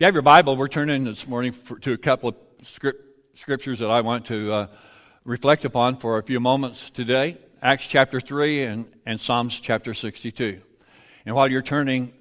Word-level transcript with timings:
you 0.00 0.06
have 0.06 0.14
your 0.14 0.22
Bible, 0.22 0.56
we're 0.56 0.66
turning 0.66 1.04
this 1.04 1.28
morning 1.28 1.52
for, 1.52 1.78
to 1.80 1.92
a 1.92 1.98
couple 1.98 2.30
of 2.30 2.36
script, 2.62 3.04
scriptures 3.38 3.80
that 3.80 3.90
I 3.90 4.00
want 4.00 4.24
to 4.26 4.50
uh, 4.50 4.66
reflect 5.24 5.66
upon 5.66 5.96
for 5.96 6.16
a 6.16 6.22
few 6.22 6.40
moments 6.40 6.88
today 6.88 7.36
Acts 7.60 7.86
chapter 7.86 8.18
3 8.18 8.62
and, 8.62 8.92
and 9.04 9.20
Psalms 9.20 9.60
chapter 9.60 9.92
62. 9.92 10.62
And 11.26 11.34
while 11.34 11.50
you're 11.50 11.60
turning 11.60 12.14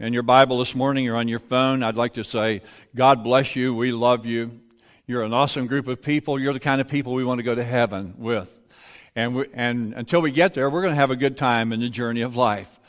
in 0.00 0.12
your 0.12 0.24
Bible 0.24 0.58
this 0.58 0.74
morning 0.74 1.08
or 1.08 1.14
on 1.14 1.28
your 1.28 1.38
phone, 1.38 1.84
I'd 1.84 1.94
like 1.94 2.14
to 2.14 2.24
say, 2.24 2.60
God 2.92 3.22
bless 3.22 3.54
you. 3.54 3.72
We 3.72 3.92
love 3.92 4.26
you. 4.26 4.60
You're 5.06 5.22
an 5.22 5.32
awesome 5.32 5.68
group 5.68 5.86
of 5.86 6.02
people. 6.02 6.40
You're 6.40 6.52
the 6.52 6.58
kind 6.58 6.80
of 6.80 6.88
people 6.88 7.12
we 7.12 7.22
want 7.22 7.38
to 7.38 7.44
go 7.44 7.54
to 7.54 7.62
heaven 7.62 8.14
with. 8.18 8.58
And, 9.14 9.36
we, 9.36 9.46
and 9.54 9.94
until 9.94 10.22
we 10.22 10.32
get 10.32 10.54
there, 10.54 10.68
we're 10.68 10.82
going 10.82 10.94
to 10.94 11.00
have 11.00 11.12
a 11.12 11.16
good 11.16 11.36
time 11.36 11.72
in 11.72 11.78
the 11.78 11.88
journey 11.88 12.22
of 12.22 12.34
life. 12.34 12.80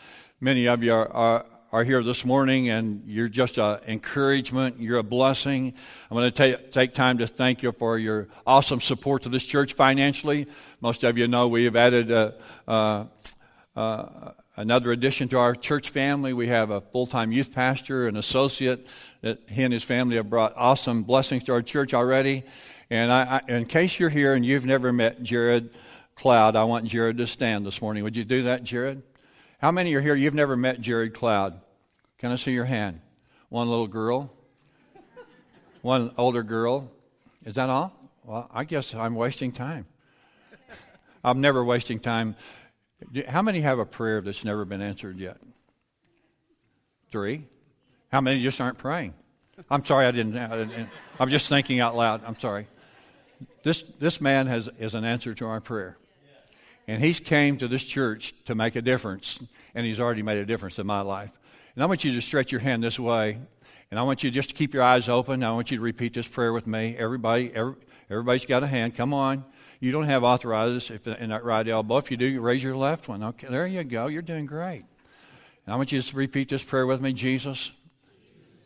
Many 0.42 0.68
of 0.68 0.82
you 0.82 0.92
are, 0.92 1.08
are, 1.08 1.46
are 1.74 1.84
here 1.84 2.04
this 2.04 2.24
morning 2.24 2.70
and 2.70 3.02
you're 3.08 3.28
just 3.28 3.58
an 3.58 3.80
encouragement. 3.88 4.80
You're 4.80 5.00
a 5.00 5.04
blessing. 5.04 5.74
I'm 6.12 6.16
going 6.16 6.32
to 6.32 6.32
take, 6.32 6.72
take 6.72 6.94
time 6.94 7.18
to 7.18 7.26
thank 7.26 7.64
you 7.64 7.72
for 7.72 7.98
your 7.98 8.28
awesome 8.46 8.80
support 8.80 9.24
to 9.24 9.30
this 9.30 9.44
church 9.44 9.74
financially. 9.74 10.46
Most 10.82 11.04
of 11.04 11.18
you 11.18 11.28
know 11.28 11.48
we 11.48 11.64
have 11.64 11.76
added 11.76 12.12
a, 12.12 12.36
a, 12.68 13.08
a, 13.76 14.34
another 14.56 14.92
addition 14.92 15.30
to 15.30 15.40
our 15.40 15.56
church 15.56 15.90
family. 15.90 16.32
We 16.32 16.46
have 16.50 16.70
a 16.70 16.80
full 16.80 17.08
time 17.08 17.32
youth 17.32 17.52
pastor, 17.52 18.08
an 18.08 18.18
associate 18.18 18.86
that 19.22 19.40
he 19.50 19.64
and 19.64 19.74
his 19.74 19.84
family 19.84 20.18
have 20.18 20.30
brought 20.30 20.54
awesome 20.56 21.02
blessings 21.02 21.44
to 21.46 21.54
our 21.54 21.64
church 21.64 21.96
already. 21.96 22.44
And 22.92 23.12
I, 23.12 23.42
I, 23.48 23.52
in 23.52 23.66
case 23.66 24.00
you're 24.00 24.12
here 24.12 24.36
and 24.36 24.46
you've 24.46 24.66
never 24.66 24.94
met 24.94 25.24
Jared 25.24 25.72
Cloud, 26.14 26.56
I 26.56 26.66
want 26.66 26.86
Jared 26.86 27.18
to 27.18 27.26
stand 27.26 27.66
this 27.66 27.82
morning. 27.82 28.04
Would 28.04 28.16
you 28.16 28.26
do 28.26 28.44
that, 28.44 28.64
Jared? 28.64 29.02
How 29.58 29.72
many 29.72 29.96
are 29.96 30.02
here? 30.02 30.14
You've 30.14 30.36
never 30.36 30.56
met 30.56 30.80
Jared 30.80 31.16
Cloud? 31.16 31.63
Can 32.24 32.32
I 32.32 32.38
see 32.38 32.54
your 32.54 32.64
hand? 32.64 33.02
One 33.50 33.70
little 33.70 33.86
girl? 33.86 34.32
One 35.82 36.10
older 36.18 36.42
girl? 36.42 36.90
Is 37.44 37.56
that 37.56 37.70
all? 37.70 37.94
Well, 38.24 38.50
I 38.54 38.64
guess 38.64 38.96
I'm 38.96 39.14
wasting 39.14 39.52
time. 39.52 39.88
I'm 41.22 41.42
never 41.42 41.66
wasting 41.66 42.00
time. 42.00 42.38
How 43.28 43.42
many 43.42 43.60
have 43.60 43.78
a 43.78 43.86
prayer 43.86 44.22
that's 44.22 44.46
never 44.46 44.64
been 44.64 44.82
answered 44.82 45.18
yet? 45.18 45.36
Three. 47.12 47.44
How 48.10 48.22
many 48.22 48.42
just 48.42 48.62
aren't 48.62 48.78
praying? 48.78 49.14
I'm 49.70 49.84
sorry, 49.84 50.06
I 50.06 50.12
didn't. 50.12 50.38
I 50.38 50.56
didn't 50.56 50.90
I'm 51.20 51.30
just 51.30 51.50
thinking 51.50 51.82
out 51.82 51.94
loud. 51.94 52.22
I'm 52.26 52.40
sorry. 52.40 52.68
This, 53.64 53.82
this 54.00 54.22
man 54.22 54.48
has, 54.48 54.70
is 54.80 54.94
an 54.94 55.04
answer 55.04 55.34
to 55.34 55.46
our 55.48 55.60
prayer. 55.60 55.98
And 56.88 57.04
he's 57.04 57.20
came 57.20 57.58
to 57.58 57.68
this 57.68 57.84
church 57.84 58.34
to 58.46 58.56
make 58.56 58.78
a 58.78 58.82
difference, 58.82 59.44
and 59.76 59.86
he's 59.86 60.00
already 60.00 60.24
made 60.24 60.38
a 60.38 60.46
difference 60.46 60.80
in 60.80 60.88
my 60.88 61.02
life. 61.02 61.38
And 61.76 61.84
I 61.84 61.88
want 61.88 62.04
you 62.04 62.14
to 62.14 62.22
stretch 62.22 62.52
your 62.52 62.62
hand 62.62 62.84
this 62.84 63.00
way, 63.00 63.40
and 63.90 64.00
I 64.00 64.04
want 64.04 64.24
you 64.24 64.30
just 64.30 64.50
to 64.50 64.56
keep 64.56 64.74
your 64.74 64.84
eyes 64.84 65.10
open. 65.10 65.44
I 65.44 65.52
want 65.54 65.72
you 65.72 65.78
to 65.78 65.84
repeat 65.84 66.14
this 66.14 66.28
prayer 66.28 66.54
with 66.54 66.68
me. 66.68 66.96
Everybody, 66.98 67.52
every, 67.54 67.76
everybody's 68.12 68.46
got 68.46 68.62
a 68.62 68.68
hand. 68.68 68.96
Come 68.96 69.14
on. 69.14 69.44
You 69.80 69.92
don't 69.92 70.06
have 70.06 70.24
arthritis 70.24 70.92
if, 70.92 71.08
in 71.08 71.32
that 71.32 71.44
right 71.44 71.68
elbow. 71.68 71.98
If 71.98 72.12
you 72.12 72.18
do, 72.18 72.40
raise 72.42 72.64
your 72.64 72.76
left 72.76 73.08
one. 73.08 73.24
Okay, 73.24 73.48
there 73.50 73.66
you 73.66 73.84
go. 73.84 74.08
You're 74.08 74.22
doing 74.22 74.46
great. 74.46 74.86
And 75.66 75.74
I 75.74 75.76
want 75.76 75.92
you 75.92 76.02
to 76.02 76.16
repeat 76.16 76.48
this 76.48 76.64
prayer 76.64 76.86
with 76.86 77.02
me, 77.02 77.12
Jesus. 77.12 77.72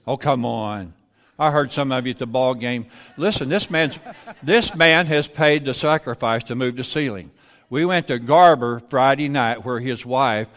Oh, 0.06 0.18
come 0.18 0.46
on. 0.46 0.94
I 1.40 1.52
heard 1.52 1.72
some 1.72 1.92
of 1.92 2.06
you 2.06 2.12
at 2.12 2.20
the 2.20 2.28
ball 2.28 2.56
game. 2.56 2.88
Listen, 3.16 3.48
this 3.48 3.70
man's 3.70 4.00
this 4.44 4.76
man 4.76 5.06
has 5.06 5.28
paid 5.28 5.66
the 5.66 5.74
sacrifice 5.74 6.44
to 6.46 6.56
move 6.56 6.76
the 6.76 6.84
Seiling. 6.84 7.32
We 7.70 7.86
went 7.86 8.08
to 8.08 8.20
Garber 8.20 8.80
Friday 8.80 9.30
night 9.30 9.64
where 9.64 9.80
his 9.80 10.06
wife 10.06 10.50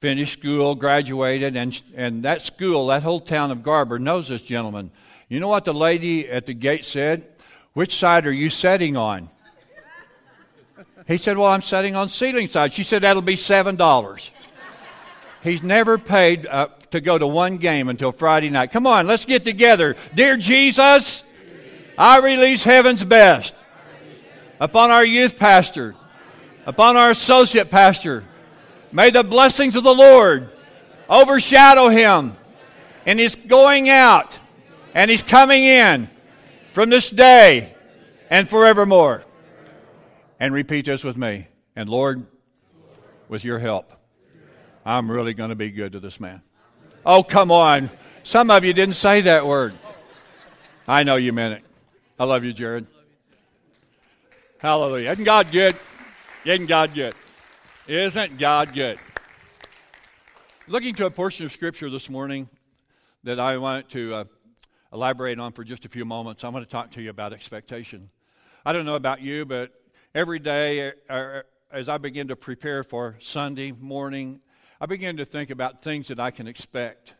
finished 0.00 0.34
school, 0.34 0.76
graduated, 0.76 1.56
and, 1.56 1.80
and 1.94 2.22
that 2.22 2.42
school, 2.42 2.86
that 2.86 3.02
whole 3.02 3.20
town 3.20 3.50
of 3.50 3.62
Garber, 3.62 3.98
knows 3.98 4.28
this 4.28 4.42
gentleman. 4.42 4.90
You 5.28 5.40
know 5.40 5.48
what 5.48 5.64
the 5.64 5.74
lady 5.74 6.28
at 6.28 6.46
the 6.46 6.54
gate 6.54 6.84
said? 6.84 7.26
Which 7.72 7.96
side 7.96 8.26
are 8.26 8.32
you 8.32 8.48
sitting 8.48 8.96
on? 8.96 9.28
He 11.06 11.16
said, 11.16 11.36
Well, 11.36 11.50
I'm 11.50 11.62
sitting 11.62 11.96
on 11.96 12.08
Seiling 12.08 12.48
side. 12.48 12.72
She 12.72 12.82
said, 12.82 13.02
That'll 13.02 13.22
be 13.22 13.34
$7. 13.34 14.30
He's 15.42 15.62
never 15.62 15.98
paid 15.98 16.46
uh, 16.46 16.68
to 16.90 17.00
go 17.00 17.18
to 17.18 17.26
one 17.26 17.56
game 17.56 17.88
until 17.88 18.12
Friday 18.12 18.50
night. 18.50 18.70
Come 18.70 18.86
on, 18.86 19.06
let's 19.06 19.24
get 19.24 19.44
together. 19.44 19.96
Dear 20.14 20.36
Jesus, 20.36 21.22
I 21.96 22.18
release 22.18 22.62
heaven's 22.62 23.04
best 23.04 23.54
upon 24.60 24.90
our 24.90 25.04
youth 25.04 25.38
pastor, 25.38 25.94
upon 26.66 26.96
our 26.96 27.10
associate 27.10 27.70
pastor. 27.70 28.24
May 28.92 29.10
the 29.10 29.22
blessings 29.22 29.76
of 29.76 29.84
the 29.84 29.94
Lord 29.94 30.50
overshadow 31.08 31.88
him 31.88 32.32
and 33.06 33.18
he's 33.18 33.36
going 33.36 33.88
out 33.88 34.38
and 34.94 35.10
he's 35.10 35.22
coming 35.22 35.64
in 35.64 36.08
from 36.72 36.90
this 36.90 37.10
day 37.10 37.74
and 38.30 38.48
forevermore. 38.48 39.24
And 40.40 40.54
repeat 40.54 40.86
this 40.86 41.02
with 41.02 41.16
me. 41.16 41.48
And 41.74 41.88
Lord, 41.88 42.24
with 43.28 43.44
your 43.44 43.58
help, 43.58 43.92
I'm 44.84 45.10
really 45.10 45.34
going 45.34 45.50
to 45.50 45.56
be 45.56 45.70
good 45.70 45.92
to 45.92 46.00
this 46.00 46.20
man. 46.20 46.42
Oh, 47.04 47.22
come 47.22 47.50
on. 47.50 47.90
Some 48.22 48.50
of 48.50 48.64
you 48.64 48.72
didn't 48.72 48.94
say 48.94 49.22
that 49.22 49.46
word. 49.46 49.74
I 50.86 51.02
know 51.02 51.16
you 51.16 51.32
meant 51.32 51.54
it. 51.54 51.64
I 52.18 52.24
love 52.24 52.44
you, 52.44 52.52
Jared. 52.52 52.86
Hallelujah. 54.58 55.12
Isn't 55.12 55.24
God 55.24 55.50
good? 55.52 55.76
Isn't 56.44 56.66
God 56.66 56.94
good? 56.94 57.14
Isn't 57.88 58.36
God 58.36 58.74
good? 58.74 58.98
Looking 60.66 60.94
to 60.96 61.06
a 61.06 61.10
portion 61.10 61.46
of 61.46 61.52
Scripture 61.52 61.88
this 61.88 62.10
morning 62.10 62.50
that 63.24 63.40
I 63.40 63.56
want 63.56 63.88
to 63.92 64.14
uh, 64.14 64.24
elaborate 64.92 65.38
on 65.38 65.52
for 65.52 65.64
just 65.64 65.86
a 65.86 65.88
few 65.88 66.04
moments, 66.04 66.44
I 66.44 66.50
want 66.50 66.66
to 66.66 66.70
talk 66.70 66.90
to 66.92 67.00
you 67.00 67.08
about 67.08 67.32
expectation. 67.32 68.10
I 68.66 68.74
don't 68.74 68.84
know 68.84 68.94
about 68.94 69.22
you, 69.22 69.46
but 69.46 69.72
every 70.14 70.38
day 70.38 70.92
uh, 71.08 71.40
as 71.72 71.88
I 71.88 71.96
begin 71.96 72.28
to 72.28 72.36
prepare 72.36 72.82
for 72.82 73.16
Sunday 73.20 73.72
morning, 73.72 74.42
I 74.82 74.84
begin 74.84 75.16
to 75.16 75.24
think 75.24 75.48
about 75.48 75.82
things 75.82 76.08
that 76.08 76.20
I 76.20 76.30
can 76.30 76.46
expect, 76.46 77.14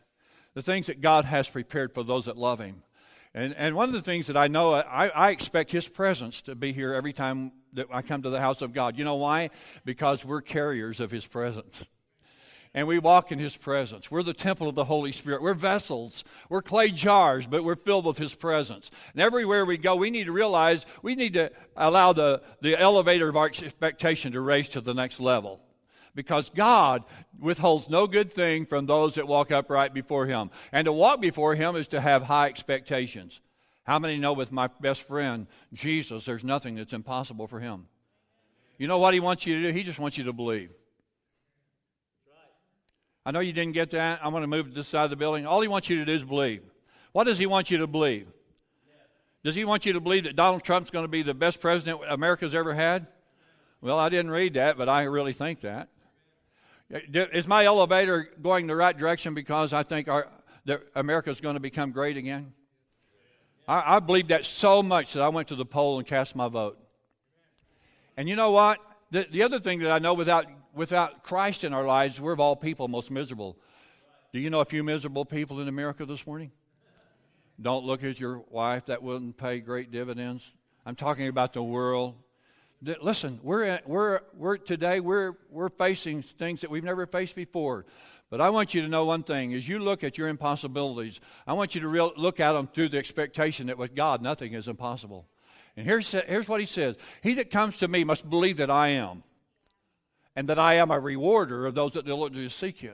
the 0.53 0.61
things 0.61 0.85
that 0.85 1.01
God 1.01 1.25
has 1.25 1.49
prepared 1.49 1.95
for 1.95 2.03
those 2.03 2.25
that 2.25 2.37
love 2.37 2.59
Him. 2.59 2.83
And, 3.33 3.55
and 3.55 3.73
one 3.73 3.89
of 3.89 3.95
the 3.95 4.03
things 4.03 4.27
that 4.27 4.37
I 4.37 4.47
know, 4.47 4.75
I, 4.75 5.07
I 5.07 5.31
expect 5.31 5.71
His 5.71 5.89
presence 5.89 6.43
to 6.43 6.53
be 6.53 6.73
here 6.73 6.93
every 6.93 7.11
time 7.11 7.53
that 7.73 7.87
I 7.91 8.01
come 8.01 8.21
to 8.23 8.29
the 8.29 8.41
house 8.41 8.61
of 8.61 8.73
God. 8.73 8.97
You 8.97 9.03
know 9.03 9.15
why? 9.15 9.49
Because 9.85 10.25
we're 10.25 10.41
carriers 10.41 10.99
of 10.99 11.11
His 11.11 11.25
presence. 11.25 11.89
And 12.73 12.87
we 12.87 12.99
walk 12.99 13.31
in 13.31 13.39
His 13.39 13.57
presence. 13.57 14.11
We're 14.11 14.23
the 14.23 14.33
temple 14.33 14.69
of 14.69 14.75
the 14.75 14.85
Holy 14.85 15.11
Spirit. 15.11 15.41
We're 15.41 15.55
vessels. 15.55 16.23
We're 16.49 16.61
clay 16.61 16.89
jars, 16.91 17.47
but 17.47 17.63
we're 17.63 17.75
filled 17.75 18.05
with 18.05 18.17
His 18.17 18.35
presence. 18.35 18.91
And 19.13 19.21
everywhere 19.21 19.65
we 19.65 19.77
go, 19.77 19.95
we 19.95 20.11
need 20.11 20.25
to 20.25 20.31
realize 20.31 20.85
we 21.01 21.15
need 21.15 21.33
to 21.33 21.51
allow 21.75 22.13
the, 22.13 22.41
the 22.61 22.79
elevator 22.79 23.27
of 23.27 23.35
our 23.35 23.47
expectation 23.47 24.33
to 24.33 24.41
raise 24.41 24.69
to 24.69 24.81
the 24.81 24.93
next 24.93 25.19
level 25.19 25.61
because 26.15 26.49
God 26.49 27.03
withholds 27.39 27.89
no 27.89 28.05
good 28.05 28.31
thing 28.31 28.65
from 28.65 28.85
those 28.85 29.15
that 29.15 29.27
walk 29.27 29.51
upright 29.51 29.93
before 29.93 30.25
Him. 30.25 30.51
And 30.71 30.85
to 30.85 30.91
walk 30.91 31.21
before 31.21 31.55
Him 31.55 31.75
is 31.75 31.87
to 31.89 32.01
have 32.01 32.23
high 32.23 32.47
expectations. 32.47 33.39
How 33.83 33.99
many 33.99 34.17
know 34.17 34.33
with 34.33 34.51
my 34.51 34.67
best 34.67 35.07
friend, 35.07 35.47
Jesus, 35.73 36.25
there's 36.25 36.43
nothing 36.43 36.75
that's 36.75 36.93
impossible 36.93 37.47
for 37.47 37.59
Him? 37.59 37.87
You 38.77 38.87
know 38.87 38.99
what 38.99 39.13
He 39.13 39.19
wants 39.19 39.45
you 39.45 39.61
to 39.61 39.67
do? 39.67 39.73
He 39.73 39.83
just 39.83 39.99
wants 39.99 40.17
you 40.17 40.25
to 40.25 40.33
believe. 40.33 40.71
I 43.25 43.31
know 43.31 43.39
you 43.41 43.53
didn't 43.53 43.73
get 43.73 43.91
that. 43.91 44.19
I'm 44.23 44.31
going 44.31 44.41
to 44.41 44.47
move 44.47 44.69
to 44.69 44.73
this 44.73 44.87
side 44.87 45.03
of 45.03 45.09
the 45.09 45.15
building. 45.15 45.45
All 45.45 45.61
He 45.61 45.67
wants 45.67 45.89
you 45.89 45.99
to 45.99 46.05
do 46.05 46.11
is 46.13 46.23
believe. 46.23 46.63
What 47.11 47.25
does 47.25 47.37
He 47.37 47.45
want 47.45 47.71
you 47.71 47.79
to 47.79 47.87
believe? 47.87 48.27
Does 49.43 49.55
He 49.55 49.65
want 49.65 49.85
you 49.85 49.93
to 49.93 50.01
believe 50.01 50.23
that 50.25 50.35
Donald 50.35 50.63
Trump's 50.63 50.91
going 50.91 51.03
to 51.03 51.09
be 51.09 51.23
the 51.23 51.33
best 51.33 51.59
president 51.59 51.99
America's 52.07 52.53
ever 52.53 52.73
had? 52.73 53.07
Well, 53.81 53.97
I 53.97 54.09
didn't 54.09 54.31
read 54.31 54.55
that, 54.55 54.77
but 54.77 54.89
I 54.89 55.03
really 55.03 55.33
think 55.33 55.61
that. 55.61 55.89
Is 56.89 57.47
my 57.47 57.65
elevator 57.65 58.27
going 58.41 58.67
the 58.67 58.75
right 58.75 58.97
direction 58.97 59.33
because 59.33 59.73
I 59.73 59.83
think 59.83 60.07
our, 60.07 60.27
America 60.95 61.29
is 61.29 61.39
going 61.39 61.53
to 61.53 61.59
become 61.59 61.91
great 61.91 62.17
again? 62.17 62.53
I, 63.69 63.97
I 63.97 63.99
believe 63.99 64.29
that 64.29 64.45
so 64.45 64.81
much 64.81 65.13
that 65.13 65.21
I 65.21 65.29
went 65.29 65.49
to 65.49 65.55
the 65.55 65.65
poll 65.65 65.99
and 65.99 66.07
cast 66.07 66.35
my 66.35 66.47
vote. 66.47 66.79
And 68.17 68.27
you 68.27 68.35
know 68.35 68.49
what? 68.49 68.79
The, 69.11 69.27
the 69.31 69.43
other 69.43 69.59
thing 69.59 69.79
that 69.79 69.91
I 69.91 69.99
know 69.99 70.15
without, 70.15 70.47
without 70.73 71.23
Christ 71.23 71.63
in 71.63 71.71
our 71.71 71.85
lives, 71.85 72.19
we're 72.19 72.33
of 72.33 72.39
all 72.39 72.55
people 72.55 72.87
most 72.87 73.11
miserable. 73.11 73.57
Do 74.33 74.39
you 74.39 74.49
know 74.49 74.61
a 74.61 74.65
few 74.65 74.83
miserable 74.83 75.23
people 75.23 75.61
in 75.61 75.67
America 75.67 76.03
this 76.05 76.25
morning? 76.25 76.51
Don't 77.61 77.85
look 77.85 78.03
at 78.03 78.19
your 78.19 78.43
wife, 78.49 78.87
that 78.87 79.03
wouldn't 79.03 79.37
pay 79.37 79.59
great 79.59 79.91
dividends. 79.91 80.51
I'm 80.85 80.95
talking 80.95 81.27
about 81.27 81.53
the 81.53 81.61
world 81.61 82.15
listen, 83.01 83.39
we're, 83.43 83.79
we're, 83.85 84.21
we're 84.33 84.57
today 84.57 84.99
we're, 84.99 85.33
we're 85.49 85.69
facing 85.69 86.21
things 86.21 86.61
that 86.61 86.69
we've 86.69 86.83
never 86.83 87.05
faced 87.05 87.35
before. 87.35 87.85
But 88.29 88.41
I 88.41 88.49
want 88.51 88.73
you 88.73 88.81
to 88.83 88.87
know 88.87 89.05
one 89.05 89.23
thing: 89.23 89.53
as 89.53 89.67
you 89.67 89.79
look 89.79 90.03
at 90.03 90.17
your 90.17 90.27
impossibilities, 90.27 91.19
I 91.47 91.53
want 91.53 91.73
you 91.73 91.81
to 91.81 91.87
real, 91.87 92.13
look 92.15 92.39
at 92.39 92.53
them 92.53 92.67
through 92.67 92.89
the 92.89 92.97
expectation 92.97 93.67
that 93.67 93.77
with 93.77 93.95
God 93.95 94.21
nothing 94.21 94.53
is 94.53 94.67
impossible. 94.67 95.27
And 95.75 95.85
here's, 95.85 96.11
here's 96.11 96.47
what 96.47 96.59
he 96.59 96.65
says: 96.65 96.95
He 97.23 97.33
that 97.35 97.49
comes 97.49 97.77
to 97.77 97.87
me 97.87 98.03
must 98.03 98.29
believe 98.29 98.57
that 98.57 98.69
I 98.69 98.89
am, 98.89 99.23
and 100.35 100.47
that 100.49 100.59
I 100.59 100.75
am 100.75 100.91
a 100.91 100.99
rewarder 100.99 101.65
of 101.65 101.73
those 101.75 101.93
that 101.93 102.05
diligently 102.05 102.49
seek 102.49 102.83
you, 102.83 102.93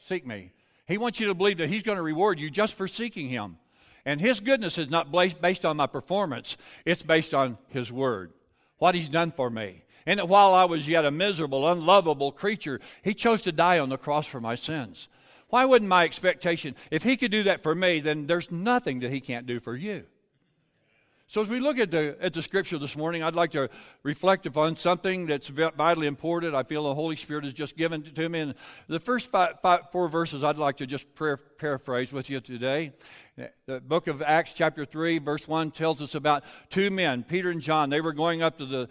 seek 0.00 0.26
me. 0.26 0.52
He 0.86 0.98
wants 0.98 1.20
you 1.20 1.26
to 1.28 1.34
believe 1.34 1.58
that 1.58 1.68
He's 1.68 1.82
going 1.82 1.96
to 1.96 2.02
reward 2.02 2.40
you 2.40 2.50
just 2.50 2.74
for 2.74 2.88
seeking 2.88 3.28
Him. 3.28 3.58
And 4.04 4.20
His 4.20 4.40
goodness 4.40 4.78
is 4.78 4.90
not 4.90 5.12
based 5.12 5.64
on 5.64 5.76
my 5.76 5.86
performance, 5.86 6.56
it's 6.84 7.02
based 7.02 7.34
on 7.34 7.58
His 7.68 7.92
Word, 7.92 8.32
what 8.78 8.94
He's 8.94 9.08
done 9.08 9.32
for 9.32 9.50
me. 9.50 9.84
And 10.06 10.18
that 10.18 10.28
while 10.28 10.54
I 10.54 10.64
was 10.64 10.88
yet 10.88 11.04
a 11.04 11.10
miserable, 11.10 11.68
unlovable 11.70 12.32
creature, 12.32 12.80
He 13.02 13.14
chose 13.14 13.42
to 13.42 13.52
die 13.52 13.78
on 13.78 13.88
the 13.88 13.98
cross 13.98 14.26
for 14.26 14.40
my 14.40 14.54
sins. 14.54 15.08
Why 15.48 15.64
wouldn't 15.64 15.88
my 15.88 16.04
expectation, 16.04 16.74
if 16.90 17.02
He 17.02 17.16
could 17.16 17.30
do 17.30 17.42
that 17.44 17.62
for 17.62 17.74
me, 17.74 18.00
then 18.00 18.26
there's 18.26 18.50
nothing 18.50 19.00
that 19.00 19.10
He 19.10 19.20
can't 19.20 19.46
do 19.46 19.60
for 19.60 19.76
you. 19.76 20.04
So, 21.32 21.40
as 21.40 21.48
we 21.48 21.60
look 21.60 21.78
at 21.78 21.90
the, 21.90 22.14
at 22.20 22.34
the 22.34 22.42
scripture 22.42 22.76
this 22.76 22.94
morning, 22.94 23.22
I'd 23.22 23.34
like 23.34 23.52
to 23.52 23.70
reflect 24.02 24.44
upon 24.44 24.76
something 24.76 25.26
that's 25.26 25.48
vitally 25.48 26.06
important. 26.06 26.54
I 26.54 26.62
feel 26.62 26.84
the 26.84 26.94
Holy 26.94 27.16
Spirit 27.16 27.44
has 27.44 27.54
just 27.54 27.74
given 27.74 28.02
to 28.02 28.28
me. 28.28 28.40
And 28.40 28.54
the 28.86 29.00
first 29.00 29.30
five, 29.30 29.58
five, 29.62 29.90
four 29.92 30.10
verses 30.10 30.44
I'd 30.44 30.58
like 30.58 30.76
to 30.76 30.86
just 30.86 31.06
paraphrase 31.56 32.12
with 32.12 32.28
you 32.28 32.40
today. 32.40 32.92
The 33.36 33.80
book 33.80 34.08
of 34.08 34.20
Acts, 34.20 34.52
chapter 34.52 34.84
3, 34.84 35.18
verse 35.18 35.48
1, 35.48 35.70
tells 35.70 36.02
us 36.02 36.14
about 36.14 36.44
two 36.68 36.90
men, 36.90 37.22
Peter 37.22 37.48
and 37.48 37.62
John. 37.62 37.88
They 37.88 38.02
were 38.02 38.12
going 38.12 38.42
up 38.42 38.58
to 38.58 38.66
the 38.66 38.90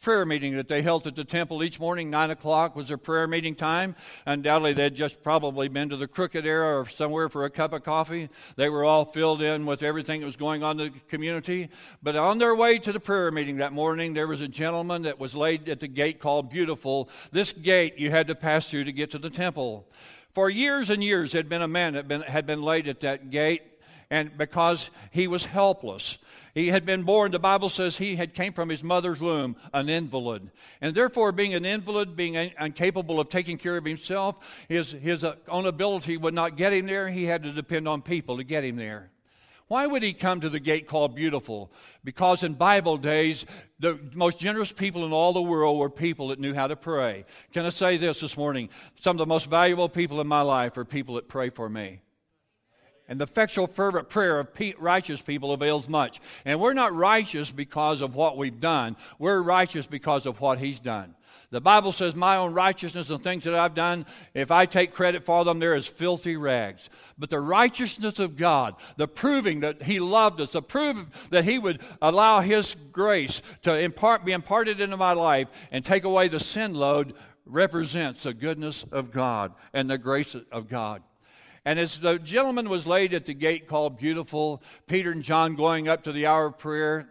prayer 0.00 0.24
meeting 0.24 0.56
that 0.56 0.68
they 0.68 0.80
held 0.80 1.06
at 1.06 1.16
the 1.16 1.24
temple 1.24 1.62
each 1.62 1.78
morning. 1.78 2.08
Nine 2.08 2.30
o'clock 2.30 2.74
was 2.76 2.88
their 2.88 2.96
prayer 2.96 3.28
meeting 3.28 3.54
time. 3.54 3.94
Undoubtedly, 4.24 4.72
they'd 4.72 4.94
just 4.94 5.22
probably 5.22 5.68
been 5.68 5.90
to 5.90 5.98
the 5.98 6.08
Crooked 6.08 6.46
Era 6.46 6.80
or 6.80 6.86
somewhere 6.86 7.28
for 7.28 7.44
a 7.44 7.50
cup 7.50 7.74
of 7.74 7.82
coffee. 7.82 8.30
They 8.56 8.70
were 8.70 8.84
all 8.84 9.04
filled 9.04 9.42
in 9.42 9.66
with 9.66 9.82
everything 9.82 10.20
that 10.20 10.26
was 10.26 10.36
going 10.36 10.62
on 10.62 10.80
in 10.80 10.92
the 10.92 10.98
community. 11.08 11.68
But 12.02 12.16
on 12.16 12.38
their 12.38 12.54
way 12.54 12.78
to 12.78 12.92
the 12.92 13.00
prayer 13.00 13.30
meeting 13.30 13.58
that 13.58 13.74
morning, 13.74 14.14
there 14.14 14.28
was 14.28 14.40
a 14.40 14.48
gentleman 14.48 15.02
that 15.02 15.18
was 15.18 15.34
laid 15.34 15.68
at 15.68 15.80
the 15.80 15.88
gate 15.88 16.20
called 16.20 16.48
Beautiful. 16.48 17.10
This 17.32 17.52
gate 17.52 17.98
you 17.98 18.10
had 18.10 18.28
to 18.28 18.34
pass 18.34 18.70
through 18.70 18.84
to 18.84 18.92
get 18.92 19.10
to 19.10 19.18
the 19.18 19.30
temple. 19.30 19.86
For 20.32 20.50
years 20.50 20.90
and 20.90 21.04
years, 21.04 21.32
had 21.32 21.48
been 21.48 21.62
a 21.62 21.68
man 21.68 21.94
that 21.94 22.28
had 22.28 22.44
been 22.46 22.62
laid 22.62 22.88
at 22.88 23.00
that 23.00 23.30
gate 23.30 23.62
and 24.14 24.38
because 24.38 24.90
he 25.10 25.26
was 25.26 25.44
helpless. 25.44 26.18
He 26.54 26.68
had 26.68 26.86
been 26.86 27.02
born, 27.02 27.32
the 27.32 27.40
Bible 27.40 27.68
says 27.68 27.96
he 27.96 28.14
had 28.14 28.32
came 28.32 28.52
from 28.52 28.68
his 28.68 28.84
mother's 28.84 29.18
womb, 29.18 29.56
an 29.72 29.88
invalid. 29.88 30.52
And 30.80 30.94
therefore, 30.94 31.32
being 31.32 31.52
an 31.52 31.64
invalid, 31.64 32.14
being 32.14 32.34
incapable 32.34 33.18
of 33.18 33.28
taking 33.28 33.58
care 33.58 33.76
of 33.76 33.84
himself, 33.84 34.36
his, 34.68 34.92
his 34.92 35.24
uh, 35.24 35.34
own 35.48 35.66
ability 35.66 36.16
would 36.16 36.32
not 36.32 36.56
get 36.56 36.72
him 36.72 36.86
there. 36.86 37.08
He 37.08 37.24
had 37.24 37.42
to 37.42 37.50
depend 37.50 37.88
on 37.88 38.02
people 38.02 38.36
to 38.36 38.44
get 38.44 38.62
him 38.62 38.76
there. 38.76 39.10
Why 39.66 39.84
would 39.88 40.04
he 40.04 40.12
come 40.12 40.38
to 40.42 40.48
the 40.48 40.60
gate 40.60 40.86
called 40.86 41.16
Beautiful? 41.16 41.72
Because 42.04 42.44
in 42.44 42.54
Bible 42.54 42.98
days, 42.98 43.44
the 43.80 43.98
most 44.14 44.38
generous 44.38 44.70
people 44.70 45.04
in 45.04 45.12
all 45.12 45.32
the 45.32 45.42
world 45.42 45.76
were 45.76 45.90
people 45.90 46.28
that 46.28 46.38
knew 46.38 46.54
how 46.54 46.68
to 46.68 46.76
pray. 46.76 47.24
Can 47.52 47.66
I 47.66 47.70
say 47.70 47.96
this 47.96 48.20
this 48.20 48.36
morning? 48.36 48.68
Some 49.00 49.16
of 49.16 49.18
the 49.18 49.26
most 49.26 49.50
valuable 49.50 49.88
people 49.88 50.20
in 50.20 50.28
my 50.28 50.42
life 50.42 50.78
are 50.78 50.84
people 50.84 51.16
that 51.16 51.26
pray 51.26 51.50
for 51.50 51.68
me. 51.68 51.98
And 53.08 53.20
the 53.20 53.24
effectual, 53.24 53.66
fervent 53.66 54.08
prayer 54.08 54.40
of 54.40 54.48
righteous 54.78 55.20
people 55.20 55.52
avails 55.52 55.88
much. 55.88 56.20
And 56.44 56.58
we're 56.58 56.72
not 56.72 56.94
righteous 56.94 57.50
because 57.50 58.00
of 58.00 58.14
what 58.14 58.36
we've 58.36 58.60
done, 58.60 58.96
we're 59.18 59.42
righteous 59.42 59.86
because 59.86 60.26
of 60.26 60.40
what 60.40 60.58
He's 60.58 60.80
done. 60.80 61.14
The 61.50 61.60
Bible 61.60 61.92
says, 61.92 62.16
My 62.16 62.36
own 62.36 62.52
righteousness 62.52 63.10
and 63.10 63.22
things 63.22 63.44
that 63.44 63.54
I've 63.54 63.74
done, 63.76 64.06
if 64.32 64.50
I 64.50 64.66
take 64.66 64.92
credit 64.92 65.22
for 65.22 65.44
them, 65.44 65.60
they're 65.60 65.74
as 65.74 65.86
filthy 65.86 66.36
rags. 66.36 66.90
But 67.16 67.30
the 67.30 67.38
righteousness 67.38 68.18
of 68.18 68.36
God, 68.36 68.74
the 68.96 69.06
proving 69.06 69.60
that 69.60 69.82
He 69.82 70.00
loved 70.00 70.40
us, 70.40 70.52
the 70.52 70.62
proving 70.62 71.12
that 71.30 71.44
He 71.44 71.58
would 71.58 71.80
allow 72.02 72.40
His 72.40 72.74
grace 72.90 73.40
to 73.62 73.78
impart, 73.78 74.24
be 74.24 74.32
imparted 74.32 74.80
into 74.80 74.96
my 74.96 75.12
life 75.12 75.48
and 75.70 75.84
take 75.84 76.04
away 76.04 76.26
the 76.26 76.40
sin 76.40 76.74
load, 76.74 77.14
represents 77.46 78.24
the 78.24 78.34
goodness 78.34 78.84
of 78.90 79.12
God 79.12 79.52
and 79.72 79.88
the 79.88 79.98
grace 79.98 80.34
of 80.50 80.68
God. 80.68 81.02
And 81.64 81.78
as 81.78 81.98
the 81.98 82.18
gentleman 82.18 82.68
was 82.68 82.86
laid 82.86 83.14
at 83.14 83.24
the 83.24 83.34
gate 83.34 83.66
called 83.68 83.98
Beautiful, 83.98 84.62
Peter 84.86 85.10
and 85.10 85.22
John 85.22 85.54
going 85.54 85.88
up 85.88 86.02
to 86.04 86.12
the 86.12 86.26
hour 86.26 86.46
of 86.46 86.58
prayer 86.58 87.08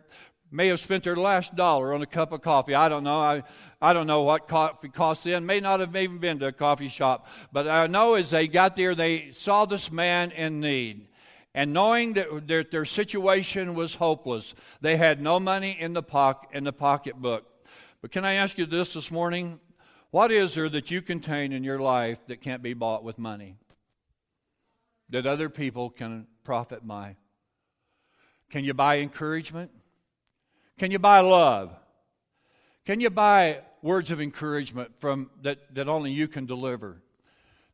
may 0.52 0.68
have 0.68 0.80
spent 0.80 1.04
their 1.04 1.16
last 1.16 1.56
dollar 1.56 1.94
on 1.94 2.04
a 2.04 2.06
cup 2.06 2.32
of 2.32 2.42
coffee. 2.42 2.76
I 2.76 2.88
don't 2.88 3.04
know. 3.04 3.20
I, 3.20 3.44
I 3.82 3.94
don't 3.94 4.06
know 4.06 4.22
what 4.22 4.48
coffee 4.48 4.90
costs 4.90 5.24
then. 5.24 5.48
May 5.48 5.60
not 5.60 5.80
have 5.80 5.96
even 5.96 6.20
been 6.20 6.38
to 6.40 6.48
a 6.48 6.52
coffee 6.52 6.90
shop. 6.90 7.28
But 7.52 7.68
I 7.68 7.88
know 7.88 8.14
as 8.14 8.30
they 8.30 8.48
got 8.48 8.76
there, 8.76 8.94
they 8.94 9.32
saw 9.32 9.66
this 9.66 9.92
man 9.92 10.30
in 10.30 10.60
need. 10.60 11.08
And 11.56 11.74
knowing 11.74 12.14
that 12.14 12.48
their, 12.48 12.64
their 12.64 12.86
situation 12.86 13.74
was 13.74 13.96
hopeless, 13.96 14.54
they 14.82 14.98
had 14.98 15.22
no 15.22 15.40
money 15.40 15.76
in 15.80 15.94
the, 15.94 16.04
pocket, 16.04 16.50
in 16.54 16.64
the 16.64 16.74
pocketbook. 16.74 17.46
But 18.02 18.12
can 18.12 18.24
I 18.24 18.34
ask 18.34 18.58
you 18.58 18.68
this 18.68 18.94
this 18.94 19.10
morning? 19.10 19.60
What 20.12 20.32
is 20.32 20.54
there 20.54 20.70
that 20.70 20.92
you 20.92 21.02
contain 21.02 21.52
in 21.52 21.64
your 21.64 21.80
life 21.80 22.20
that 22.28 22.42
can't 22.42 22.62
be 22.62 22.76
bought 22.76 23.04
with 23.04 23.18
money? 23.18 23.56
That 25.14 25.28
other 25.28 25.48
people 25.48 25.92
can 25.92 26.26
profit 26.44 26.86
by? 26.88 27.16
Can 28.50 28.64
you 28.64 28.74
buy 28.74 28.98
encouragement? 28.98 29.70
Can 30.80 30.90
you 30.90 30.98
buy 30.98 31.20
love? 31.20 31.72
Can 32.84 33.00
you 33.00 33.12
buy 33.12 33.60
words 33.84 34.10
of 34.10 34.20
encouragement 34.20 34.92
from 35.00 35.30
that, 35.44 35.76
that 35.76 35.88
only 35.88 36.12
you 36.12 36.28
can 36.28 36.48
deliver? 36.48 36.98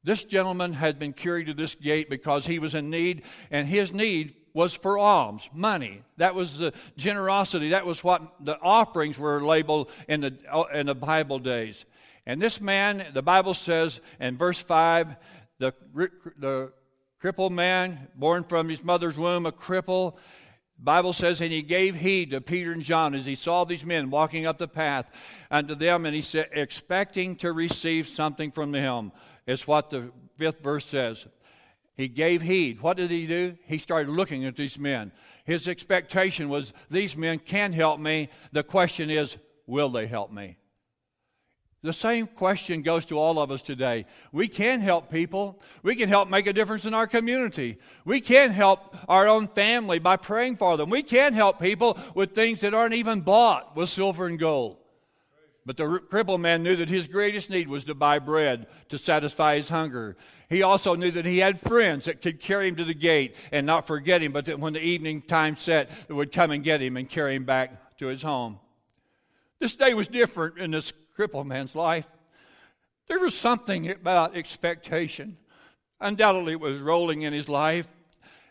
This 0.03 0.25
gentleman 0.25 0.73
had 0.73 0.99
been 0.99 1.13
carried 1.13 1.47
to 1.47 1.53
this 1.53 1.75
gate 1.75 2.09
because 2.09 2.45
he 2.45 2.59
was 2.59 2.75
in 2.75 2.89
need, 2.89 3.23
and 3.51 3.65
his 3.65 3.93
need 3.93 4.35
was 4.53 4.73
for 4.73 4.97
alms, 4.97 5.49
money. 5.53 6.03
That 6.17 6.35
was 6.35 6.57
the 6.57 6.73
generosity. 6.97 7.69
That 7.69 7.85
was 7.85 8.03
what 8.03 8.43
the 8.43 8.59
offerings 8.59 9.17
were 9.17 9.41
labeled 9.41 9.89
in 10.09 10.19
the, 10.19 10.67
in 10.73 10.87
the 10.87 10.95
Bible 10.95 11.39
days. 11.39 11.85
And 12.25 12.41
this 12.41 12.59
man, 12.59 13.05
the 13.13 13.23
Bible 13.23 13.53
says 13.53 14.01
in 14.19 14.35
verse 14.35 14.59
5, 14.59 15.15
the, 15.59 15.73
the 16.37 16.73
crippled 17.19 17.51
man, 17.51 18.07
born 18.15 18.43
from 18.43 18.69
his 18.69 18.83
mother's 18.83 19.17
womb, 19.17 19.45
a 19.45 19.51
cripple. 19.51 20.17
Bible 20.77 21.11
says, 21.11 21.41
and 21.41 21.51
he 21.51 21.61
gave 21.61 21.95
heed 21.95 22.31
to 22.31 22.39
Peter 22.39 22.71
and 22.71 22.81
John 22.81 23.13
as 23.13 23.25
he 23.25 23.35
saw 23.35 23.65
these 23.65 23.85
men 23.85 24.09
walking 24.09 24.45
up 24.45 24.57
the 24.57 24.67
path 24.67 25.11
unto 25.51 25.75
them, 25.75 26.05
and 26.05 26.15
he 26.15 26.21
said, 26.21 26.47
expecting 26.53 27.35
to 27.37 27.51
receive 27.51 28.07
something 28.07 28.51
from 28.51 28.73
him. 28.73 29.11
Is 29.45 29.67
what 29.67 29.89
the 29.89 30.11
fifth 30.37 30.61
verse 30.61 30.85
says. 30.85 31.25
He 31.95 32.07
gave 32.07 32.41
heed. 32.41 32.81
What 32.81 32.97
did 32.97 33.11
he 33.11 33.27
do? 33.27 33.57
He 33.65 33.79
started 33.79 34.11
looking 34.11 34.45
at 34.45 34.55
these 34.55 34.79
men. 34.79 35.11
His 35.43 35.67
expectation 35.67 36.47
was, 36.47 36.71
these 36.89 37.17
men 37.17 37.39
can 37.39 37.73
help 37.73 37.99
me. 37.99 38.29
The 38.51 38.63
question 38.63 39.09
is, 39.09 39.37
will 39.65 39.89
they 39.89 40.07
help 40.07 40.31
me? 40.31 40.55
The 41.81 41.93
same 41.93 42.27
question 42.27 42.81
goes 42.81 43.05
to 43.05 43.17
all 43.17 43.39
of 43.39 43.51
us 43.51 43.61
today. 43.61 44.05
We 44.33 44.49
can 44.49 44.81
help 44.81 45.09
people. 45.09 45.61
We 45.81 45.95
can 45.95 46.09
help 46.09 46.29
make 46.29 46.45
a 46.45 46.51
difference 46.51 46.85
in 46.85 46.93
our 46.93 47.07
community. 47.07 47.77
We 48.03 48.19
can 48.19 48.51
help 48.51 48.97
our 49.07 49.29
own 49.29 49.47
family 49.47 49.99
by 49.99 50.17
praying 50.17 50.57
for 50.57 50.75
them. 50.75 50.89
We 50.89 51.03
can 51.03 51.31
help 51.31 51.59
people 51.59 51.97
with 52.15 52.35
things 52.35 52.59
that 52.61 52.73
aren't 52.73 52.95
even 52.95 53.21
bought 53.21 53.77
with 53.77 53.87
silver 53.87 54.27
and 54.27 54.37
gold. 54.37 54.77
But 55.65 55.77
the 55.77 55.99
crippled 55.99 56.41
man 56.41 56.63
knew 56.63 56.75
that 56.77 56.89
his 56.89 57.07
greatest 57.07 57.49
need 57.49 57.67
was 57.67 57.85
to 57.85 57.95
buy 57.95 58.19
bread 58.19 58.67
to 58.89 58.97
satisfy 58.97 59.55
his 59.55 59.69
hunger. 59.69 60.17
He 60.49 60.63
also 60.63 60.95
knew 60.95 61.11
that 61.11 61.25
he 61.25 61.37
had 61.37 61.61
friends 61.61 62.05
that 62.05 62.21
could 62.21 62.39
carry 62.39 62.67
him 62.67 62.75
to 62.77 62.83
the 62.83 62.93
gate 62.93 63.35
and 63.51 63.65
not 63.65 63.87
forget 63.87 64.21
him, 64.21 64.31
but 64.31 64.45
that 64.45 64.59
when 64.59 64.73
the 64.73 64.83
evening 64.83 65.21
time 65.21 65.55
set, 65.55 65.89
they 66.07 66.13
would 66.13 66.31
come 66.31 66.51
and 66.51 66.63
get 66.63 66.81
him 66.81 66.97
and 66.97 67.07
carry 67.07 67.35
him 67.35 67.45
back 67.45 67.97
to 67.99 68.07
his 68.07 68.21
home. 68.21 68.59
This 69.59 69.75
day 69.75 69.93
was 69.93 70.07
different 70.07 70.57
in 70.57 70.71
this 70.71 70.91
crippled 71.19 71.47
man's 71.47 71.75
life. 71.75 72.07
There 73.09 73.19
was 73.19 73.37
something 73.37 73.91
about 73.91 74.37
expectation. 74.37 75.35
Undoubtedly, 75.99 76.53
it 76.53 76.61
was 76.61 76.79
rolling 76.79 77.23
in 77.23 77.33
his 77.33 77.49
life. 77.49 77.89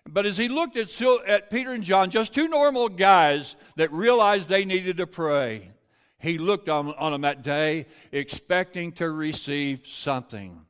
But 0.07 0.27
as 0.27 0.37
he 0.37 0.49
looked 0.51 0.77
at, 0.77 0.91
at 1.27 1.49
Peter 1.49 1.73
and 1.73 1.83
John, 1.83 2.11
just 2.11 2.35
two 2.35 2.47
normal 2.47 2.91
guys 2.91 3.57
that 3.77 3.91
realized 3.91 4.51
they 4.51 4.67
needed 4.67 4.99
to 4.99 5.07
pray, 5.07 5.71
he 6.19 6.37
looked 6.37 6.69
on, 6.69 6.93
on 6.97 7.13
them 7.13 7.23
that 7.23 7.41
day 7.41 7.87
expecting 8.13 8.93
to 8.93 9.09
receive 9.09 9.87
something. 9.87 10.61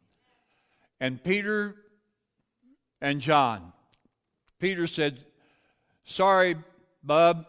And 1.00 1.21
Peter 1.25 1.75
and 3.00 3.21
John, 3.21 3.73
Peter 4.61 4.87
said, 4.87 5.19
Sorry, 6.05 6.55
bub, 7.02 7.47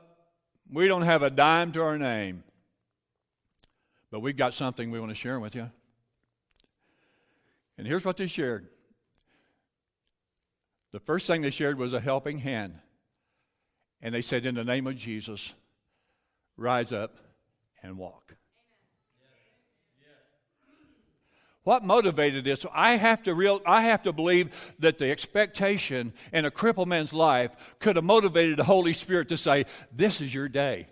we 0.74 0.88
don't 0.88 1.03
have 1.03 1.22
a 1.22 1.29
dime 1.29 1.72
to 1.74 1.84
our 1.84 2.00
name. 2.00 2.44
But 4.12 4.22
we've 4.22 4.38
got 4.38 4.54
something 4.54 4.92
we 4.92 5.00
want 5.00 5.12
to 5.12 5.16
share 5.16 5.39
with 5.39 5.56
you. 5.56 5.70
And 7.78 7.88
here's 7.88 8.04
what 8.04 8.18
they 8.18 8.28
shared. 8.28 8.68
The 10.92 11.00
first 11.00 11.28
thing 11.28 11.42
they 11.42 11.51
shared 11.51 11.78
was 11.78 11.94
a 11.94 12.00
helping 12.00 12.39
hand. 12.39 12.80
And 14.01 14.13
they 14.13 14.22
said, 14.22 14.46
In 14.46 14.56
the 14.56 14.63
name 14.63 14.88
of 14.88 14.96
Jesus, 14.96 15.54
rise 16.58 16.92
up 16.92 17.18
and 17.84 17.98
walk. 17.98 18.36
What 21.63 21.84
motivated 21.84 22.46
this? 22.46 22.66
I 22.74 22.94
have 22.94 23.22
to 23.24 23.36
real, 23.36 23.62
I 23.66 23.84
have 23.84 24.04
to 24.04 24.13
believe 24.13 24.75
that 24.80 24.98
the 24.98 25.12
expectation 25.12 26.13
in 26.34 26.46
a 26.46 26.51
crippled 26.51 26.88
man's 26.88 27.13
life 27.13 27.56
could 27.80 27.96
have 27.96 28.06
motivated 28.06 28.58
the 28.58 28.63
Holy 28.63 28.94
Spirit 28.94 29.30
to 29.30 29.38
say, 29.38 29.66
"This 29.92 30.20
is 30.20 30.34
your 30.34 30.50
day." 30.50 30.88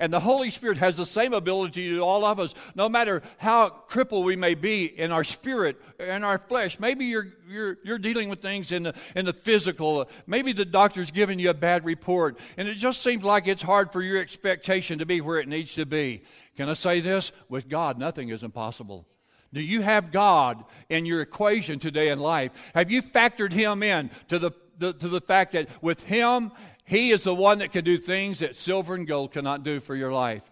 And 0.00 0.12
the 0.12 0.20
Holy 0.20 0.50
Spirit 0.50 0.78
has 0.78 0.96
the 0.96 1.06
same 1.06 1.32
ability 1.32 1.90
to 1.90 2.00
all 2.00 2.24
of 2.24 2.40
us, 2.40 2.54
no 2.74 2.88
matter 2.88 3.22
how 3.38 3.68
crippled 3.68 4.24
we 4.24 4.36
may 4.36 4.54
be 4.54 4.84
in 4.84 5.12
our 5.12 5.24
spirit, 5.24 5.80
in 5.98 6.24
our 6.24 6.38
flesh. 6.38 6.80
Maybe 6.80 7.06
you're, 7.06 7.28
you're, 7.48 7.78
you're 7.84 7.98
dealing 7.98 8.28
with 8.28 8.40
things 8.40 8.72
in 8.72 8.84
the, 8.84 8.94
in 9.14 9.24
the 9.24 9.32
physical. 9.32 10.08
Maybe 10.26 10.52
the 10.52 10.64
doctor's 10.64 11.10
giving 11.10 11.38
you 11.38 11.50
a 11.50 11.54
bad 11.54 11.84
report, 11.84 12.38
and 12.56 12.68
it 12.68 12.76
just 12.76 13.02
seems 13.02 13.22
like 13.22 13.48
it's 13.48 13.62
hard 13.62 13.92
for 13.92 14.02
your 14.02 14.18
expectation 14.18 14.98
to 14.98 15.06
be 15.06 15.20
where 15.20 15.38
it 15.38 15.48
needs 15.48 15.74
to 15.74 15.86
be. 15.86 16.22
Can 16.56 16.68
I 16.68 16.74
say 16.74 17.00
this? 17.00 17.32
With 17.48 17.68
God, 17.68 17.98
nothing 17.98 18.28
is 18.28 18.42
impossible. 18.42 19.06
Do 19.52 19.60
you 19.60 19.82
have 19.82 20.10
God 20.10 20.64
in 20.88 21.06
your 21.06 21.20
equation 21.20 21.78
today 21.78 22.08
in 22.08 22.18
life? 22.18 22.50
Have 22.74 22.90
you 22.90 23.02
factored 23.02 23.52
Him 23.52 23.84
in 23.84 24.10
to 24.28 24.40
the, 24.40 24.50
the, 24.78 24.92
to 24.94 25.08
the 25.08 25.20
fact 25.20 25.52
that 25.52 25.68
with 25.80 26.02
Him 26.02 26.50
he 26.84 27.10
is 27.10 27.24
the 27.24 27.34
one 27.34 27.58
that 27.58 27.72
can 27.72 27.84
do 27.84 27.96
things 27.96 28.40
that 28.40 28.56
silver 28.56 28.94
and 28.94 29.06
gold 29.06 29.32
cannot 29.32 29.62
do 29.62 29.80
for 29.80 29.94
your 29.96 30.12
life. 30.12 30.42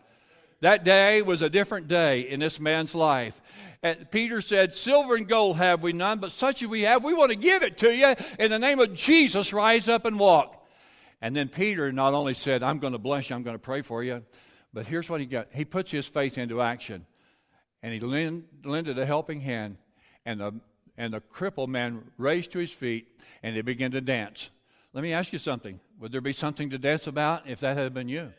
That 0.60 0.84
day 0.84 1.22
was 1.22 1.42
a 1.42 1.50
different 1.50 1.88
day 1.88 2.20
in 2.20 2.40
this 2.40 2.58
man's 2.58 2.94
life. 2.94 3.40
And 3.82 4.08
Peter 4.10 4.40
said, 4.40 4.74
Silver 4.74 5.16
and 5.16 5.28
gold 5.28 5.56
have 5.56 5.82
we 5.82 5.92
none, 5.92 6.20
but 6.20 6.30
such 6.30 6.62
as 6.62 6.68
we 6.68 6.82
have, 6.82 7.02
we 7.02 7.14
want 7.14 7.30
to 7.30 7.36
give 7.36 7.62
it 7.62 7.78
to 7.78 7.90
you. 7.90 8.14
In 8.38 8.50
the 8.50 8.58
name 8.58 8.78
of 8.78 8.94
Jesus, 8.94 9.52
rise 9.52 9.88
up 9.88 10.04
and 10.04 10.18
walk. 10.18 10.64
And 11.20 11.34
then 11.34 11.48
Peter 11.48 11.92
not 11.92 12.14
only 12.14 12.34
said, 12.34 12.62
I'm 12.62 12.78
going 12.78 12.92
to 12.92 12.98
bless 12.98 13.28
you, 13.28 13.36
I'm 13.36 13.42
going 13.42 13.56
to 13.56 13.62
pray 13.62 13.82
for 13.82 14.02
you, 14.02 14.22
but 14.72 14.86
here's 14.86 15.08
what 15.08 15.20
he 15.20 15.26
got. 15.26 15.48
He 15.52 15.64
puts 15.64 15.90
his 15.90 16.06
faith 16.06 16.38
into 16.38 16.62
action. 16.62 17.06
And 17.82 17.92
he 17.92 17.98
lended 17.98 18.98
a 18.98 19.04
helping 19.04 19.40
hand, 19.40 19.76
and 20.24 20.40
the, 20.40 20.54
and 20.96 21.12
the 21.12 21.20
crippled 21.20 21.68
man 21.68 22.04
raised 22.16 22.52
to 22.52 22.60
his 22.60 22.70
feet, 22.70 23.20
and 23.42 23.56
they 23.56 23.62
began 23.62 23.90
to 23.90 24.00
dance. 24.00 24.50
Let 24.92 25.02
me 25.02 25.12
ask 25.12 25.32
you 25.32 25.38
something. 25.38 25.80
Would 26.00 26.12
there 26.12 26.20
be 26.20 26.32
something 26.32 26.70
to 26.70 26.78
dance 26.78 27.06
about 27.06 27.48
if 27.48 27.60
that 27.60 27.76
had 27.76 27.94
been 27.94 28.08
you? 28.08 28.32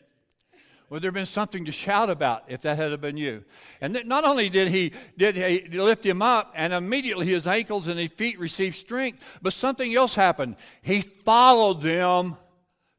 Would 0.90 1.02
there 1.02 1.08
have 1.08 1.14
been 1.14 1.26
something 1.26 1.64
to 1.64 1.72
shout 1.72 2.10
about 2.10 2.44
if 2.46 2.60
that 2.62 2.76
had 2.76 3.00
been 3.00 3.16
you? 3.16 3.44
And 3.80 4.00
not 4.04 4.24
only 4.24 4.48
did 4.48 4.68
he 4.68 4.92
did 5.16 5.34
he 5.34 5.66
lift 5.78 6.04
him 6.04 6.22
up, 6.22 6.52
and 6.54 6.72
immediately 6.72 7.26
his 7.26 7.46
ankles 7.46 7.88
and 7.88 7.98
his 7.98 8.10
feet 8.10 8.38
received 8.38 8.76
strength, 8.76 9.38
but 9.42 9.52
something 9.52 9.94
else 9.94 10.14
happened. 10.14 10.56
He 10.82 11.00
followed 11.00 11.80
them 11.82 12.36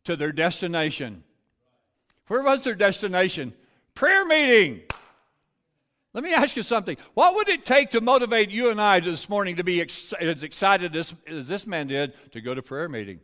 to 0.06 0.16
their 0.16 0.32
destination. 0.32 1.24
Where 2.28 2.44
was 2.44 2.64
their 2.64 2.76
destination? 2.76 3.54
Prayer 3.94 4.26
meeting. 4.26 4.82
Let 6.14 6.24
me 6.24 6.34
ask 6.34 6.56
you 6.56 6.64
something. 6.64 6.98
What 7.14 7.36
would 7.36 7.50
it 7.50 7.66
take 7.66 7.92
to 7.92 8.02
motivate 8.02 8.50
you 8.50 8.72
and 8.72 8.82
I 8.82 9.00
this 9.00 9.30
morning 9.30 9.58
to 9.58 9.64
be 9.64 9.82
ex- 9.82 10.14
as 10.14 10.44
excited 10.44 10.96
as, 10.96 11.14
as 11.28 11.48
this 11.48 11.68
man 11.68 11.88
did 11.88 12.14
to 12.32 12.42
go 12.42 12.56
to 12.56 12.62
prayer 12.62 12.90
meeting? 12.90 13.20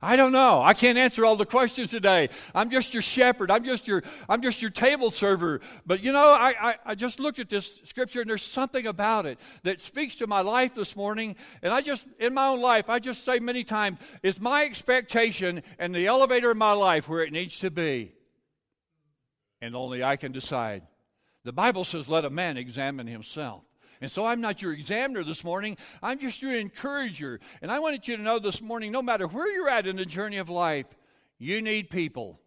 I 0.00 0.14
don't 0.14 0.30
know. 0.30 0.62
I 0.62 0.74
can't 0.74 0.96
answer 0.96 1.24
all 1.24 1.34
the 1.34 1.44
questions 1.44 1.90
today. 1.90 2.28
I'm 2.54 2.70
just 2.70 2.94
your 2.94 3.02
shepherd. 3.02 3.50
I'm 3.50 3.64
just 3.64 3.88
your, 3.88 4.04
I'm 4.28 4.40
just 4.40 4.62
your 4.62 4.70
table 4.70 5.10
server. 5.10 5.60
But 5.86 6.04
you 6.04 6.12
know, 6.12 6.36
I, 6.38 6.54
I, 6.60 6.74
I, 6.86 6.94
just 6.94 7.18
looked 7.18 7.40
at 7.40 7.48
this 7.48 7.80
scripture 7.82 8.20
and 8.20 8.30
there's 8.30 8.42
something 8.42 8.86
about 8.86 9.26
it 9.26 9.40
that 9.64 9.80
speaks 9.80 10.14
to 10.16 10.28
my 10.28 10.40
life 10.40 10.72
this 10.72 10.94
morning. 10.94 11.34
And 11.62 11.72
I 11.72 11.80
just, 11.80 12.06
in 12.20 12.32
my 12.32 12.46
own 12.46 12.60
life, 12.60 12.88
I 12.88 13.00
just 13.00 13.24
say 13.24 13.40
many 13.40 13.64
times, 13.64 13.98
is 14.22 14.40
my 14.40 14.64
expectation 14.64 15.64
and 15.80 15.92
the 15.92 16.06
elevator 16.06 16.52
in 16.52 16.58
my 16.58 16.72
life 16.74 17.08
where 17.08 17.24
it 17.24 17.32
needs 17.32 17.58
to 17.60 17.70
be? 17.70 18.12
And 19.60 19.74
only 19.74 20.04
I 20.04 20.14
can 20.14 20.30
decide. 20.30 20.82
The 21.42 21.52
Bible 21.52 21.82
says, 21.82 22.08
let 22.08 22.24
a 22.24 22.30
man 22.30 22.56
examine 22.56 23.08
himself. 23.08 23.64
And 24.00 24.10
so 24.10 24.26
I'm 24.26 24.40
not 24.40 24.62
your 24.62 24.72
examiner 24.72 25.24
this 25.24 25.42
morning. 25.42 25.76
I'm 26.02 26.18
just 26.18 26.40
your 26.40 26.54
encourager. 26.54 27.40
And 27.62 27.70
I 27.70 27.78
wanted 27.78 28.06
you 28.06 28.16
to 28.16 28.22
know 28.22 28.38
this 28.38 28.60
morning 28.60 28.92
no 28.92 29.02
matter 29.02 29.26
where 29.26 29.52
you're 29.52 29.68
at 29.68 29.86
in 29.86 29.96
the 29.96 30.06
journey 30.06 30.36
of 30.36 30.48
life, 30.48 30.86
you 31.38 31.62
need 31.62 31.90
people, 31.90 32.40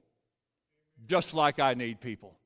just 1.08 1.34
like 1.34 1.60
I 1.60 1.74
need 1.74 2.02
people. 2.02 2.38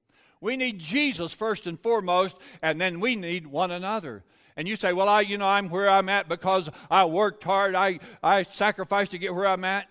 We 0.41 0.57
need 0.57 0.79
Jesus 0.79 1.33
first 1.33 1.65
and 1.65 1.79
foremost, 1.79 2.37
and 2.61 2.79
then 2.79 2.99
we 2.99 3.15
need 3.15 3.47
one 3.47 3.71
another. 3.71 4.23
And 4.57 4.67
you 4.67 4.75
say, 4.75 4.93
Well, 4.93 5.09
I, 5.09 5.21
you 5.21 5.37
know, 5.37 5.47
I'm 5.47 5.69
where 5.69 5.89
I'm 5.89 6.09
at 6.09 6.29
because 6.29 6.69
I 6.89 7.05
worked 7.05 7.43
hard, 7.43 7.75
I, 7.75 7.99
I 8.21 8.43
sacrificed 8.43 9.11
to 9.11 9.17
get 9.17 9.33
where 9.33 9.47
I'm 9.47 9.63
at. 9.63 9.87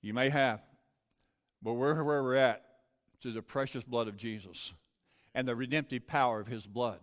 You 0.00 0.14
may 0.14 0.30
have. 0.30 0.64
But 1.62 1.74
we're 1.74 2.02
where 2.02 2.22
we're 2.22 2.34
at 2.34 2.64
through 3.20 3.32
the 3.32 3.42
precious 3.42 3.84
blood 3.84 4.08
of 4.08 4.16
Jesus 4.16 4.72
and 5.34 5.46
the 5.46 5.54
redemptive 5.54 6.06
power 6.06 6.40
of 6.40 6.48
his 6.48 6.66
blood. 6.66 6.98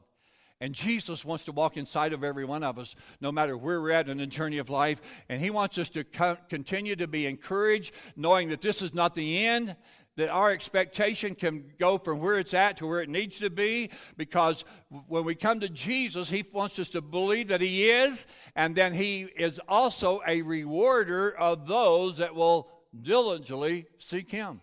And 0.62 0.76
Jesus 0.76 1.24
wants 1.24 1.46
to 1.46 1.54
walk 1.54 1.78
inside 1.78 2.12
of 2.12 2.24
every 2.24 2.44
one 2.44 2.64
of 2.64 2.78
us, 2.78 2.94
no 3.22 3.32
matter 3.32 3.58
where 3.58 3.82
we're 3.82 3.92
at 3.92 4.10
in 4.10 4.18
the 4.18 4.28
journey 4.28 4.58
of 4.58 4.70
life. 4.70 5.02
And 5.30 5.42
He 5.42 5.50
wants 5.50 5.78
us 5.78 5.90
to 5.92 6.04
co- 6.04 6.38
continue 6.50 6.98
to 6.98 7.08
be 7.08 7.26
encouraged, 7.26 7.94
knowing 8.18 8.50
that 8.50 8.60
this 8.60 8.82
is 8.82 8.94
not 8.94 9.16
the 9.16 9.46
end, 9.46 9.78
that 10.18 10.28
our 10.28 10.52
expectation 10.52 11.34
can 11.34 11.64
go 11.80 11.98
from 11.98 12.20
where 12.20 12.40
it's 12.40 12.54
at 12.54 12.76
to 12.78 12.88
where 12.88 13.00
it 13.00 13.08
needs 13.08 13.40
to 13.40 13.50
be. 13.50 13.90
Because 14.18 14.66
when 15.08 15.24
we 15.24 15.34
come 15.34 15.62
to 15.62 15.70
Jesus, 15.70 16.30
He 16.30 16.44
wants 16.52 16.78
us 16.78 16.90
to 16.90 17.02
believe 17.02 17.48
that 17.48 17.62
He 17.62 17.90
is, 17.90 18.28
and 18.54 18.76
then 18.76 18.94
He 18.94 19.22
is 19.22 19.62
also 19.70 20.20
a 20.28 20.42
rewarder 20.42 21.30
of 21.30 21.68
those 21.68 22.18
that 22.18 22.36
will 22.36 22.70
diligently 23.00 23.86
seek 23.98 24.30
Him. 24.30 24.60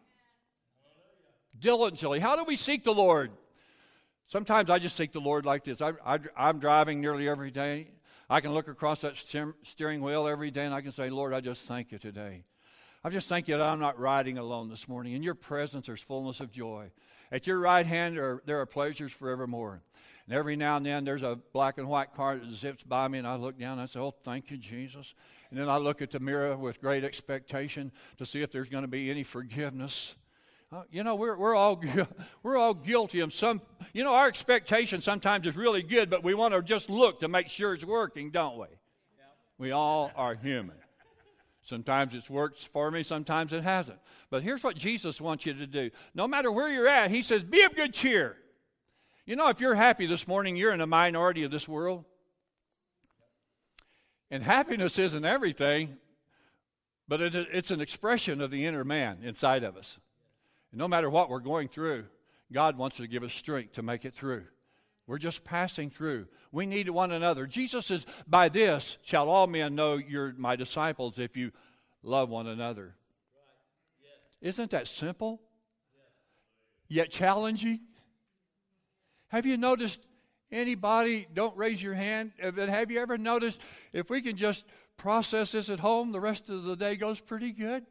Diligently. 1.58 2.20
How 2.20 2.36
do 2.36 2.44
we 2.44 2.56
seek 2.56 2.84
the 2.84 2.92
Lord? 2.92 3.30
Sometimes 4.28 4.70
I 4.70 4.78
just 4.78 4.96
seek 4.96 5.12
the 5.12 5.20
Lord 5.20 5.46
like 5.46 5.62
this. 5.62 5.80
I, 5.80 6.18
am 6.36 6.58
driving 6.58 7.00
nearly 7.00 7.28
every 7.28 7.50
day. 7.50 7.88
I 8.28 8.40
can 8.40 8.52
look 8.52 8.66
across 8.66 9.02
that 9.02 9.16
steering 9.16 10.00
wheel 10.00 10.26
every 10.26 10.50
day 10.50 10.64
and 10.64 10.74
I 10.74 10.80
can 10.80 10.90
say, 10.90 11.10
Lord, 11.10 11.32
I 11.32 11.40
just 11.40 11.64
thank 11.64 11.92
you 11.92 11.98
today. 11.98 12.44
I 13.04 13.10
just 13.10 13.28
thank 13.28 13.46
you 13.46 13.56
that 13.56 13.64
I'm 13.64 13.78
not 13.78 14.00
riding 14.00 14.36
alone 14.36 14.68
this 14.68 14.88
morning. 14.88 15.12
In 15.12 15.22
your 15.22 15.36
presence, 15.36 15.86
there's 15.86 16.00
fullness 16.00 16.40
of 16.40 16.50
joy. 16.50 16.90
At 17.30 17.46
your 17.46 17.60
right 17.60 17.86
hand, 17.86 18.18
are, 18.18 18.42
there 18.46 18.58
are 18.60 18.66
pleasures 18.66 19.12
forevermore. 19.12 19.80
And 20.26 20.36
every 20.36 20.56
now 20.56 20.76
and 20.76 20.84
then, 20.84 21.04
there's 21.04 21.22
a 21.22 21.38
black 21.52 21.78
and 21.78 21.88
white 21.88 22.12
car 22.14 22.34
that 22.34 22.50
zips 22.52 22.82
by 22.82 23.06
me, 23.06 23.18
and 23.18 23.28
I 23.28 23.36
look 23.36 23.60
down 23.60 23.74
and 23.74 23.82
I 23.82 23.86
say, 23.86 24.00
Oh, 24.00 24.10
thank 24.10 24.50
you, 24.50 24.56
Jesus. 24.56 25.14
And 25.50 25.60
then 25.60 25.68
I 25.68 25.76
look 25.76 26.02
at 26.02 26.10
the 26.10 26.18
mirror 26.18 26.56
with 26.56 26.80
great 26.80 27.04
expectation 27.04 27.92
to 28.18 28.26
see 28.26 28.42
if 28.42 28.50
there's 28.50 28.68
going 28.68 28.82
to 28.82 28.88
be 28.88 29.08
any 29.08 29.22
forgiveness. 29.22 30.16
Uh, 30.72 30.82
you 30.90 31.04
know, 31.04 31.14
we're, 31.14 31.36
we're, 31.36 31.54
all, 31.54 31.80
we're 32.42 32.56
all 32.56 32.74
guilty 32.74 33.20
of 33.20 33.32
some, 33.32 33.60
you 33.92 34.02
know, 34.02 34.14
our 34.14 34.26
expectation 34.26 35.00
sometimes 35.00 35.46
is 35.46 35.56
really 35.56 35.82
good, 35.82 36.10
but 36.10 36.24
we 36.24 36.34
want 36.34 36.52
to 36.52 36.62
just 36.62 36.90
look 36.90 37.20
to 37.20 37.28
make 37.28 37.48
sure 37.48 37.74
it's 37.74 37.84
working, 37.84 38.30
don't 38.30 38.58
we? 38.58 38.66
We 39.58 39.70
all 39.70 40.10
are 40.16 40.34
human. 40.34 40.76
Sometimes 41.62 42.14
it 42.14 42.28
works 42.28 42.64
for 42.64 42.90
me, 42.90 43.02
sometimes 43.02 43.52
it 43.52 43.62
hasn't. 43.62 43.98
But 44.30 44.42
here's 44.42 44.62
what 44.62 44.76
Jesus 44.76 45.20
wants 45.20 45.46
you 45.46 45.54
to 45.54 45.66
do. 45.66 45.90
No 46.14 46.28
matter 46.28 46.50
where 46.50 46.70
you're 46.70 46.88
at, 46.88 47.10
He 47.10 47.22
says, 47.22 47.42
be 47.42 47.62
of 47.62 47.74
good 47.74 47.94
cheer. 47.94 48.36
You 49.24 49.34
know, 49.34 49.48
if 49.48 49.60
you're 49.60 49.74
happy 49.74 50.06
this 50.06 50.28
morning, 50.28 50.56
you're 50.56 50.72
in 50.72 50.80
a 50.80 50.86
minority 50.86 51.44
of 51.44 51.50
this 51.50 51.66
world. 51.66 52.04
And 54.30 54.42
happiness 54.42 54.98
isn't 54.98 55.24
everything, 55.24 55.96
but 57.08 57.20
it, 57.20 57.34
it's 57.34 57.70
an 57.70 57.80
expression 57.80 58.40
of 58.40 58.50
the 58.50 58.66
inner 58.66 58.84
man 58.84 59.18
inside 59.22 59.62
of 59.62 59.76
us. 59.76 59.98
And 60.76 60.80
no 60.82 60.88
matter 60.88 61.08
what 61.08 61.30
we're 61.30 61.40
going 61.40 61.68
through, 61.68 62.04
God 62.52 62.76
wants 62.76 62.98
to 62.98 63.06
give 63.06 63.22
us 63.22 63.32
strength 63.32 63.72
to 63.76 63.82
make 63.82 64.04
it 64.04 64.12
through. 64.12 64.44
We're 65.06 65.16
just 65.16 65.42
passing 65.42 65.88
through. 65.88 66.26
We 66.52 66.66
need 66.66 66.90
one 66.90 67.12
another. 67.12 67.46
Jesus 67.46 67.86
says, 67.86 68.04
By 68.26 68.50
this 68.50 68.98
shall 69.00 69.30
all 69.30 69.46
men 69.46 69.74
know 69.74 69.94
you're 69.94 70.34
my 70.36 70.54
disciples 70.54 71.18
if 71.18 71.34
you 71.34 71.52
love 72.02 72.28
one 72.28 72.46
another. 72.46 72.94
Isn't 74.42 74.72
that 74.72 74.86
simple? 74.86 75.40
Yet 76.88 77.10
challenging? 77.10 77.80
Have 79.28 79.46
you 79.46 79.56
noticed 79.56 80.02
anybody, 80.52 81.26
don't 81.32 81.56
raise 81.56 81.82
your 81.82 81.94
hand, 81.94 82.32
have 82.38 82.90
you 82.90 83.00
ever 83.00 83.16
noticed 83.16 83.62
if 83.94 84.10
we 84.10 84.20
can 84.20 84.36
just 84.36 84.66
process 84.98 85.52
this 85.52 85.70
at 85.70 85.80
home, 85.80 86.12
the 86.12 86.20
rest 86.20 86.50
of 86.50 86.64
the 86.64 86.76
day 86.76 86.96
goes 86.96 87.18
pretty 87.18 87.52
good? 87.52 87.86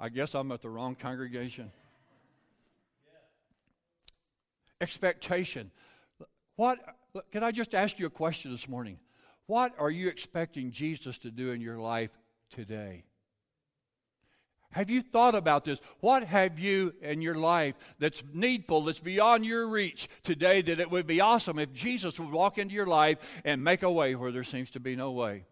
I 0.00 0.08
guess 0.08 0.34
I'm 0.34 0.50
at 0.50 0.62
the 0.62 0.70
wrong 0.70 0.94
congregation. 0.94 1.70
Expectation. 4.80 5.70
What, 6.56 6.78
can 7.30 7.44
I 7.44 7.52
just 7.52 7.74
ask 7.74 7.98
you 7.98 8.06
a 8.06 8.10
question 8.10 8.50
this 8.50 8.66
morning? 8.66 8.98
What 9.46 9.74
are 9.78 9.90
you 9.90 10.08
expecting 10.08 10.70
Jesus 10.70 11.18
to 11.18 11.30
do 11.30 11.50
in 11.50 11.60
your 11.60 11.76
life 11.76 12.10
today? 12.50 13.04
Have 14.72 14.88
you 14.88 15.02
thought 15.02 15.34
about 15.34 15.64
this? 15.64 15.80
What 15.98 16.22
have 16.24 16.58
you 16.58 16.94
in 17.02 17.20
your 17.20 17.34
life 17.34 17.74
that's 17.98 18.22
needful, 18.32 18.82
that's 18.82 19.00
beyond 19.00 19.44
your 19.44 19.68
reach 19.68 20.08
today, 20.22 20.62
that 20.62 20.78
it 20.78 20.90
would 20.90 21.06
be 21.06 21.20
awesome 21.20 21.58
if 21.58 21.72
Jesus 21.72 22.18
would 22.18 22.30
walk 22.30 22.56
into 22.56 22.74
your 22.74 22.86
life 22.86 23.42
and 23.44 23.62
make 23.62 23.82
a 23.82 23.90
way 23.90 24.14
where 24.14 24.32
there 24.32 24.44
seems 24.44 24.70
to 24.70 24.80
be 24.80 24.96
no 24.96 25.10
way? 25.10 25.44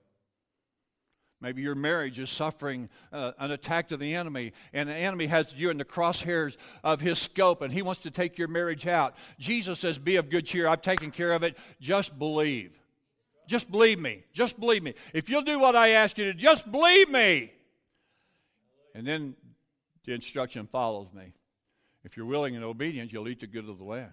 Maybe 1.41 1.63
your 1.63 1.77
marriage 1.77 2.19
is 2.19 2.31
suffering 2.31 2.89
uh, 3.13 3.33
an 3.39 3.53
attack 3.53 3.93
of 3.93 4.01
the 4.01 4.15
enemy, 4.15 4.53
and 4.73 4.89
the 4.89 4.95
enemy 4.95 5.27
has 5.29 5.55
you 5.55 5.71
in 5.71 5.79
the 5.79 5.85
crosshairs 5.85 6.57
of 6.83 7.01
his 7.01 7.19
scope, 7.21 7.63
and 7.63 7.73
he 7.73 7.81
wants 7.81 8.01
to 8.03 8.11
take 8.11 8.39
your 8.39 8.49
marriage 8.49 8.87
out. 8.89 9.15
Jesus 9.39 9.79
says, 9.79 9.99
Be 9.99 10.17
of 10.17 10.31
good 10.31 10.47
cheer. 10.47 10.67
I've 10.67 10.83
taken 10.83 11.13
care 11.13 11.33
of 11.33 11.45
it. 11.45 11.57
Just 11.81 12.19
believe. 12.19 12.73
Just 13.47 13.71
believe 13.71 14.01
me. 14.01 14.25
Just 14.33 14.59
believe 14.59 14.83
me. 14.83 14.95
If 15.15 15.29
you'll 15.29 15.43
do 15.43 15.61
what 15.61 15.77
I 15.77 15.91
ask 15.91 16.19
you 16.19 16.25
to, 16.25 16.35
just 16.35 16.71
believe 16.71 17.09
me. 17.09 17.53
And 18.95 19.07
then 19.07 19.37
the 20.05 20.15
instruction 20.15 20.67
follows 20.67 21.13
me. 21.13 21.35
If 22.03 22.17
you're 22.17 22.27
willing 22.27 22.57
and 22.57 22.65
obedient, 22.65 23.13
you'll 23.13 23.29
eat 23.29 23.41
the 23.41 23.47
good 23.47 23.69
of 23.69 23.79
the 23.79 23.85
land. 23.85 24.11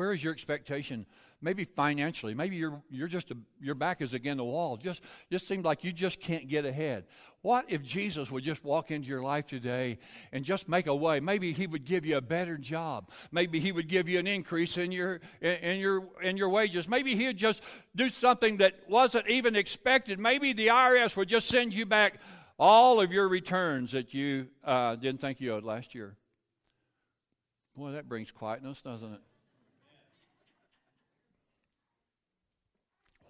Where 0.00 0.14
is 0.14 0.24
your 0.24 0.32
expectation? 0.32 1.04
Maybe 1.42 1.64
financially. 1.64 2.32
Maybe 2.32 2.56
you're, 2.56 2.80
you're 2.88 3.06
just 3.06 3.32
a, 3.32 3.36
your 3.60 3.74
back 3.74 4.00
is 4.00 4.14
against 4.14 4.38
the 4.38 4.44
wall. 4.44 4.78
Just, 4.78 5.02
just 5.30 5.46
seems 5.46 5.62
like 5.62 5.84
you 5.84 5.92
just 5.92 6.22
can't 6.22 6.48
get 6.48 6.64
ahead. 6.64 7.04
What 7.42 7.66
if 7.68 7.82
Jesus 7.82 8.30
would 8.30 8.42
just 8.42 8.64
walk 8.64 8.90
into 8.90 9.08
your 9.08 9.22
life 9.22 9.46
today 9.46 9.98
and 10.32 10.42
just 10.42 10.70
make 10.70 10.86
a 10.86 10.96
way? 10.96 11.20
Maybe 11.20 11.52
He 11.52 11.66
would 11.66 11.84
give 11.84 12.06
you 12.06 12.16
a 12.16 12.22
better 12.22 12.56
job. 12.56 13.10
Maybe 13.30 13.60
He 13.60 13.72
would 13.72 13.88
give 13.88 14.08
you 14.08 14.18
an 14.18 14.26
increase 14.26 14.78
in 14.78 14.90
your 14.90 15.20
in 15.42 15.78
your 15.78 16.08
in 16.22 16.38
your 16.38 16.48
wages. 16.48 16.88
Maybe 16.88 17.14
He'd 17.14 17.36
just 17.36 17.62
do 17.94 18.08
something 18.08 18.56
that 18.56 18.76
wasn't 18.88 19.28
even 19.28 19.54
expected. 19.54 20.18
Maybe 20.18 20.54
the 20.54 20.68
IRS 20.68 21.14
would 21.14 21.28
just 21.28 21.46
send 21.46 21.74
you 21.74 21.84
back 21.84 22.20
all 22.58 23.02
of 23.02 23.12
your 23.12 23.28
returns 23.28 23.92
that 23.92 24.14
you 24.14 24.48
uh, 24.64 24.96
didn't 24.96 25.20
think 25.20 25.42
you 25.42 25.52
owed 25.52 25.64
last 25.64 25.94
year. 25.94 26.16
Boy, 27.76 27.90
that 27.90 28.08
brings 28.08 28.30
quietness, 28.30 28.80
doesn't 28.80 29.12
it? 29.12 29.20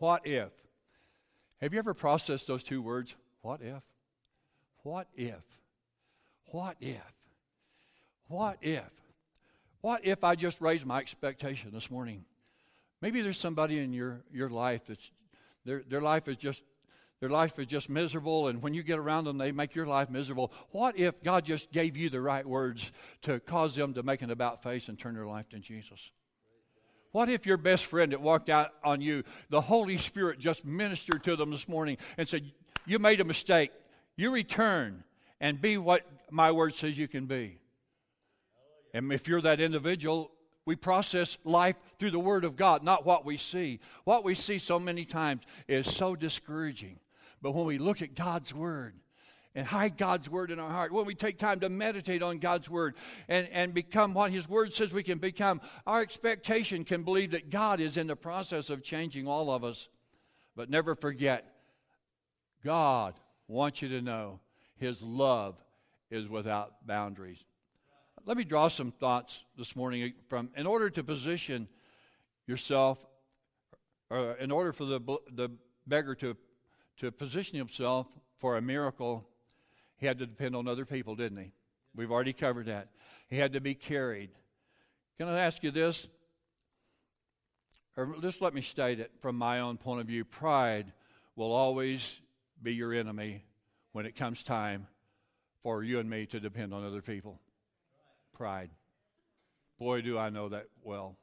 What 0.01 0.27
if? 0.27 0.51
Have 1.61 1.75
you 1.75 1.79
ever 1.79 1.93
processed 1.93 2.47
those 2.47 2.63
two 2.63 2.81
words? 2.81 3.15
What 3.43 3.61
if? 3.61 3.83
What 4.83 5.09
if? 5.15 5.43
What 6.47 6.77
if? 6.81 7.13
What 8.29 8.57
if? 8.63 8.91
What 9.83 10.05
if 10.05 10.25
I 10.25 10.37
just 10.37 10.59
raised 10.63 10.87
my 10.87 10.99
expectation 10.99 11.71
this 11.71 11.91
morning? 11.91 12.25
Maybe 13.03 13.21
there's 13.21 13.39
somebody 13.39 13.79
in 13.79 13.93
your, 13.93 14.23
your 14.33 14.49
life 14.49 14.87
that's 14.89 15.13
their, 15.67 15.83
their 15.87 16.01
life 16.01 16.29
is 16.29 16.39
just 16.39 16.63
their 17.21 17.29
life 17.29 17.59
is 17.59 17.67
just 17.67 17.91
miserable, 17.91 18.49
and 18.49 18.63
when 18.63 18.73
you 18.73 18.83
get 18.83 18.99
around 18.99 19.25
them, 19.25 19.37
they 19.37 19.53
make 19.53 19.75
your 19.75 19.87
life 19.87 20.09
miserable. 20.09 20.51
What 20.71 20.99
if 20.99 21.23
God 21.23 21.45
just 21.45 21.71
gave 21.71 21.95
you 21.95 22.09
the 22.09 22.23
right 22.23 22.47
words 22.47 22.91
to 23.23 23.39
cause 23.41 23.77
them 23.77 23.93
to 23.93 24.03
make 24.03 24.23
an 24.23 24.31
about 24.31 24.63
face 24.63 24.89
and 24.89 24.99
turn 24.99 25.17
their 25.17 25.27
life 25.27 25.47
to 25.51 25.59
Jesus? 25.59 26.11
What 27.13 27.29
if 27.29 27.47
your 27.47 27.57
best 27.57 27.87
friend 27.87 28.13
that 28.13 28.21
walked 28.21 28.49
out 28.49 28.71
on 28.85 29.01
you, 29.01 29.25
the 29.49 29.61
Holy 29.61 29.97
Spirit 29.97 30.39
just 30.39 30.65
ministered 30.65 31.25
to 31.25 31.37
them 31.37 31.51
this 31.51 31.69
morning 31.69 31.97
and 32.17 32.29
said, 32.29 32.51
You 32.87 32.99
made 32.99 33.21
a 33.21 33.25
mistake. 33.25 33.73
You 34.17 34.33
return 34.33 35.03
and 35.41 35.61
be 35.61 35.77
what 35.79 36.07
my 36.31 36.53
word 36.53 36.75
says 36.75 36.97
you 36.97 37.09
can 37.09 37.27
be. 37.27 37.59
And 38.95 39.13
if 39.13 39.27
you're 39.27 39.41
that 39.41 39.61
individual, 39.61 40.31
we 40.67 40.77
process 40.77 41.39
life 41.45 41.77
through 41.99 42.11
the 42.11 42.21
Word 42.21 42.45
of 42.45 42.57
God, 42.57 42.83
not 42.83 43.07
what 43.07 43.25
we 43.25 43.37
see. 43.37 43.81
What 44.05 44.25
we 44.25 44.35
see 44.35 44.59
so 44.59 44.79
many 44.79 45.05
times 45.05 45.43
is 45.67 45.93
so 45.93 46.15
discouraging. 46.15 46.99
But 47.43 47.53
when 47.53 47.65
we 47.65 47.79
look 47.79 48.03
at 48.03 48.15
God's 48.15 48.55
Word, 48.55 48.95
and 49.55 49.67
hide 49.67 49.97
God's 49.97 50.31
word 50.31 50.51
in 50.51 50.59
our 50.59 50.71
heart, 50.71 50.93
when 50.93 51.07
we 51.07 51.15
take 51.15 51.39
time 51.39 51.61
to 51.61 51.69
meditate 51.69 52.23
on 52.23 52.39
God's 52.39 52.71
word 52.71 52.95
and, 53.29 53.49
and 53.51 53.75
become 53.75 54.15
what 54.15 54.31
His 54.31 54.49
word 54.49 54.73
says 54.73 54.93
we 54.93 55.03
can 55.03 55.19
become, 55.19 55.61
our 55.87 56.03
expectation 56.03 56.85
can 56.85 57.03
believe 57.03 57.33
that 57.33 57.51
God 57.51 57.81
is 57.81 57.97
in 57.97 58.07
the 58.07 58.17
process 58.17 58.71
of 58.71 58.83
changing 58.83 59.27
all 59.27 59.51
of 59.51 59.65
us. 59.65 59.89
But 60.55 60.71
never 60.71 60.95
forget, 60.95 61.53
God 62.65 63.15
wants 63.49 63.83
you 63.83 63.89
to 63.89 64.03
know 64.03 64.41
His 64.77 65.03
love 65.03 65.63
is 66.11 66.29
without 66.29 66.87
boundaries. 66.87 67.45
Let 68.27 68.37
me 68.37 68.45
draw 68.45 68.69
some 68.69 68.93
thoughts 68.93 69.43
this 69.57 69.75
morning 69.75 70.13
from, 70.29 70.51
in 70.57 70.67
order 70.67 70.91
to 70.91 71.03
position 71.03 71.69
yourself, 72.47 73.05
or 74.11 74.33
in 74.35 74.51
order 74.51 74.73
for 74.73 74.85
the, 74.85 75.01
the 75.33 75.51
beggar 75.87 76.15
to, 76.17 76.37
to 76.99 77.11
position 77.11 77.57
himself 77.57 78.07
for 78.39 78.57
a 78.57 78.61
miracle 78.61 79.27
he 80.01 80.07
had 80.07 80.19
to 80.19 80.27
depend 80.27 80.57
on 80.57 80.67
other 80.67 80.85
people, 80.85 81.15
didn't 81.15 81.39
he? 81.39 81.53
We've 81.95 82.11
already 82.11 82.33
covered 82.33 82.67
that. 82.67 82.89
He 83.29 83.37
had 83.37 83.53
to 83.53 83.61
be 83.61 83.75
carried. 83.75 84.31
Can 85.19 85.29
I 85.29 85.39
ask 85.39 85.63
you 85.63 85.71
this? 85.71 86.09
Or 87.97 88.17
just 88.21 88.41
let 88.41 88.55
me 88.55 88.63
state 88.63 88.99
it 88.99 89.13
from 89.21 89.37
my 89.37 89.61
own 89.61 89.77
point 89.77 90.01
of 90.01 90.07
view. 90.07 90.25
Pride 90.25 90.93
will 91.37 91.53
always 91.53 92.19
be 92.63 92.75
your 92.75 92.95
enemy 92.95 93.45
when 93.93 94.07
it 94.07 94.17
comes 94.17 94.43
time 94.43 94.87
for 95.63 95.83
you 95.83 95.99
and 95.99 96.09
me 96.09 96.27
to 96.27 96.41
depend 96.41 96.73
on 96.73 96.85
other 96.85 97.03
people. 97.03 97.39
Pride. 98.33 98.71
Boy, 99.79 100.01
do 100.01 100.19
I 100.19 100.31
know 100.31 100.49
that 100.49 100.67
well. 100.83 101.17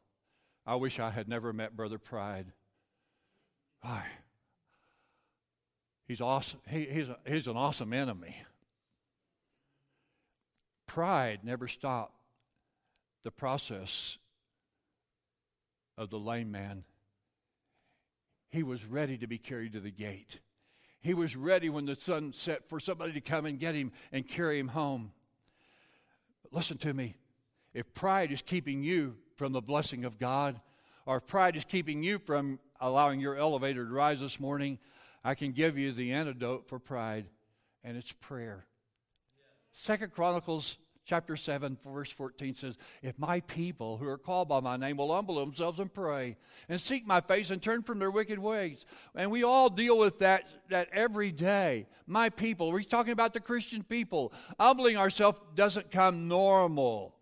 I 0.66 0.76
wish 0.76 1.00
I 1.00 1.10
had 1.10 1.28
never 1.28 1.52
met 1.52 1.76
Brother 1.76 1.98
Pride. 1.98 2.48
He's 6.08 6.22
awesome. 6.22 6.60
He, 6.70 6.86
he's, 6.86 7.10
a, 7.10 7.18
he's 7.26 7.48
an 7.48 7.58
awesome 7.58 7.94
enemy. 7.94 8.36
Pride 10.88 11.40
never 11.44 11.68
stopped 11.68 12.16
the 13.24 13.32
process 13.32 14.18
of 15.98 16.10
the 16.10 16.20
lame 16.20 16.52
man. 16.52 16.84
He 18.50 18.64
was 18.64 18.86
ready 18.86 19.18
to 19.18 19.28
be 19.28 19.38
carried 19.38 19.74
to 19.74 19.80
the 19.80 19.92
gate. 19.92 20.40
He 21.02 21.14
was 21.14 21.36
ready 21.36 21.70
when 21.70 21.86
the 21.86 21.96
sun 21.96 22.34
set 22.34 22.68
for 22.70 22.80
somebody 22.80 23.14
to 23.14 23.22
come 23.22 23.46
and 23.46 23.60
get 23.60 23.76
him 23.76 23.92
and 24.12 24.28
carry 24.28 24.58
him 24.60 24.70
home. 24.70 25.12
But 26.44 26.54
listen 26.54 26.78
to 26.80 26.94
me. 26.94 27.16
If 27.74 27.94
pride 27.94 28.32
is 28.32 28.42
keeping 28.42 28.82
you 28.82 29.18
from 29.36 29.54
the 29.54 29.62
blessing 29.62 30.06
of 30.06 30.18
God, 30.18 30.60
or 31.06 31.18
if 31.18 31.28
pride 31.28 31.56
is 31.56 31.66
keeping 31.66 32.02
you 32.02 32.20
from 32.20 32.60
allowing 32.80 33.20
your 33.20 33.36
elevator 33.36 33.86
to 33.86 33.92
rise 33.92 34.20
this 34.20 34.40
morning, 34.40 34.80
I 35.24 35.36
can 35.36 35.52
give 35.52 35.78
you 35.78 35.92
the 35.92 36.14
antidote 36.14 36.68
for 36.68 36.80
pride, 36.80 37.26
and 37.84 37.98
it's 37.98 38.14
prayer. 38.14 38.66
Second 39.80 40.12
Chronicles 40.12 40.78
chapter 41.06 41.38
7 41.38 41.78
verse 41.86 42.10
14 42.10 42.56
says 42.56 42.78
if 43.04 43.18
my 43.20 43.40
people 43.42 43.98
who 43.98 44.08
are 44.08 44.18
called 44.18 44.50
by 44.50 44.60
my 44.60 44.76
name 44.76 44.98
will 44.98 45.14
humble 45.14 45.36
themselves 45.36 45.80
and 45.80 45.94
pray 45.94 46.36
and 46.68 46.82
seek 46.82 47.06
my 47.06 47.22
face 47.22 47.52
and 47.52 47.62
turn 47.62 47.84
from 47.84 48.00
their 48.00 48.10
wicked 48.10 48.40
ways. 48.40 48.86
And 49.14 49.30
we 49.30 49.44
all 49.44 49.70
deal 49.70 50.00
with 50.00 50.18
that 50.18 50.48
that 50.70 50.90
every 50.92 51.32
day. 51.32 51.86
My 52.08 52.30
people 52.30 52.72
we're 52.72 52.82
talking 52.82 53.14
about 53.14 53.34
the 53.34 53.40
christian 53.40 53.84
people. 53.84 54.34
Humbling 54.60 54.98
ourselves 54.98 55.40
doesn't 55.54 55.92
come 55.92 56.28
normal. 56.28 57.16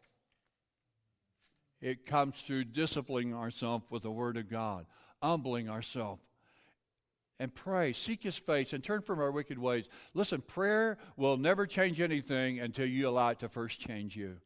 It 1.82 2.06
comes 2.06 2.40
through 2.40 2.64
disciplining 2.64 3.36
ourselves 3.36 3.84
with 3.90 4.04
the 4.04 4.12
word 4.12 4.38
of 4.38 4.50
god 4.50 4.86
humbling 5.22 5.70
ourselves 5.70 6.22
and 7.40 7.54
pray, 7.54 7.94
seek 7.94 8.24
his 8.24 8.38
face, 8.38 8.74
and 8.74 8.84
turn 8.84 9.02
from 9.02 9.20
our 9.20 9.32
wicked 9.32 9.60
ways. 9.60 9.88
Listen, 10.14 10.42
prayer 10.42 10.98
will 11.18 11.38
never 11.38 11.66
change 11.66 12.00
anything 12.00 12.60
until 12.60 12.86
you 12.86 13.08
allow 13.08 13.30
it 13.30 13.40
to 13.40 13.50
first 13.50 13.80
change 13.80 14.16
you. 14.16 14.38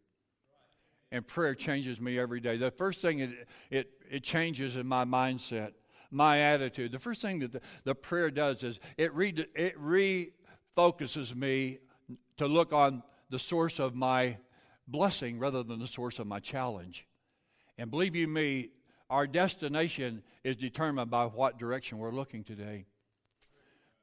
And 1.12 1.26
prayer 1.26 1.56
changes 1.56 2.00
me 2.00 2.20
every 2.20 2.40
day. 2.40 2.58
The 2.58 2.72
first 2.72 3.02
thing 3.02 3.20
it, 3.20 3.48
it, 3.70 3.92
it 4.10 4.24
changes 4.24 4.76
in 4.76 4.88
my 4.88 5.06
mindset, 5.06 5.74
my 6.12 6.40
attitude. 6.40 6.92
The 6.92 7.00
first 7.00 7.22
thing 7.22 7.40
that 7.40 7.52
the, 7.52 7.62
the 7.84 7.96
prayer 7.96 8.30
does 8.30 8.64
is 8.64 8.80
it, 8.98 9.14
re, 9.14 9.34
it 9.56 9.76
refocuses 9.80 11.36
me 11.36 11.80
to 12.38 12.48
look 12.48 12.74
on 12.74 13.04
the 13.30 13.40
source 13.40 13.80
of 13.80 13.96
my 13.96 14.38
blessing 14.88 15.40
rather 15.40 15.64
than 15.64 15.80
the 15.80 15.88
source 15.88 16.20
of 16.20 16.28
my 16.28 16.40
challenge. 16.40 17.06
And 17.78 17.90
believe 17.90 18.16
you 18.16 18.28
me, 18.28 18.70
our 19.10 19.28
destination 19.28 20.24
is 20.44 20.56
determined 20.56 21.10
by 21.10 21.26
what 21.26 21.58
direction 21.58 21.98
we're 21.98 22.12
looking 22.12 22.44
today. 22.44 22.86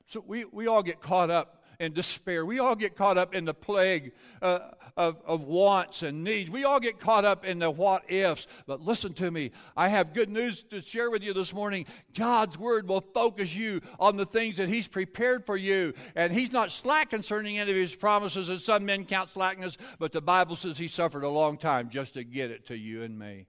So 0.07 0.23
we, 0.27 0.45
we 0.45 0.67
all 0.67 0.83
get 0.83 1.01
caught 1.01 1.31
up 1.31 1.65
in 1.79 1.93
despair. 1.93 2.45
We 2.45 2.59
all 2.59 2.75
get 2.75 2.97
caught 2.97 3.19
up 3.19 3.35
in 3.35 3.45
the 3.45 3.55
plague 3.55 4.13
uh, 4.41 4.61
of, 4.97 5.21
of 5.27 5.43
wants 5.43 6.03
and 6.03 6.25
needs. 6.25 6.49
We 6.49 6.65
all 6.65 6.81
get 6.81 6.99
caught 6.99 7.25
up 7.25 7.45
in 7.45 7.59
the 7.59 7.71
what 7.71 8.11
ifs. 8.11 8.47
But 8.67 8.81
listen 8.81 9.13
to 9.15 9.31
me. 9.31 9.51
I 9.77 9.89
have 9.89 10.15
good 10.15 10.31
news 10.31 10.63
to 10.65 10.81
share 10.81 11.11
with 11.11 11.23
you 11.23 11.35
this 11.35 11.53
morning. 11.53 11.87
God's 12.15 12.59
word 12.59 12.89
will 12.89 13.01
focus 13.01 13.55
you 13.55 13.83
on 13.99 14.17
the 14.17 14.27
things 14.27 14.57
that 14.57 14.69
He's 14.69 14.89
prepared 14.89 15.45
for 15.45 15.57
you. 15.57 15.93
And 16.15 16.33
He's 16.33 16.53
not 16.53 16.73
slack 16.73 17.11
concerning 17.11 17.59
any 17.59 17.71
of 17.71 17.77
His 17.77 17.95
promises, 17.95 18.49
as 18.49 18.65
some 18.65 18.87
men 18.87 19.05
count 19.05 19.31
slackness, 19.31 19.77
but 19.99 20.13
the 20.13 20.23
Bible 20.23 20.57
says 20.57 20.79
He 20.79 20.89
suffered 20.89 21.25
a 21.25 21.29
long 21.29 21.59
time 21.59 21.91
just 21.91 22.15
to 22.15 22.25
get 22.25 22.51
it 22.51 22.67
to 22.67 22.79
you 22.79 23.03
and 23.03 23.19
me 23.19 23.47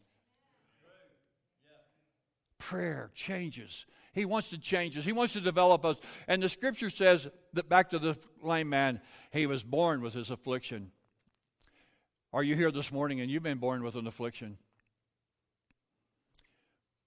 prayer 2.67 3.10
changes. 3.15 3.86
He 4.12 4.25
wants 4.25 4.49
to 4.49 4.58
change 4.58 4.97
us. 4.97 5.06
He 5.06 5.13
wants 5.13 5.32
to 5.34 5.39
develop 5.39 5.86
us. 5.86 5.95
And 6.27 6.43
the 6.43 6.49
scripture 6.49 6.89
says 6.89 7.25
that 7.53 7.69
back 7.69 7.91
to 7.91 7.99
the 7.99 8.17
lame 8.41 8.67
man, 8.67 8.99
he 9.32 9.47
was 9.47 9.63
born 9.63 10.01
with 10.01 10.13
his 10.13 10.32
affliction. 10.32 10.91
Are 12.34 12.43
you 12.43 12.56
here 12.56 12.69
this 12.69 12.91
morning 12.91 13.21
and 13.21 13.32
you've 13.32 13.41
been 13.41 13.58
born 13.58 13.84
with 13.84 13.95
an 13.95 14.06
affliction? 14.06 14.58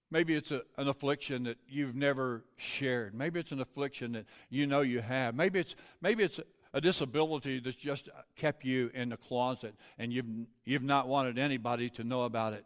Maybe 0.09 0.33
it's 0.33 0.49
a, 0.49 0.63
an 0.77 0.87
affliction 0.87 1.43
that 1.43 1.59
you've 1.69 1.95
never 1.95 2.43
shared. 2.57 3.13
Maybe 3.13 3.39
it's 3.39 3.51
an 3.51 3.61
affliction 3.61 4.13
that 4.13 4.25
you 4.49 4.65
know 4.65 4.81
you 4.81 5.01
have. 5.01 5.35
Maybe 5.35 5.59
it's 5.59 5.75
maybe 6.01 6.23
it's 6.23 6.39
a 6.73 6.81
disability 6.81 7.59
that's 7.59 7.77
just 7.77 8.09
kept 8.35 8.65
you 8.65 8.89
in 8.95 9.09
the 9.09 9.17
closet 9.17 9.75
and 9.99 10.11
you've 10.11 10.25
you've 10.65 10.81
not 10.81 11.07
wanted 11.07 11.37
anybody 11.37 11.91
to 11.91 12.03
know 12.03 12.23
about 12.23 12.53
it. 12.53 12.65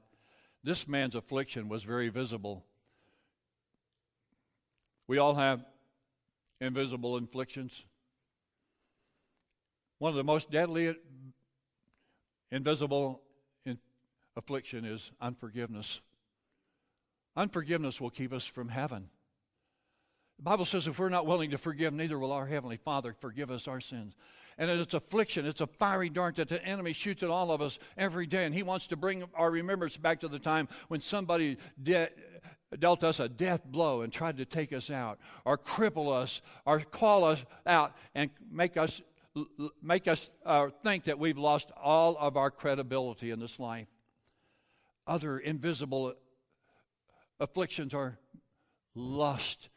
This 0.64 0.88
man's 0.88 1.14
affliction 1.14 1.68
was 1.68 1.84
very 1.84 2.08
visible. 2.08 2.64
We 5.08 5.18
all 5.18 5.36
have 5.36 5.64
invisible 6.60 7.18
inflictions. 7.18 7.86
One 10.00 10.10
of 10.10 10.16
the 10.16 10.24
most 10.24 10.52
deadly 10.52 10.96
invisible 12.52 13.22
in 13.66 13.78
affliction 14.36 14.86
is 14.86 15.12
unforgiveness. 15.22 16.02
Unforgiveness 17.36 18.00
will 18.00 18.10
keep 18.10 18.34
us 18.34 18.46
from 18.46 18.70
heaven. 18.70 19.10
The 20.38 20.44
Bible 20.44 20.66
says 20.66 20.88
if 20.88 21.00
we're 21.00 21.10
not 21.10 21.26
willing 21.26 21.52
to 21.52 21.58
forgive, 21.58 21.94
neither 21.94 22.20
will 22.20 22.32
our 22.32 22.46
Heavenly 22.46 22.78
Father 22.78 23.14
forgive 23.14 23.52
us 23.52 23.68
our 23.68 23.80
sins. 23.80 24.16
And 24.58 24.70
it's 24.72 24.94
affliction, 24.94 25.46
it's 25.46 25.60
a 25.60 25.68
fiery 25.68 26.10
dart 26.10 26.36
that 26.36 26.48
the 26.48 26.64
enemy 26.64 26.94
shoots 26.94 27.24
at 27.24 27.30
all 27.30 27.52
of 27.52 27.62
us 27.62 27.78
every 27.98 28.26
day. 28.26 28.46
And 28.46 28.56
he 28.56 28.64
wants 28.64 28.88
to 28.88 28.96
bring 28.96 29.24
our 29.36 29.52
remembrance 29.52 29.98
back 29.98 30.22
to 30.22 30.30
the 30.30 30.40
time 30.40 30.70
when 30.88 31.02
somebody 31.02 31.58
de- 31.82 32.10
dealt 32.80 33.04
us 33.04 33.20
a 33.20 33.30
death 33.30 33.64
blow 33.66 34.02
and 34.02 34.12
tried 34.12 34.38
to 34.38 34.46
take 34.46 34.74
us 34.74 34.90
out, 34.90 35.20
or 35.46 35.58
cripple 35.58 36.14
us, 36.14 36.42
or 36.66 36.80
call 36.80 37.24
us 37.24 37.44
out 37.66 37.96
and 38.14 38.30
make 38.52 38.78
us, 38.78 39.02
make 39.82 40.08
us 40.08 40.30
uh, 40.46 40.70
think 40.84 41.06
that 41.06 41.20
we've 41.20 41.38
lost 41.38 41.72
all 41.82 42.18
of 42.18 42.38
our 42.38 42.52
credibility 42.52 43.32
in 43.32 43.40
this 43.40 43.60
life. 43.60 43.88
Other 45.08 45.38
invisible 45.38 46.14
afflictions 47.40 47.94
are 47.94 48.18
lust 48.96 49.70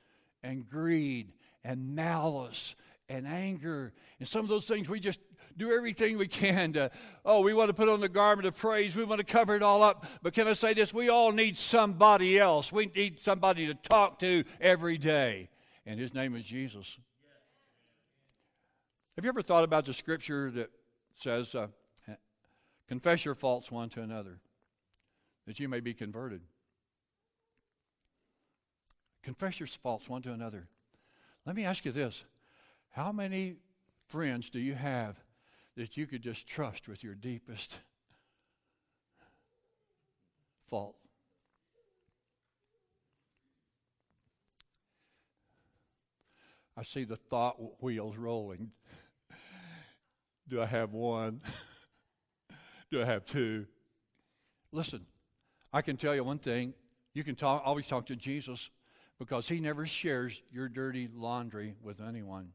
and 0.42 0.68
greed 0.68 1.32
and 1.64 1.94
malice 1.94 2.74
and 3.08 3.26
anger 3.26 3.92
and 4.18 4.28
some 4.28 4.42
of 4.42 4.48
those 4.48 4.66
things 4.66 4.88
we 4.88 5.00
just 5.00 5.20
do 5.58 5.72
everything 5.72 6.16
we 6.16 6.28
can 6.28 6.72
to 6.74 6.90
oh 7.24 7.42
we 7.42 7.52
want 7.52 7.68
to 7.68 7.74
put 7.74 7.88
on 7.88 8.00
the 8.00 8.08
garment 8.08 8.46
of 8.46 8.56
praise. 8.56 8.94
We 8.96 9.04
want 9.04 9.18
to 9.18 9.26
cover 9.26 9.54
it 9.54 9.62
all 9.62 9.82
up. 9.82 10.06
But 10.22 10.32
can 10.32 10.46
i 10.46 10.52
say 10.52 10.72
this? 10.72 10.94
We 10.94 11.08
all 11.08 11.32
need 11.32 11.58
somebody 11.58 12.38
else. 12.38 12.72
We 12.72 12.86
need 12.94 13.20
somebody 13.20 13.66
to 13.66 13.74
talk 13.74 14.18
to 14.20 14.44
every 14.60 14.98
day. 14.98 15.50
And 15.84 15.98
his 15.98 16.14
name 16.14 16.34
is 16.36 16.44
jesus. 16.44 16.98
Have 19.16 19.24
you 19.24 19.28
ever 19.30 19.42
thought 19.42 19.64
about 19.64 19.84
the 19.84 19.92
scripture 19.92 20.50
that 20.52 20.70
says 21.14 21.54
uh, 21.54 21.66
confess 22.88 23.24
your 23.24 23.34
faults 23.34 23.70
one 23.70 23.88
to 23.90 24.02
another 24.02 24.38
that 25.46 25.58
you 25.58 25.68
may 25.68 25.80
be 25.80 25.92
converted? 25.92 26.40
Confess 29.24 29.58
your 29.58 29.66
faults 29.66 30.08
one 30.08 30.22
to 30.22 30.32
another. 30.32 30.68
Let 31.44 31.56
me 31.56 31.64
ask 31.64 31.84
you 31.84 31.92
this. 31.92 32.24
How 32.90 33.10
many 33.10 33.56
friends 34.06 34.50
do 34.50 34.58
you 34.58 34.74
have 34.74 35.16
that 35.78 35.96
you 35.96 36.08
could 36.08 36.22
just 36.22 36.48
trust 36.48 36.88
with 36.88 37.04
your 37.04 37.14
deepest 37.14 37.78
fault? 40.68 40.96
I 46.76 46.82
see 46.82 47.04
the 47.04 47.16
thought 47.16 47.56
wheels 47.80 48.16
rolling. 48.16 48.72
Do 50.48 50.60
I 50.60 50.66
have 50.66 50.92
one? 50.92 51.40
Do 52.90 53.00
I 53.00 53.04
have 53.04 53.24
two? 53.24 53.66
Listen, 54.72 55.06
I 55.72 55.80
can 55.82 55.96
tell 55.96 56.14
you 56.14 56.24
one 56.24 56.38
thing. 56.38 56.74
You 57.14 57.22
can 57.22 57.36
talk, 57.36 57.62
always 57.64 57.86
talk 57.86 58.06
to 58.06 58.16
Jesus 58.16 58.70
because 59.20 59.48
he 59.48 59.60
never 59.60 59.86
shares 59.86 60.42
your 60.50 60.68
dirty 60.68 61.08
laundry 61.14 61.76
with 61.82 62.00
anyone. 62.00 62.50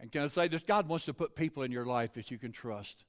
And 0.00 0.12
can 0.12 0.22
I 0.22 0.28
say 0.28 0.48
this? 0.48 0.62
God 0.62 0.88
wants 0.88 1.06
to 1.06 1.14
put 1.14 1.34
people 1.34 1.62
in 1.62 1.72
your 1.72 1.86
life 1.86 2.14
that 2.14 2.30
you 2.30 2.38
can 2.38 2.52
trust. 2.52 3.04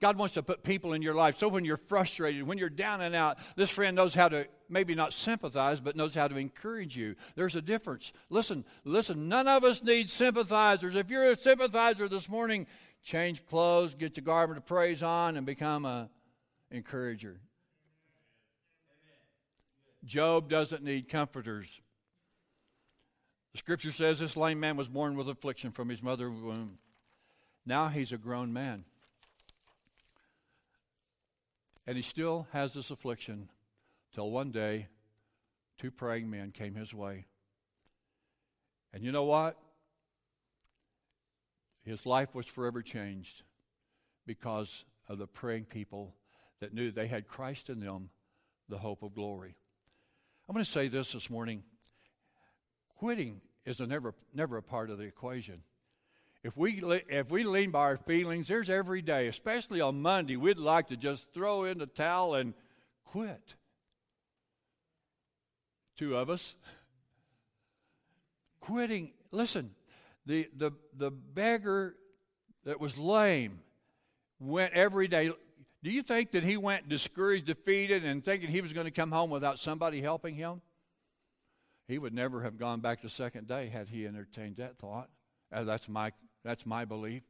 God 0.00 0.16
wants 0.16 0.34
to 0.34 0.42
put 0.42 0.62
people 0.62 0.92
in 0.92 1.02
your 1.02 1.14
life 1.14 1.36
so 1.36 1.48
when 1.48 1.64
you're 1.64 1.76
frustrated, 1.76 2.42
when 2.42 2.58
you're 2.58 2.68
down 2.68 3.00
and 3.00 3.14
out, 3.14 3.38
this 3.56 3.70
friend 3.70 3.96
knows 3.96 4.14
how 4.14 4.28
to 4.28 4.46
maybe 4.68 4.94
not 4.94 5.12
sympathize, 5.12 5.80
but 5.80 5.96
knows 5.96 6.14
how 6.14 6.28
to 6.28 6.36
encourage 6.36 6.96
you. 6.96 7.14
There's 7.36 7.54
a 7.54 7.62
difference. 7.62 8.12
Listen, 8.28 8.64
listen, 8.84 9.28
none 9.28 9.46
of 9.48 9.64
us 9.64 9.82
need 9.82 10.10
sympathizers. 10.10 10.96
If 10.96 11.10
you're 11.10 11.30
a 11.30 11.36
sympathizer 11.36 12.08
this 12.08 12.28
morning, 12.28 12.66
change 13.02 13.46
clothes, 13.46 13.94
get 13.94 14.16
your 14.16 14.24
garment 14.24 14.58
of 14.58 14.66
praise 14.66 15.02
on, 15.02 15.36
and 15.36 15.46
become 15.46 15.84
a 15.84 16.10
encourager. 16.70 17.40
Job 20.04 20.50
doesn't 20.50 20.82
need 20.82 21.08
comforters. 21.08 21.80
The 23.54 23.58
scripture 23.58 23.92
says 23.92 24.18
this 24.18 24.36
lame 24.36 24.58
man 24.58 24.76
was 24.76 24.88
born 24.88 25.14
with 25.16 25.28
affliction 25.28 25.70
from 25.70 25.88
his 25.88 26.02
mother's 26.02 26.40
womb. 26.40 26.78
Now 27.64 27.86
he's 27.86 28.10
a 28.10 28.18
grown 28.18 28.52
man. 28.52 28.84
And 31.86 31.96
he 31.96 32.02
still 32.02 32.48
has 32.52 32.74
this 32.74 32.90
affliction 32.90 33.48
till 34.12 34.28
one 34.28 34.50
day 34.50 34.88
two 35.78 35.92
praying 35.92 36.28
men 36.28 36.50
came 36.50 36.74
his 36.74 36.92
way. 36.92 37.26
And 38.92 39.04
you 39.04 39.12
know 39.12 39.24
what? 39.24 39.56
His 41.84 42.04
life 42.04 42.34
was 42.34 42.46
forever 42.46 42.82
changed 42.82 43.44
because 44.26 44.84
of 45.08 45.18
the 45.18 45.28
praying 45.28 45.66
people 45.66 46.12
that 46.58 46.74
knew 46.74 46.90
they 46.90 47.06
had 47.06 47.28
Christ 47.28 47.70
in 47.70 47.78
them, 47.78 48.10
the 48.68 48.78
hope 48.78 49.04
of 49.04 49.14
glory. 49.14 49.54
I'm 50.48 50.54
going 50.54 50.64
to 50.64 50.70
say 50.70 50.88
this 50.88 51.12
this 51.12 51.30
morning. 51.30 51.62
Quitting 53.04 53.42
is 53.66 53.80
a 53.80 53.86
never, 53.86 54.14
never 54.32 54.56
a 54.56 54.62
part 54.62 54.88
of 54.88 54.96
the 54.96 55.04
equation. 55.04 55.60
If 56.42 56.56
we, 56.56 56.82
if 57.10 57.30
we 57.30 57.44
lean 57.44 57.70
by 57.70 57.80
our 57.80 57.96
feelings, 57.98 58.48
there's 58.48 58.70
every 58.70 59.02
day, 59.02 59.26
especially 59.26 59.82
on 59.82 60.00
Monday, 60.00 60.38
we'd 60.38 60.56
like 60.56 60.88
to 60.88 60.96
just 60.96 61.30
throw 61.34 61.64
in 61.64 61.76
the 61.76 61.84
towel 61.84 62.34
and 62.34 62.54
quit. 63.04 63.56
Two 65.98 66.16
of 66.16 66.30
us. 66.30 66.54
Quitting, 68.60 69.12
listen, 69.30 69.72
the, 70.24 70.48
the, 70.56 70.70
the 70.96 71.10
beggar 71.10 71.96
that 72.64 72.80
was 72.80 72.96
lame 72.96 73.58
went 74.40 74.72
every 74.72 75.08
day. 75.08 75.30
Do 75.82 75.90
you 75.90 76.00
think 76.02 76.30
that 76.30 76.42
he 76.42 76.56
went 76.56 76.88
discouraged, 76.88 77.44
defeated, 77.44 78.02
and 78.02 78.24
thinking 78.24 78.48
he 78.48 78.62
was 78.62 78.72
going 78.72 78.86
to 78.86 78.90
come 78.90 79.12
home 79.12 79.28
without 79.28 79.58
somebody 79.58 80.00
helping 80.00 80.36
him? 80.36 80.62
He 81.86 81.98
would 81.98 82.14
never 82.14 82.42
have 82.42 82.58
gone 82.58 82.80
back 82.80 83.02
the 83.02 83.08
second 83.08 83.48
day 83.48 83.68
had 83.68 83.88
he 83.88 84.06
entertained 84.06 84.56
that 84.56 84.78
thought. 84.78 85.10
Uh, 85.52 85.64
that's 85.64 85.88
my 85.88 86.12
that's 86.42 86.66
my 86.66 86.84
belief. 86.84 87.22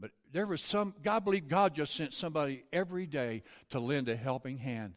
But 0.00 0.12
there 0.32 0.46
was 0.46 0.62
some 0.62 0.94
God 1.02 1.24
believed 1.24 1.48
God 1.48 1.74
just 1.74 1.94
sent 1.94 2.14
somebody 2.14 2.64
every 2.72 3.06
day 3.06 3.42
to 3.70 3.80
lend 3.80 4.08
a 4.08 4.16
helping 4.16 4.58
hand. 4.58 4.94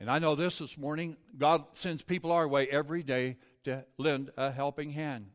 And 0.00 0.10
I 0.10 0.18
know 0.18 0.34
this 0.34 0.58
this 0.58 0.78
morning, 0.78 1.16
God 1.36 1.64
sends 1.74 2.02
people 2.02 2.32
our 2.32 2.46
way 2.46 2.68
every 2.68 3.02
day 3.02 3.36
to 3.64 3.84
lend 3.96 4.30
a 4.36 4.50
helping 4.50 4.90
hand. 4.90 5.30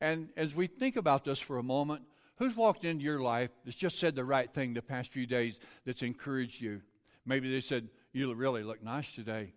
And 0.00 0.30
as 0.36 0.54
we 0.54 0.66
think 0.66 0.96
about 0.96 1.24
this 1.24 1.38
for 1.38 1.58
a 1.58 1.62
moment, 1.62 2.02
Who's 2.36 2.56
walked 2.56 2.84
into 2.84 3.04
your 3.04 3.20
life 3.20 3.50
that's 3.64 3.76
just 3.76 3.98
said 3.98 4.16
the 4.16 4.24
right 4.24 4.52
thing 4.52 4.74
the 4.74 4.82
past 4.82 5.10
few 5.10 5.26
days 5.26 5.60
that's 5.86 6.02
encouraged 6.02 6.60
you? 6.60 6.82
Maybe 7.24 7.50
they 7.50 7.60
said, 7.60 7.88
You 8.12 8.32
really 8.34 8.64
look 8.64 8.82
nice 8.82 9.12
today. 9.12 9.52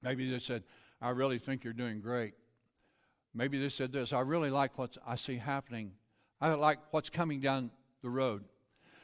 Maybe 0.00 0.30
they 0.30 0.38
said, 0.38 0.62
I 1.04 1.10
really 1.10 1.36
think 1.36 1.64
you're 1.64 1.74
doing 1.74 2.00
great. 2.00 2.32
Maybe 3.34 3.60
they 3.60 3.68
said 3.68 3.92
this, 3.92 4.14
I 4.14 4.20
really 4.20 4.48
like 4.48 4.78
what 4.78 4.96
I 5.06 5.16
see 5.16 5.36
happening. 5.36 5.92
I 6.40 6.54
like 6.54 6.78
what's 6.92 7.10
coming 7.10 7.40
down 7.40 7.70
the 8.00 8.08
road. 8.08 8.42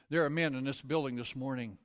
There 0.09 0.25
are 0.25 0.31
men 0.31 0.55
in 0.55 0.65
this 0.65 0.81
building 0.81 1.17
this 1.17 1.37
morning. 1.37 1.77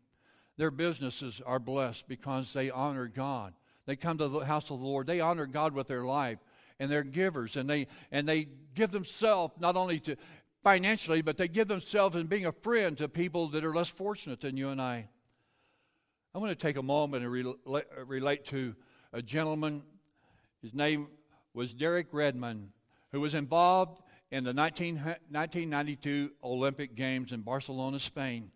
Their 0.56 0.71
businesses 0.71 1.41
are 1.45 1.60
blessed 1.60 2.08
because 2.08 2.54
they 2.54 2.71
honor 2.71 3.10
God. 3.10 3.56
They 3.88 3.97
come 3.97 4.17
to 4.19 4.30
the 4.30 4.45
house 4.45 4.71
of 4.71 4.80
the 4.80 4.86
Lord. 4.86 5.06
They 5.06 5.19
honor 5.19 5.47
God 5.47 5.73
with 5.73 5.88
their 5.88 6.06
life 6.06 6.39
and 6.80 6.89
they're 6.89 7.04
givers 7.04 7.58
and 7.58 7.69
they 7.69 7.88
and 8.10 8.28
they 8.28 8.47
give 8.73 8.91
themselves 8.91 9.54
not 9.60 9.75
only 9.75 9.99
to 9.99 10.15
financially, 10.63 11.23
but 11.23 11.36
they 11.36 11.49
give 11.49 11.67
themselves 11.67 12.15
in 12.15 12.28
being 12.28 12.45
a 12.45 12.54
friend 12.54 12.97
to 12.99 13.10
people 13.10 13.49
that 13.49 13.65
are 13.65 13.75
less 13.75 13.89
fortunate 13.89 14.39
than 14.39 14.56
you 14.56 14.69
and 14.69 14.82
I. 14.82 15.10
I 16.34 16.38
want 16.38 16.58
to 16.58 16.67
take 16.67 16.78
a 16.78 16.84
moment 16.84 17.25
and 17.25 17.32
relate 18.08 18.45
to 18.45 18.75
a 19.12 19.21
gentleman. 19.21 19.84
His 20.65 20.73
name 20.73 21.10
was 21.54 21.75
Derek 21.75 22.08
Redmond, 22.12 22.71
who 23.12 23.21
was 23.21 23.36
involved 23.36 24.01
in 24.32 24.43
the 24.43 24.51
19, 24.51 24.95
1992 24.95 26.32
Olympic 26.43 26.95
Games 26.95 27.32
in 27.32 27.41
Barcelona, 27.41 27.99
Spain. 27.99 28.49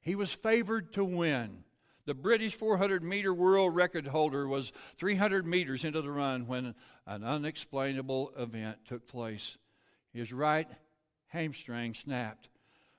He 0.00 0.14
was 0.14 0.32
favored 0.32 0.94
to 0.94 1.04
win. 1.04 1.64
The 2.06 2.14
British 2.14 2.54
400 2.54 3.02
meter 3.02 3.34
world 3.34 3.76
record 3.76 4.06
holder 4.06 4.48
was 4.48 4.72
300 4.96 5.46
meters 5.46 5.84
into 5.84 6.00
the 6.00 6.10
run 6.10 6.46
when 6.46 6.74
an 7.06 7.22
unexplainable 7.22 8.32
event 8.38 8.78
took 8.86 9.06
place. 9.06 9.58
His 10.14 10.32
right 10.32 10.68
hamstring 11.26 11.92
snapped. 11.92 12.48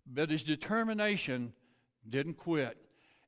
But 0.06 0.30
his 0.30 0.44
determination 0.44 1.54
didn't 2.08 2.36
quit. 2.36 2.78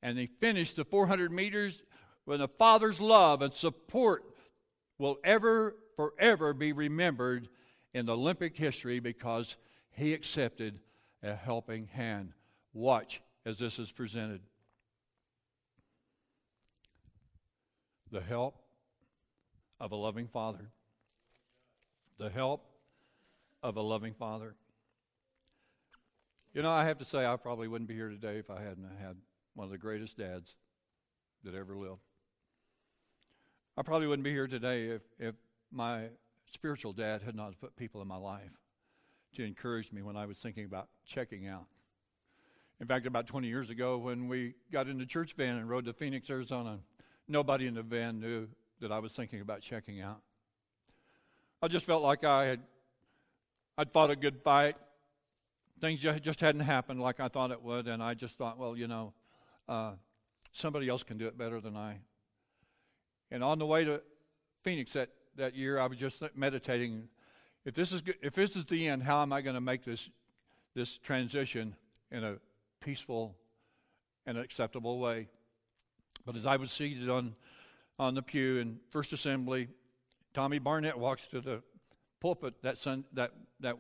And 0.03 0.19
he 0.19 0.27
finished 0.27 0.75
the 0.75 0.85
400 0.85 1.31
meters 1.31 1.81
with 2.27 2.43
a 2.43 2.47
father's 2.47 3.01
love 3.01 3.41
and 3.41 3.51
support 3.51 4.23
will 4.97 5.17
ever, 5.23 5.75
forever 5.95 6.53
be 6.53 6.71
remembered 6.71 7.49
in 7.93 8.09
Olympic 8.09 8.55
history 8.55 8.99
because 8.99 9.57
he 9.91 10.13
accepted 10.13 10.79
a 11.23 11.35
helping 11.35 11.87
hand. 11.87 12.33
Watch 12.73 13.21
as 13.45 13.57
this 13.57 13.79
is 13.79 13.91
presented. 13.91 14.41
The 18.11 18.21
help 18.21 18.61
of 19.79 19.91
a 19.91 19.95
loving 19.95 20.27
father. 20.27 20.71
The 22.17 22.29
help 22.29 22.65
of 23.63 23.77
a 23.77 23.81
loving 23.81 24.13
father. 24.13 24.55
You 26.53 26.61
know, 26.61 26.71
I 26.71 26.85
have 26.85 26.99
to 26.99 27.05
say, 27.05 27.25
I 27.25 27.35
probably 27.35 27.67
wouldn't 27.67 27.89
be 27.89 27.95
here 27.95 28.09
today 28.09 28.37
if 28.37 28.49
I 28.49 28.61
hadn't 28.61 28.89
had 29.01 29.17
one 29.55 29.65
of 29.65 29.71
the 29.71 29.77
greatest 29.77 30.17
dads 30.17 30.55
that 31.43 31.53
ever 31.53 31.75
lived. 31.75 31.99
I 33.77 33.81
probably 33.81 34.07
wouldn't 34.07 34.23
be 34.23 34.31
here 34.31 34.47
today 34.47 34.85
if, 34.85 35.01
if 35.19 35.35
my 35.71 36.07
spiritual 36.49 36.93
dad 36.93 37.21
had 37.21 37.35
not 37.35 37.59
put 37.59 37.75
people 37.75 38.01
in 38.01 38.07
my 38.07 38.17
life 38.17 38.51
to 39.35 39.43
encourage 39.43 39.91
me 39.91 40.01
when 40.01 40.15
I 40.15 40.25
was 40.25 40.37
thinking 40.37 40.65
about 40.65 40.87
checking 41.05 41.47
out. 41.47 41.65
In 42.79 42.87
fact, 42.87 43.05
about 43.05 43.27
20 43.27 43.47
years 43.47 43.69
ago, 43.69 43.97
when 43.97 44.27
we 44.27 44.53
got 44.71 44.87
in 44.87 44.97
the 44.97 45.05
church 45.05 45.33
van 45.33 45.57
and 45.57 45.69
rode 45.69 45.85
to 45.85 45.93
Phoenix, 45.93 46.29
Arizona, 46.29 46.79
nobody 47.27 47.67
in 47.67 47.73
the 47.73 47.83
van 47.83 48.19
knew 48.19 48.47
that 48.79 48.91
I 48.91 48.99
was 48.99 49.13
thinking 49.13 49.41
about 49.41 49.61
checking 49.61 50.01
out. 50.01 50.21
I 51.61 51.67
just 51.67 51.85
felt 51.85 52.03
like 52.03 52.23
I 52.23 52.45
had 52.45 52.61
I'd 53.77 53.91
fought 53.91 54.09
a 54.09 54.15
good 54.15 54.41
fight 54.41 54.75
things 55.81 55.99
just 55.99 56.39
hadn't 56.39 56.61
happened 56.61 57.01
like 57.01 57.19
I 57.19 57.27
thought 57.27 57.51
it 57.51 57.61
would, 57.61 57.87
and 57.87 58.01
I 58.01 58.13
just 58.13 58.37
thought, 58.37 58.57
well, 58.57 58.77
you 58.77 58.87
know, 58.87 59.13
uh, 59.67 59.93
somebody 60.51 60.87
else 60.87 61.03
can 61.03 61.17
do 61.17 61.27
it 61.27 61.37
better 61.37 61.59
than 61.59 61.75
I. 61.75 61.99
And 63.31 63.43
on 63.43 63.59
the 63.59 63.65
way 63.65 63.83
to 63.83 64.01
Phoenix 64.63 64.93
that, 64.93 65.09
that 65.35 65.55
year, 65.55 65.79
I 65.79 65.87
was 65.87 65.97
just 65.97 66.23
meditating. 66.35 67.09
If 67.65 67.73
this 67.73 67.91
is 67.91 68.03
if 68.21 68.33
this 68.33 68.55
is 68.55 68.65
the 68.65 68.87
end, 68.87 69.03
how 69.03 69.21
am 69.21 69.33
I 69.33 69.41
going 69.41 69.55
to 69.55 69.61
make 69.61 69.83
this 69.83 70.09
this 70.75 70.97
transition 70.97 71.75
in 72.11 72.23
a 72.23 72.37
peaceful 72.79 73.35
and 74.25 74.37
acceptable 74.37 74.99
way? 74.99 75.27
But 76.25 76.35
as 76.35 76.45
I 76.45 76.57
was 76.57 76.71
seated 76.71 77.09
on 77.09 77.35
on 77.97 78.15
the 78.15 78.21
pew 78.21 78.57
in 78.57 78.79
First 78.89 79.13
Assembly, 79.13 79.67
Tommy 80.33 80.59
Barnett 80.59 80.97
walks 80.97 81.27
to 81.27 81.41
the 81.41 81.63
pulpit 82.19 82.53
that 82.61 82.77
sun, 82.77 83.05
that 83.13 83.31
that 83.59 83.77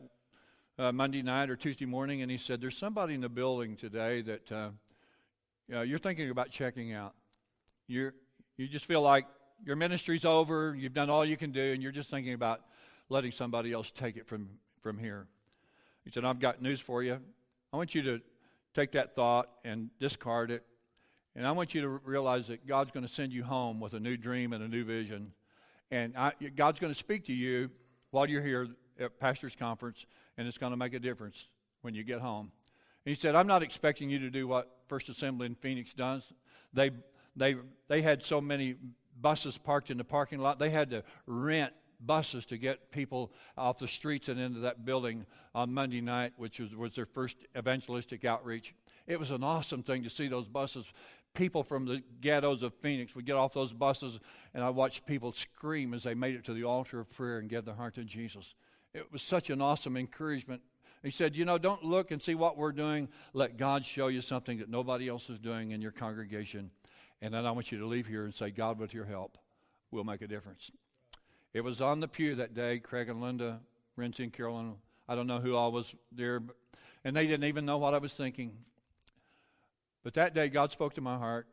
uh, 0.77 0.91
Monday 0.91 1.21
night 1.21 1.49
or 1.49 1.55
Tuesday 1.55 1.85
morning, 1.85 2.21
and 2.21 2.31
he 2.31 2.37
said, 2.37 2.61
"There's 2.61 2.77
somebody 2.77 3.13
in 3.13 3.21
the 3.21 3.29
building 3.29 3.75
today 3.75 4.21
that 4.21 4.51
uh, 4.51 4.69
you 5.67 5.75
know, 5.75 5.81
you're 5.81 5.99
thinking 5.99 6.29
about 6.29 6.51
checking 6.51 6.93
out. 6.93 7.13
You're, 7.87 8.13
you 8.57 8.67
just 8.67 8.85
feel 8.85 9.01
like 9.01 9.25
your 9.63 9.75
ministry's 9.75 10.25
over, 10.25 10.75
you've 10.75 10.93
done 10.93 11.09
all 11.09 11.23
you 11.23 11.37
can 11.37 11.51
do, 11.51 11.73
and 11.73 11.81
you're 11.81 11.91
just 11.91 12.09
thinking 12.09 12.33
about 12.33 12.61
letting 13.09 13.31
somebody 13.31 13.71
else 13.71 13.91
take 13.91 14.17
it 14.17 14.27
from 14.27 14.49
from 14.81 14.97
here." 14.97 15.27
He 16.03 16.11
said, 16.11 16.25
"I've 16.25 16.39
got 16.39 16.61
news 16.61 16.79
for 16.79 17.03
you. 17.03 17.19
I 17.71 17.77
want 17.77 17.95
you 17.95 18.01
to 18.03 18.21
take 18.73 18.91
that 18.91 19.15
thought 19.15 19.49
and 19.63 19.89
discard 19.99 20.51
it, 20.51 20.65
and 21.35 21.47
I 21.47 21.51
want 21.51 21.73
you 21.73 21.81
to 21.81 21.89
realize 21.89 22.47
that 22.47 22.67
God's 22.67 22.91
going 22.91 23.05
to 23.05 23.11
send 23.11 23.31
you 23.33 23.43
home 23.43 23.79
with 23.79 23.93
a 23.93 23.99
new 23.99 24.17
dream 24.17 24.53
and 24.53 24.63
a 24.63 24.67
new 24.67 24.83
vision, 24.83 25.33
and 25.91 26.15
I, 26.17 26.33
God's 26.55 26.79
going 26.79 26.93
to 26.93 26.99
speak 26.99 27.25
to 27.25 27.33
you 27.33 27.71
while 28.11 28.29
you're 28.29 28.43
here 28.43 28.67
at 28.99 29.19
pastors' 29.19 29.55
conference." 29.55 30.05
and 30.37 30.47
it's 30.47 30.57
going 30.57 30.71
to 30.71 30.77
make 30.77 30.93
a 30.93 30.99
difference 30.99 31.47
when 31.81 31.93
you 31.95 32.03
get 32.03 32.19
home. 32.19 32.51
And 33.05 33.15
he 33.15 33.15
said, 33.15 33.35
I'm 33.35 33.47
not 33.47 33.63
expecting 33.63 34.09
you 34.09 34.19
to 34.19 34.29
do 34.29 34.47
what 34.47 34.69
First 34.87 35.09
Assembly 35.09 35.45
in 35.45 35.55
Phoenix 35.55 35.93
does. 35.93 36.33
They, 36.73 36.91
they, 37.35 37.55
they 37.87 38.01
had 38.01 38.23
so 38.23 38.41
many 38.41 38.75
buses 39.19 39.57
parked 39.57 39.91
in 39.91 39.97
the 39.97 40.03
parking 40.03 40.39
lot, 40.39 40.59
they 40.59 40.69
had 40.69 40.89
to 40.91 41.03
rent 41.25 41.73
buses 41.99 42.45
to 42.47 42.57
get 42.57 42.91
people 42.91 43.31
off 43.57 43.79
the 43.79 43.87
streets 43.87 44.29
and 44.29 44.39
into 44.39 44.59
that 44.59 44.85
building 44.85 45.25
on 45.53 45.73
Monday 45.73 46.01
night, 46.01 46.33
which 46.37 46.59
was, 46.59 46.75
was 46.75 46.95
their 46.95 47.05
first 47.05 47.37
evangelistic 47.57 48.25
outreach. 48.25 48.73
It 49.07 49.19
was 49.19 49.31
an 49.31 49.43
awesome 49.43 49.83
thing 49.83 50.03
to 50.03 50.09
see 50.09 50.27
those 50.27 50.47
buses. 50.47 50.85
People 51.33 51.63
from 51.63 51.85
the 51.85 52.01
ghettos 52.21 52.63
of 52.63 52.73
Phoenix 52.75 53.15
would 53.15 53.25
get 53.25 53.35
off 53.35 53.53
those 53.53 53.73
buses, 53.73 54.19
and 54.53 54.63
I 54.63 54.69
watched 54.69 55.05
people 55.05 55.33
scream 55.33 55.93
as 55.93 56.03
they 56.03 56.13
made 56.13 56.35
it 56.35 56.45
to 56.45 56.53
the 56.53 56.63
altar 56.63 56.99
of 56.99 57.09
prayer 57.11 57.39
and 57.39 57.49
gave 57.49 57.65
their 57.65 57.75
heart 57.75 57.95
to 57.95 58.03
Jesus. 58.03 58.55
It 58.93 59.11
was 59.11 59.21
such 59.21 59.49
an 59.49 59.61
awesome 59.61 59.97
encouragement. 59.97 60.61
He 61.03 61.11
said, 61.11 61.35
You 61.35 61.45
know, 61.45 61.57
don't 61.57 61.83
look 61.83 62.11
and 62.11 62.21
see 62.21 62.33
what 62.33 62.57
we're 62.57 62.71
doing. 62.71 63.09
Let 63.33 63.57
God 63.57 63.85
show 63.85 64.07
you 64.07 64.21
something 64.21 64.59
that 64.59 64.69
nobody 64.69 65.07
else 65.09 65.29
is 65.29 65.39
doing 65.39 65.71
in 65.71 65.81
your 65.81 65.91
congregation. 65.91 66.71
And 67.21 67.33
then 67.33 67.45
I 67.45 67.51
want 67.51 67.71
you 67.71 67.79
to 67.79 67.85
leave 67.85 68.07
here 68.07 68.25
and 68.25 68.33
say, 68.33 68.51
God, 68.51 68.79
with 68.79 68.93
your 68.93 69.05
help, 69.05 69.37
we'll 69.91 70.03
make 70.03 70.21
a 70.21 70.27
difference. 70.27 70.69
It 71.53 71.63
was 71.63 71.79
on 71.81 72.01
the 72.01 72.07
pew 72.07 72.35
that 72.35 72.53
day, 72.53 72.79
Craig 72.79 73.09
and 73.09 73.21
Linda, 73.21 73.61
Renzi 73.97 74.19
and 74.19 74.33
Carolyn. 74.33 74.75
I 75.07 75.15
don't 75.15 75.27
know 75.27 75.39
who 75.39 75.55
all 75.55 75.71
was 75.71 75.95
there, 76.11 76.39
but, 76.39 76.55
and 77.03 77.15
they 77.15 77.25
didn't 77.25 77.45
even 77.45 77.65
know 77.65 77.77
what 77.77 77.93
I 77.93 77.97
was 77.97 78.13
thinking. 78.13 78.57
But 80.03 80.13
that 80.15 80.33
day, 80.33 80.49
God 80.49 80.71
spoke 80.71 80.93
to 80.95 81.01
my 81.01 81.17
heart, 81.17 81.47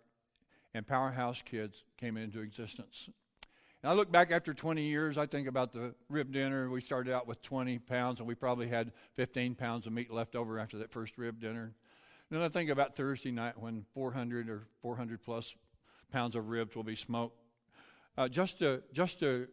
and 0.74 0.86
Powerhouse 0.86 1.40
Kids 1.42 1.84
came 1.96 2.16
into 2.16 2.40
existence. 2.40 3.08
And 3.82 3.90
I 3.90 3.94
look 3.94 4.12
back 4.12 4.30
after 4.30 4.54
20 4.54 4.82
years, 4.82 5.18
I 5.18 5.26
think 5.26 5.48
about 5.48 5.72
the 5.72 5.94
rib 6.08 6.32
dinner. 6.32 6.68
We 6.70 6.80
started 6.80 7.14
out 7.14 7.26
with 7.26 7.42
20 7.42 7.78
pounds, 7.78 8.20
and 8.20 8.28
we 8.28 8.34
probably 8.34 8.68
had 8.68 8.92
15 9.14 9.54
pounds 9.54 9.86
of 9.86 9.92
meat 9.92 10.12
left 10.12 10.36
over 10.36 10.58
after 10.58 10.78
that 10.78 10.90
first 10.90 11.18
rib 11.18 11.40
dinner. 11.40 11.74
And 12.32 12.42
I 12.42 12.48
think 12.48 12.70
about 12.70 12.94
Thursday 12.94 13.30
night 13.30 13.58
when 13.58 13.84
400 13.92 14.48
or 14.48 14.62
400 14.80 15.22
plus 15.22 15.54
pounds 16.10 16.34
of 16.34 16.48
ribs 16.48 16.74
will 16.74 16.82
be 16.82 16.96
smoked, 16.96 17.36
uh, 18.16 18.26
just 18.26 18.58
to 18.60 18.82
just 18.94 19.18
to 19.20 19.48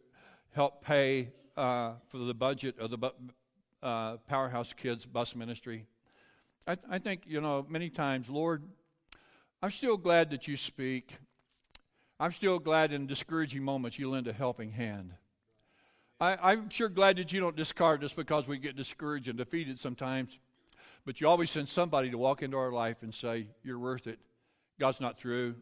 help 0.54 0.82
pay 0.82 1.28
uh, 1.58 1.92
for 2.08 2.16
the 2.16 2.32
budget 2.32 2.78
of 2.78 2.90
the 2.90 3.12
uh, 3.82 4.16
Powerhouse 4.26 4.72
Kids 4.72 5.04
bus 5.04 5.36
ministry. 5.36 5.84
I, 6.66 6.78
I 6.88 6.98
think 6.98 7.24
you 7.26 7.42
know 7.42 7.66
many 7.68 7.90
times, 7.90 8.30
Lord, 8.30 8.62
I'm 9.62 9.70
still 9.70 9.98
glad 9.98 10.30
that 10.30 10.48
you 10.48 10.56
speak. 10.56 11.12
I'm 12.18 12.32
still 12.32 12.58
glad 12.58 12.94
in 12.94 13.06
discouraging 13.06 13.62
moments 13.62 13.98
you 13.98 14.08
lend 14.08 14.26
a 14.26 14.32
helping 14.32 14.70
hand. 14.70 15.12
I, 16.18 16.52
am 16.52 16.70
sure 16.70 16.88
glad 16.88 17.16
that 17.16 17.30
you 17.30 17.40
don't 17.40 17.56
discard 17.56 18.02
us 18.04 18.14
because 18.14 18.48
we 18.48 18.56
get 18.56 18.74
discouraged 18.74 19.28
and 19.28 19.36
defeated 19.36 19.78
sometimes. 19.78 20.38
But 21.10 21.20
you 21.20 21.26
always 21.26 21.50
send 21.50 21.68
somebody 21.68 22.08
to 22.10 22.18
walk 22.18 22.40
into 22.40 22.56
our 22.56 22.70
life 22.70 23.02
and 23.02 23.12
say, 23.12 23.48
You're 23.64 23.80
worth 23.80 24.06
it. 24.06 24.20
God's 24.78 25.00
not 25.00 25.18
through. 25.18 25.56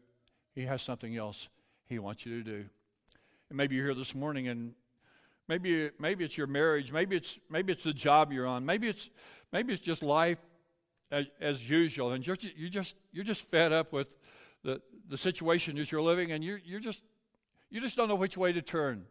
He 0.54 0.66
has 0.66 0.82
something 0.82 1.16
else 1.16 1.48
He 1.86 1.98
wants 1.98 2.26
you 2.26 2.36
to 2.36 2.44
do. 2.44 2.66
And 3.48 3.56
maybe 3.56 3.74
you're 3.74 3.86
here 3.86 3.94
this 3.94 4.14
morning 4.14 4.48
and 4.48 4.74
maybe 5.48 5.88
maybe 5.98 6.22
it's 6.22 6.36
your 6.36 6.48
marriage, 6.48 6.92
maybe 6.92 7.16
it's 7.16 7.38
maybe 7.48 7.72
it's 7.72 7.82
the 7.82 7.94
job 7.94 8.30
you're 8.30 8.46
on, 8.46 8.66
maybe 8.66 8.88
it's 8.88 9.08
maybe 9.50 9.72
it's 9.72 9.80
just 9.80 10.02
life 10.02 10.36
as, 11.10 11.24
as 11.40 11.70
usual, 11.70 12.12
and 12.12 12.26
you're, 12.26 12.36
you're 12.54 12.68
just 12.68 12.96
you're 13.10 13.24
just 13.24 13.40
fed 13.40 13.72
up 13.72 13.90
with 13.90 14.14
the, 14.64 14.82
the 15.08 15.16
situation 15.16 15.76
that 15.76 15.90
you're 15.90 16.02
living, 16.02 16.30
and 16.30 16.44
you're, 16.44 16.60
you're 16.62 16.78
just, 16.78 17.02
you 17.70 17.80
just 17.80 17.96
don't 17.96 18.08
know 18.08 18.16
which 18.16 18.36
way 18.36 18.52
to 18.52 18.60
turn. 18.60 19.06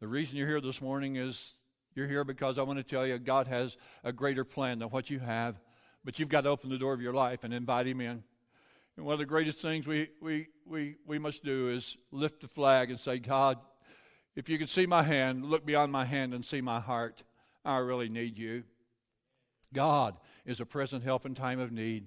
The 0.00 0.08
reason 0.08 0.38
you're 0.38 0.48
here 0.48 0.60
this 0.60 0.82
morning 0.82 1.14
is 1.14 1.54
you're 1.94 2.08
here 2.08 2.24
because 2.24 2.58
I 2.58 2.62
want 2.62 2.80
to 2.80 2.82
tell 2.82 3.06
you 3.06 3.16
God 3.18 3.46
has 3.46 3.76
a 4.02 4.12
greater 4.12 4.42
plan 4.42 4.80
than 4.80 4.88
what 4.88 5.08
you 5.08 5.20
have, 5.20 5.60
but 6.08 6.18
you've 6.18 6.30
got 6.30 6.40
to 6.40 6.48
open 6.48 6.70
the 6.70 6.78
door 6.78 6.94
of 6.94 7.02
your 7.02 7.12
life 7.12 7.44
and 7.44 7.52
invite 7.52 7.86
Him 7.86 8.00
in. 8.00 8.22
And 8.96 9.04
one 9.04 9.12
of 9.12 9.18
the 9.18 9.26
greatest 9.26 9.60
things 9.60 9.86
we, 9.86 10.08
we, 10.22 10.48
we, 10.64 10.96
we 11.04 11.18
must 11.18 11.44
do 11.44 11.68
is 11.68 11.98
lift 12.12 12.40
the 12.40 12.48
flag 12.48 12.88
and 12.88 12.98
say, 12.98 13.18
God, 13.18 13.58
if 14.34 14.48
you 14.48 14.56
can 14.56 14.68
see 14.68 14.86
my 14.86 15.02
hand, 15.02 15.44
look 15.44 15.66
beyond 15.66 15.92
my 15.92 16.06
hand 16.06 16.32
and 16.32 16.42
see 16.42 16.62
my 16.62 16.80
heart. 16.80 17.22
I 17.62 17.76
really 17.80 18.08
need 18.08 18.38
you. 18.38 18.64
God 19.74 20.16
is 20.46 20.60
a 20.60 20.64
present 20.64 21.04
help 21.04 21.26
in 21.26 21.34
time 21.34 21.60
of 21.60 21.72
need 21.72 22.06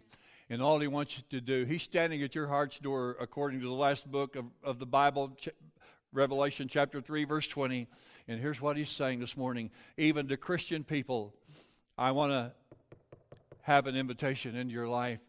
and 0.50 0.64
all 0.64 0.80
he 0.80 0.88
wants 0.88 1.18
you 1.18 1.24
to 1.30 1.40
do. 1.40 1.64
He's 1.66 1.84
standing 1.84 2.24
at 2.24 2.34
your 2.34 2.48
heart's 2.48 2.80
door, 2.80 3.16
according 3.20 3.60
to 3.60 3.68
the 3.68 3.72
last 3.72 4.10
book 4.10 4.36
of, 4.36 4.46
of 4.64 4.80
the 4.80 4.88
Bible, 4.88 5.38
Revelation 6.12 6.68
chapter 6.68 7.02
3, 7.02 7.26
verse 7.26 7.48
20. 7.48 7.88
And 8.28 8.40
here's 8.40 8.60
what 8.60 8.78
he's 8.78 8.90
saying 8.90 9.20
this 9.20 9.38
morning 9.38 9.70
even 9.96 10.28
to 10.30 10.38
Christian 10.38 10.84
people, 10.84 11.36
I 12.00 12.14
want 12.14 12.32
to 12.32 12.52
have 13.64 13.88
an 13.88 13.96
invitation 13.96 14.56
into 14.56 14.74
your 14.74 14.88
life. 14.88 15.20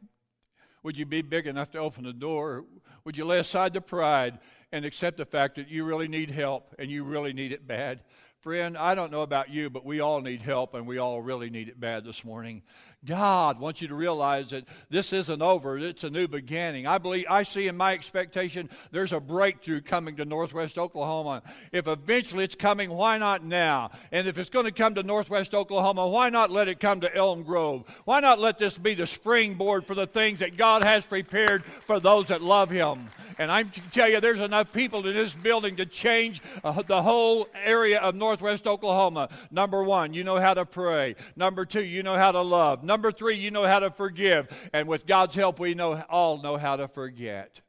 Would 0.83 0.99
you 0.99 1.07
be 1.07 1.23
big 1.23 1.47
enough 1.47 1.71
to 1.73 1.79
open 1.79 2.05
the 2.05 2.13
door? 2.13 2.65
Would 3.05 3.17
you 3.17 3.25
lay 3.25 3.39
aside 3.39 3.73
the 3.73 3.81
pride 3.81 4.39
and 4.73 4.85
accept 4.85 5.17
the 5.17 5.25
fact 5.25 5.55
that 5.55 5.69
you 5.69 5.85
really 5.85 6.09
need 6.09 6.31
help 6.31 6.75
and 6.79 6.91
you 6.91 7.05
really 7.05 7.33
need 7.33 7.53
it 7.53 7.67
bad? 7.67 8.03
Friend, 8.41 8.77
I 8.77 8.97
don't 8.97 9.13
know 9.13 9.23
about 9.23 9.51
you, 9.51 9.71
but 9.71 9.85
we 9.85 10.01
all 10.01 10.21
need 10.21 10.43
help 10.43 10.75
and 10.75 10.85
we 10.85 10.99
all 10.99 11.23
really 11.23 11.51
need 11.51 11.69
it 11.69 11.79
bad 11.79 12.05
this 12.05 12.25
morning. 12.25 12.63
God 13.05 13.59
wants 13.59 13.83
you 13.83 13.89
to 13.89 13.95
realize 13.95 14.51
that 14.51 14.65
this 14.89 15.13
isn't 15.13 15.43
over. 15.43 15.77
It's 15.77 16.05
a 16.05 16.11
new 16.11 16.29
beginning. 16.29 16.87
I 16.87 16.99
believe, 16.99 17.27
I 17.29 17.43
see 17.43 17.67
in 17.67 17.77
my 17.77 17.95
expectation, 17.95 18.71
there's 18.93 19.13
a 19.13 19.19
breakthrough 19.19 19.81
coming 19.81 20.17
to 20.17 20.25
Northwest 20.25 20.79
Oklahoma. 20.79 21.43
If 21.73 21.89
eventually 21.89 22.45
it's 22.45 22.55
coming, 22.55 22.91
why 22.91 23.19
not 23.19 23.45
now? 23.45 23.91
And 24.13 24.29
if 24.29 24.39
it's 24.39 24.51
going 24.51 24.67
to 24.67 24.73
come 24.73 24.95
to 24.95 25.03
Northwest 25.03 25.53
Oklahoma, 25.53 26.07
why 26.07 26.29
not 26.29 26.53
let 26.53 26.69
it 26.69 26.79
come 26.79 27.01
to 27.01 27.15
Elm 27.15 27.43
Grove? 27.43 27.85
Why 28.05 28.21
not 28.21 28.39
let 28.39 28.59
this 28.59 28.79
be 28.79 28.95
the 28.95 29.07
springboard 29.07 29.85
for 29.85 29.97
the 29.97 30.07
things 30.07 30.39
that 30.39 30.57
God 30.57 30.85
has 30.85 31.05
prepared 31.05 31.65
for 31.65 31.99
those 31.99 32.29
that 32.29 32.41
love 32.41 32.71
Him? 32.71 33.09
And 33.39 33.51
I 33.51 33.65
can 33.65 33.83
tell 33.91 34.09
you, 34.09 34.21
there's 34.21 34.41
enough 34.41 34.73
people 34.73 35.07
in 35.07 35.15
this 35.15 35.35
building 35.35 35.77
to 35.77 35.87
change 35.87 36.41
uh, 36.63 36.83
the 36.83 37.03
whole 37.03 37.49
area 37.65 37.99
of 37.99 38.15
northwest 38.15 38.67
Oklahoma. 38.67 39.29
Number 39.51 39.83
one, 39.83 40.15
you 40.15 40.25
know 40.25 40.39
how 40.39 40.55
to 40.55 40.65
pray. 40.65 41.17
Number 41.37 41.65
two, 41.65 41.83
you 41.83 42.03
know 42.03 42.17
how 42.17 42.33
to 42.33 42.41
love. 42.41 42.85
Number 42.93 43.11
three, 43.11 43.37
you 43.37 43.51
know 43.51 43.67
how 43.67 43.79
to 43.79 43.91
forgive. 43.91 44.69
And 44.75 44.87
with 44.87 45.07
God's 45.07 45.35
help, 45.35 45.59
we 45.59 45.73
know 45.73 46.05
all 46.11 46.37
know 46.37 46.59
how 46.59 46.77
to 46.77 46.89
forget. 46.89 47.63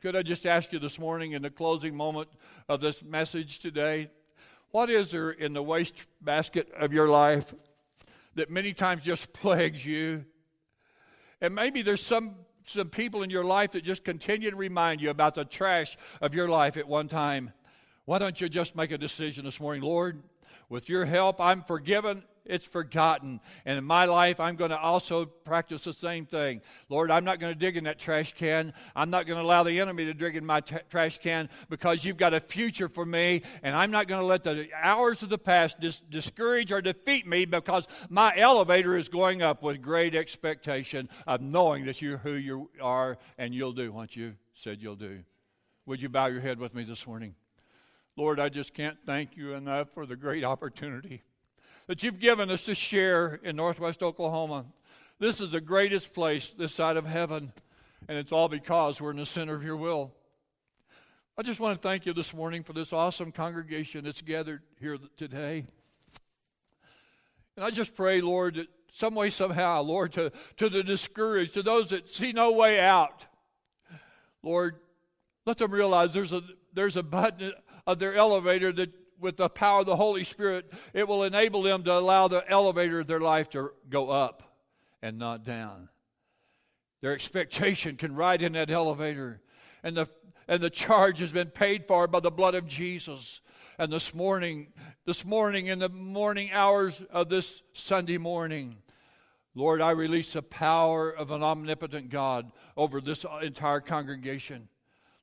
Could 0.00 0.16
I 0.16 0.22
just 0.22 0.46
ask 0.46 0.72
you 0.72 0.78
this 0.78 0.98
morning 0.98 1.32
in 1.32 1.42
the 1.42 1.50
closing 1.50 1.94
moment 1.94 2.30
of 2.66 2.80
this 2.80 3.04
message 3.04 3.58
today, 3.58 4.08
what 4.70 4.88
is 4.88 5.10
there 5.10 5.32
in 5.32 5.52
the 5.52 5.62
waste 5.62 6.06
basket 6.22 6.72
of 6.78 6.94
your 6.94 7.08
life 7.08 7.52
that 8.36 8.48
many 8.48 8.72
times 8.72 9.02
just 9.04 9.32
plagues 9.34 9.84
you. 9.84 10.24
And 11.42 11.54
maybe 11.54 11.82
there's 11.82 12.02
some, 12.02 12.36
some 12.64 12.88
people 12.88 13.22
in 13.22 13.28
your 13.28 13.44
life 13.44 13.72
that 13.72 13.84
just 13.84 14.02
continue 14.02 14.50
to 14.50 14.56
remind 14.56 15.02
you 15.02 15.10
about 15.10 15.34
the 15.34 15.44
trash 15.44 15.98
of 16.22 16.34
your 16.34 16.48
life 16.48 16.78
at 16.78 16.88
one 16.88 17.08
time. 17.08 17.52
Why 18.06 18.18
don't 18.18 18.40
you 18.40 18.48
just 18.48 18.76
make 18.76 18.92
a 18.92 18.98
decision 18.98 19.44
this 19.44 19.60
morning? 19.60 19.82
Lord, 19.82 20.22
with 20.70 20.88
your 20.88 21.04
help, 21.04 21.38
I'm 21.38 21.60
forgiven 21.60 22.22
it's 22.48 22.66
forgotten. 22.66 23.40
And 23.64 23.78
in 23.78 23.84
my 23.84 24.04
life, 24.04 24.40
I'm 24.40 24.56
going 24.56 24.70
to 24.70 24.78
also 24.78 25.26
practice 25.26 25.84
the 25.84 25.92
same 25.92 26.26
thing. 26.26 26.62
Lord, 26.88 27.10
I'm 27.10 27.24
not 27.24 27.40
going 27.40 27.52
to 27.52 27.58
dig 27.58 27.76
in 27.76 27.84
that 27.84 27.98
trash 27.98 28.34
can. 28.34 28.72
I'm 28.94 29.10
not 29.10 29.26
going 29.26 29.38
to 29.38 29.44
allow 29.44 29.62
the 29.62 29.80
enemy 29.80 30.04
to 30.06 30.14
dig 30.14 30.36
in 30.36 30.44
my 30.44 30.60
t- 30.60 30.76
trash 30.90 31.18
can 31.18 31.48
because 31.68 32.04
you've 32.04 32.16
got 32.16 32.34
a 32.34 32.40
future 32.40 32.88
for 32.88 33.04
me. 33.04 33.42
And 33.62 33.74
I'm 33.74 33.90
not 33.90 34.08
going 34.08 34.20
to 34.20 34.26
let 34.26 34.44
the 34.44 34.68
hours 34.80 35.22
of 35.22 35.28
the 35.28 35.38
past 35.38 35.80
dis- 35.80 36.00
discourage 36.10 36.72
or 36.72 36.80
defeat 36.80 37.26
me 37.26 37.44
because 37.44 37.86
my 38.08 38.36
elevator 38.36 38.96
is 38.96 39.08
going 39.08 39.42
up 39.42 39.62
with 39.62 39.82
great 39.82 40.14
expectation 40.14 41.08
of 41.26 41.40
knowing 41.40 41.86
that 41.86 42.00
you're 42.00 42.18
who 42.18 42.32
you 42.32 42.70
are 42.80 43.18
and 43.38 43.54
you'll 43.54 43.72
do 43.72 43.92
what 43.92 44.16
you 44.16 44.34
said 44.54 44.80
you'll 44.80 44.96
do. 44.96 45.22
Would 45.86 46.02
you 46.02 46.08
bow 46.08 46.26
your 46.26 46.40
head 46.40 46.58
with 46.58 46.74
me 46.74 46.82
this 46.82 47.06
morning? 47.06 47.34
Lord, 48.16 48.40
I 48.40 48.48
just 48.48 48.72
can't 48.72 48.96
thank 49.04 49.36
you 49.36 49.52
enough 49.52 49.90
for 49.92 50.06
the 50.06 50.16
great 50.16 50.42
opportunity 50.42 51.22
that 51.86 52.02
you've 52.02 52.18
given 52.18 52.50
us 52.50 52.64
to 52.64 52.74
share 52.74 53.40
in 53.42 53.56
Northwest 53.56 54.02
Oklahoma. 54.02 54.66
This 55.18 55.40
is 55.40 55.50
the 55.50 55.60
greatest 55.60 56.12
place 56.12 56.50
this 56.50 56.74
side 56.74 56.96
of 56.96 57.06
heaven, 57.06 57.52
and 58.08 58.18
it's 58.18 58.32
all 58.32 58.48
because 58.48 59.00
we're 59.00 59.12
in 59.12 59.16
the 59.16 59.26
center 59.26 59.54
of 59.54 59.62
your 59.62 59.76
will. 59.76 60.12
I 61.38 61.42
just 61.42 61.60
want 61.60 61.74
to 61.74 61.80
thank 61.80 62.06
you 62.06 62.12
this 62.12 62.34
morning 62.34 62.62
for 62.62 62.72
this 62.72 62.92
awesome 62.92 63.30
congregation 63.30 64.04
that's 64.04 64.22
gathered 64.22 64.62
here 64.80 64.98
today. 65.16 65.64
And 67.56 67.64
I 67.64 67.70
just 67.70 67.94
pray, 67.94 68.20
Lord, 68.20 68.56
that 68.56 68.68
some 68.92 69.14
way, 69.14 69.30
somehow, 69.30 69.82
Lord, 69.82 70.12
to, 70.12 70.32
to 70.56 70.68
the 70.68 70.82
discouraged, 70.82 71.54
to 71.54 71.62
those 71.62 71.90
that 71.90 72.08
see 72.08 72.32
no 72.32 72.52
way 72.52 72.80
out, 72.80 73.26
Lord, 74.42 74.76
let 75.44 75.58
them 75.58 75.70
realize 75.70 76.14
there's 76.14 76.32
a, 76.32 76.42
there's 76.72 76.96
a 76.96 77.02
button 77.02 77.52
of 77.86 77.98
their 77.98 78.14
elevator 78.14 78.72
that 78.72 78.90
with 79.20 79.36
the 79.36 79.48
power 79.48 79.80
of 79.80 79.86
the 79.86 79.96
Holy 79.96 80.24
Spirit, 80.24 80.72
it 80.92 81.08
will 81.08 81.22
enable 81.22 81.62
them 81.62 81.82
to 81.84 81.92
allow 81.92 82.28
the 82.28 82.48
elevator 82.50 83.00
of 83.00 83.06
their 83.06 83.20
life 83.20 83.50
to 83.50 83.72
go 83.88 84.10
up 84.10 84.42
and 85.02 85.18
not 85.18 85.44
down. 85.44 85.88
Their 87.02 87.12
expectation 87.12 87.96
can 87.96 88.14
ride 88.14 88.42
in 88.42 88.52
that 88.52 88.70
elevator, 88.70 89.40
and 89.82 89.96
the, 89.96 90.08
and 90.48 90.62
the 90.62 90.70
charge 90.70 91.18
has 91.20 91.32
been 91.32 91.48
paid 91.48 91.86
for 91.86 92.08
by 92.08 92.20
the 92.20 92.30
blood 92.30 92.54
of 92.54 92.66
Jesus. 92.66 93.40
And 93.78 93.92
this 93.92 94.14
morning, 94.14 94.72
this 95.04 95.24
morning, 95.24 95.66
in 95.66 95.78
the 95.78 95.90
morning 95.90 96.50
hours 96.52 97.02
of 97.10 97.28
this 97.28 97.62
Sunday 97.74 98.18
morning, 98.18 98.76
Lord, 99.54 99.80
I 99.80 99.90
release 99.92 100.32
the 100.32 100.42
power 100.42 101.10
of 101.10 101.30
an 101.30 101.42
omnipotent 101.42 102.10
God 102.10 102.50
over 102.76 103.00
this 103.00 103.24
entire 103.42 103.80
congregation. 103.80 104.68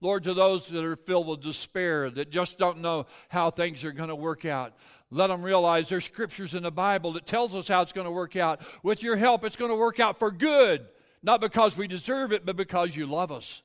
Lord, 0.04 0.26
to 0.26 0.34
those 0.34 0.68
that 0.68 0.84
are 0.84 0.98
filled 0.98 1.28
with 1.28 1.40
despair, 1.40 2.10
that 2.10 2.30
just 2.30 2.58
don't 2.58 2.80
know 2.80 3.06
how 3.30 3.50
things 3.50 3.86
are 3.86 3.94
going 3.94 4.10
to 4.10 4.16
work 4.16 4.44
out, 4.44 4.74
let 5.10 5.28
them 5.28 5.42
realize 5.42 5.88
there's 5.88 6.04
scriptures 6.04 6.54
in 6.54 6.64
the 6.64 6.72
Bible 6.72 7.14
that 7.14 7.26
tells 7.26 7.56
us 7.56 7.70
how 7.70 7.82
it's 7.82 7.94
going 7.94 8.04
to 8.04 8.12
work 8.12 8.36
out. 8.36 8.60
With 8.84 9.02
your 9.02 9.16
help, 9.16 9.46
it's 9.46 9.56
going 9.56 9.72
to 9.72 9.78
work 9.78 10.02
out 10.02 10.20
for 10.20 10.30
good, 10.30 10.86
not 11.24 11.40
because 11.40 11.78
we 11.78 11.88
deserve 11.88 12.34
it, 12.34 12.46
but 12.46 12.58
because 12.58 12.94
you 12.94 13.08
love 13.08 13.32
us. 13.32 13.64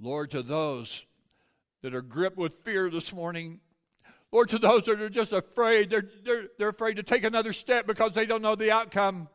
Lord, 0.00 0.30
to 0.30 0.40
those 0.40 1.04
that 1.82 1.94
are 1.94 2.00
gripped 2.00 2.38
with 2.38 2.64
fear 2.64 2.88
this 2.88 3.12
morning, 3.12 3.60
Lord, 4.30 4.48
to 4.48 4.58
those 4.58 4.84
that 4.84 4.98
are 4.98 5.10
just 5.10 5.34
afraid, 5.34 5.90
they're, 5.90 6.08
they're, 6.24 6.48
they're 6.58 6.68
afraid 6.70 6.96
to 6.96 7.02
take 7.02 7.24
another 7.24 7.52
step 7.52 7.86
because 7.86 8.12
they 8.12 8.24
don't 8.24 8.40
know 8.40 8.54
the 8.54 8.72
outcome. 8.72 9.28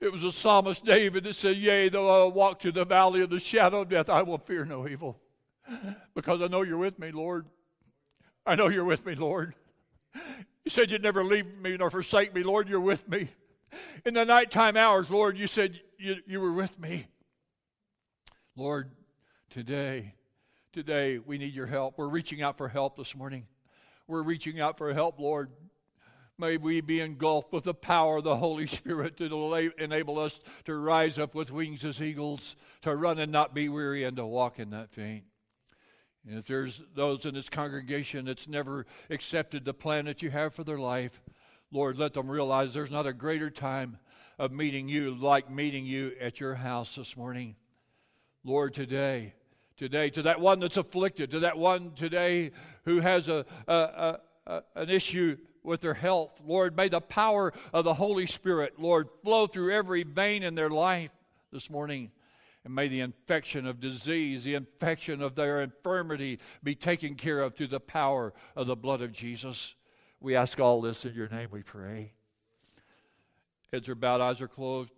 It 0.00 0.10
was 0.10 0.22
the 0.22 0.32
psalmist 0.32 0.84
David 0.84 1.24
that 1.24 1.34
said, 1.34 1.56
Yea, 1.56 1.90
though 1.90 2.26
I 2.26 2.32
walk 2.32 2.60
through 2.60 2.72
the 2.72 2.86
valley 2.86 3.20
of 3.20 3.28
the 3.28 3.38
shadow 3.38 3.82
of 3.82 3.90
death, 3.90 4.08
I 4.08 4.22
will 4.22 4.38
fear 4.38 4.64
no 4.64 4.88
evil. 4.88 5.20
Because 6.14 6.40
I 6.40 6.46
know 6.46 6.62
you're 6.62 6.78
with 6.78 6.98
me, 6.98 7.12
Lord. 7.12 7.46
I 8.46 8.54
know 8.54 8.68
you're 8.68 8.84
with 8.84 9.04
me, 9.04 9.14
Lord. 9.14 9.54
You 10.64 10.70
said 10.70 10.90
you'd 10.90 11.02
never 11.02 11.22
leave 11.22 11.46
me 11.58 11.76
nor 11.76 11.90
forsake 11.90 12.34
me, 12.34 12.42
Lord. 12.42 12.68
You're 12.68 12.80
with 12.80 13.08
me. 13.08 13.28
In 14.04 14.14
the 14.14 14.24
nighttime 14.24 14.76
hours, 14.76 15.10
Lord, 15.10 15.36
you 15.36 15.46
said 15.46 15.78
you, 15.98 16.16
you 16.26 16.40
were 16.40 16.52
with 16.52 16.78
me. 16.78 17.06
Lord, 18.56 18.90
today, 19.50 20.14
today 20.72 21.18
we 21.18 21.38
need 21.38 21.54
your 21.54 21.66
help. 21.66 21.98
We're 21.98 22.08
reaching 22.08 22.42
out 22.42 22.56
for 22.56 22.68
help 22.68 22.96
this 22.96 23.14
morning. 23.14 23.46
We're 24.08 24.22
reaching 24.22 24.60
out 24.60 24.78
for 24.78 24.92
help, 24.92 25.20
Lord. 25.20 25.50
May 26.40 26.56
we 26.56 26.80
be 26.80 27.00
engulfed 27.00 27.52
with 27.52 27.64
the 27.64 27.74
power 27.74 28.16
of 28.16 28.24
the 28.24 28.36
Holy 28.36 28.66
Spirit 28.66 29.18
to 29.18 29.72
enable 29.78 30.18
us 30.18 30.40
to 30.64 30.74
rise 30.74 31.18
up 31.18 31.34
with 31.34 31.52
wings 31.52 31.84
as 31.84 32.00
eagles, 32.00 32.56
to 32.80 32.96
run 32.96 33.18
and 33.18 33.30
not 33.30 33.54
be 33.54 33.68
weary, 33.68 34.04
and 34.04 34.16
to 34.16 34.24
walk 34.24 34.58
and 34.58 34.70
not 34.70 34.90
faint. 34.90 35.24
And 36.26 36.38
if 36.38 36.46
there's 36.46 36.82
those 36.94 37.26
in 37.26 37.34
this 37.34 37.50
congregation 37.50 38.24
that's 38.24 38.48
never 38.48 38.86
accepted 39.10 39.66
the 39.66 39.74
plan 39.74 40.06
that 40.06 40.22
you 40.22 40.30
have 40.30 40.54
for 40.54 40.64
their 40.64 40.78
life, 40.78 41.20
Lord, 41.70 41.98
let 41.98 42.14
them 42.14 42.30
realize 42.30 42.72
there's 42.72 42.90
not 42.90 43.06
a 43.06 43.12
greater 43.12 43.50
time 43.50 43.98
of 44.38 44.50
meeting 44.50 44.88
you 44.88 45.14
like 45.14 45.50
meeting 45.50 45.84
you 45.84 46.12
at 46.20 46.40
your 46.40 46.54
house 46.54 46.94
this 46.94 47.18
morning. 47.18 47.54
Lord, 48.44 48.72
today, 48.72 49.34
today, 49.76 50.08
to 50.08 50.22
that 50.22 50.40
one 50.40 50.60
that's 50.60 50.78
afflicted, 50.78 51.32
to 51.32 51.40
that 51.40 51.58
one 51.58 51.92
today 51.92 52.52
who 52.86 53.00
has 53.00 53.28
a, 53.28 53.44
a, 53.68 54.18
a, 54.46 54.62
an 54.74 54.88
issue 54.88 55.36
with 55.62 55.80
their 55.80 55.94
health. 55.94 56.40
Lord, 56.44 56.76
may 56.76 56.88
the 56.88 57.00
power 57.00 57.52
of 57.72 57.84
the 57.84 57.94
Holy 57.94 58.26
Spirit, 58.26 58.74
Lord, 58.78 59.08
flow 59.22 59.46
through 59.46 59.74
every 59.74 60.02
vein 60.02 60.42
in 60.42 60.54
their 60.54 60.70
life 60.70 61.10
this 61.52 61.70
morning. 61.70 62.10
And 62.64 62.74
may 62.74 62.88
the 62.88 63.00
infection 63.00 63.66
of 63.66 63.80
disease, 63.80 64.44
the 64.44 64.54
infection 64.54 65.22
of 65.22 65.34
their 65.34 65.62
infirmity 65.62 66.38
be 66.62 66.74
taken 66.74 67.14
care 67.14 67.40
of 67.40 67.54
through 67.54 67.68
the 67.68 67.80
power 67.80 68.34
of 68.54 68.66
the 68.66 68.76
blood 68.76 69.00
of 69.00 69.12
Jesus. 69.12 69.74
We 70.20 70.36
ask 70.36 70.60
all 70.60 70.80
this 70.82 71.04
in 71.06 71.14
your 71.14 71.28
name, 71.28 71.48
we 71.50 71.62
pray. 71.62 72.12
Heads 73.72 73.88
are 73.88 73.94
bowed, 73.94 74.20
eyes 74.20 74.40
are 74.40 74.48
closed. 74.48 74.92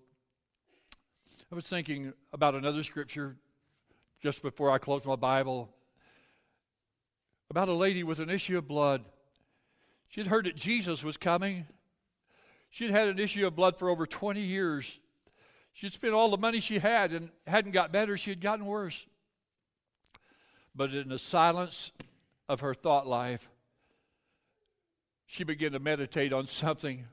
I 1.53 1.55
was 1.55 1.69
thinking 1.69 2.13
about 2.33 2.55
another 2.55 2.83
scripture 2.83 3.37
just 4.23 4.43
before 4.43 4.71
I 4.71 4.79
closed 4.79 5.07
my 5.07 5.17
Bible 5.17 5.69
about 7.51 7.69
a 7.69 7.75
lady 7.75 8.03
with 8.03 8.19
an 8.19 8.31
issue 8.31 8.57
of 8.57 8.67
blood. 8.67 9.05
She'd 10.13 10.27
heard 10.27 10.45
that 10.45 10.57
Jesus 10.57 11.03
was 11.03 11.17
coming. 11.17 11.65
She'd 12.69 12.91
had 12.91 13.09
an 13.09 13.19
issue 13.19 13.47
of 13.47 13.57
blood 13.57 13.79
for 13.79 13.89
over 13.89 14.07
20 14.07 14.43
years. 14.43 14.99
She'd 15.73 15.95
spent 15.95 16.13
all 16.13 16.29
the 16.29 16.37
money 16.37 16.61
she 16.61 16.79
had 16.79 17.13
and 17.13 17.31
hadn't 17.47 17.71
got 17.71 17.93
better, 17.93 18.19
she 18.19 18.29
had 18.29 18.43
gotten 18.43 18.67
worse. 18.67 19.07
But 20.77 20.95
in 20.95 21.09
the 21.09 21.19
silence 21.19 21.93
of 22.47 22.61
her 22.61 22.75
thought 22.75 23.07
life, 23.07 23.49
she 25.25 25.45
began 25.45 25.73
to 25.73 25.79
meditate 25.79 26.35
on 26.35 26.47
something 26.47 27.07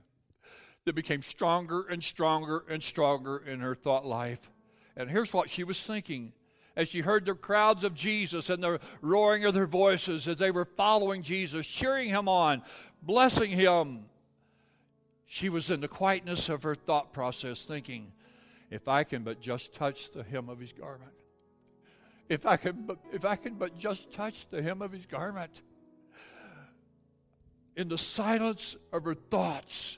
that 0.83 0.93
became 0.93 1.21
stronger 1.21 1.87
and 1.87 2.03
stronger 2.03 2.65
and 2.69 2.83
stronger 2.83 3.37
in 3.37 3.61
her 3.61 3.75
thought 3.75 4.05
life. 4.05 4.51
And 4.97 5.09
here's 5.09 5.31
what 5.31 5.49
she 5.49 5.63
was 5.63 5.81
thinking 5.81 6.33
as 6.79 6.87
she 6.87 7.01
heard 7.01 7.25
the 7.25 7.35
crowds 7.35 7.83
of 7.83 7.93
Jesus 7.93 8.49
and 8.49 8.63
the 8.63 8.79
roaring 9.01 9.43
of 9.43 9.53
their 9.53 9.67
voices 9.67 10.27
as 10.29 10.37
they 10.37 10.49
were 10.49 10.63
following 10.63 11.21
Jesus, 11.21 11.67
cheering 11.67 12.07
him 12.07 12.29
on, 12.29 12.61
blessing 13.01 13.51
him. 13.51 14.05
She 15.25 15.49
was 15.49 15.69
in 15.69 15.81
the 15.81 15.87
quietness 15.87 16.49
of 16.49 16.63
her 16.63 16.75
thought 16.75 17.13
process, 17.13 17.61
thinking, 17.61 18.11
if 18.71 18.87
I 18.87 19.03
can 19.03 19.23
but 19.23 19.39
just 19.39 19.73
touch 19.73 20.11
the 20.11 20.23
hem 20.23 20.49
of 20.49 20.59
his 20.59 20.73
garment. 20.73 21.11
If 22.29 22.45
I 22.45 22.57
can 22.57 22.85
but, 22.85 22.99
if 23.11 23.25
I 23.25 23.35
can 23.35 23.55
but 23.55 23.77
just 23.77 24.11
touch 24.11 24.47
the 24.49 24.61
hem 24.61 24.81
of 24.81 24.91
his 24.91 25.05
garment. 25.05 25.61
In 27.75 27.87
the 27.87 27.97
silence 27.97 28.75
of 28.91 29.05
her 29.05 29.13
thoughts, 29.13 29.97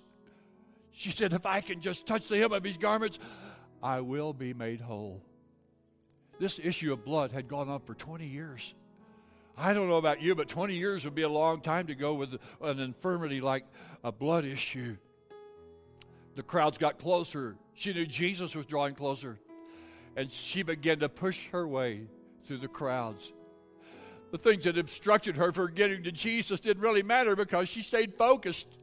she 0.92 1.10
said, 1.12 1.34
If 1.34 1.46
I 1.46 1.62
can 1.62 1.82
just 1.82 2.06
touch 2.06 2.28
the 2.28 2.38
hem 2.38 2.52
of 2.52 2.64
his 2.64 2.78
garments, 2.78 3.20
I 3.82 4.02
will 4.02 4.34
be 4.34 4.54
made 4.54 4.82
whole 4.82 5.24
this 6.42 6.60
issue 6.62 6.92
of 6.92 7.06
blood 7.06 7.32
had 7.32 7.48
gone 7.48 7.70
on 7.70 7.80
for 7.82 7.94
20 7.94 8.26
years. 8.26 8.74
I 9.58 9.74
don't 9.74 9.90
know 9.90 9.98
about 9.98 10.22
you, 10.22 10.36
but 10.36 10.48
20 10.48 10.76
years 10.76 11.06
would 11.06 11.16
be 11.16 11.24
a 11.24 11.30
long 11.30 11.62
time 11.62 11.88
to 11.88 11.96
go 11.96 12.16
with 12.16 12.38
an 12.62 12.80
infirmity 12.80 13.42
like 13.42 13.66
a 14.04 14.12
blood 14.12 14.46
issue. 14.46 14.98
The 16.36 16.44
crowds 16.44 16.78
got 16.78 17.00
closer. 17.00 17.56
She 17.74 17.94
knew 17.94 18.06
Jesus 18.06 18.56
was 18.56 18.66
drawing 18.66 18.96
closer. 18.96 19.40
And 20.16 20.32
she 20.32 20.64
began 20.64 21.00
to 21.00 21.10
push 21.10 21.50
her 21.50 21.68
way 21.68 22.08
through 22.46 22.60
the 22.60 22.68
crowds. 22.68 23.32
The 24.32 24.38
things 24.38 24.64
that 24.64 24.78
obstructed 24.78 25.36
her 25.36 25.52
from 25.52 25.74
getting 25.74 26.04
to 26.04 26.12
Jesus 26.12 26.60
didn't 26.60 26.82
really 26.82 27.04
matter 27.04 27.36
because 27.36 27.70
she 27.70 27.82
stayed 27.82 28.14
focused. 28.14 28.78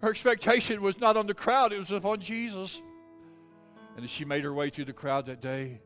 Her 0.00 0.10
expectation 0.10 0.82
was 0.82 1.00
not 1.00 1.16
on 1.16 1.28
the 1.28 1.34
crowd, 1.34 1.72
it 1.72 1.78
was 1.78 1.92
upon 1.92 2.20
Jesus. 2.20 2.82
And 3.96 4.04
as 4.04 4.10
she 4.10 4.24
made 4.24 4.42
her 4.42 4.52
way 4.52 4.70
through 4.70 4.86
the 4.86 4.92
crowd 4.92 5.26
that 5.26 5.40
day, 5.40 5.80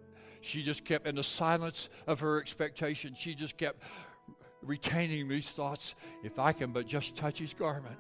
she 0.47 0.63
just 0.63 0.85
kept, 0.85 1.07
in 1.07 1.17
the 1.17 1.25
silence 1.25 1.89
of 2.07 2.21
her 2.21 2.41
expectation, 2.41 3.15
she 3.15 3.35
just 3.35 3.57
kept 3.59 3.83
retaining 4.63 5.29
these 5.29 5.51
thoughts. 5.51 5.95
If 6.23 6.39
I 6.39 6.53
can 6.53 6.73
but 6.73 6.87
just 6.87 7.17
touch 7.17 7.39
his 7.39 7.53
garment, 7.53 7.99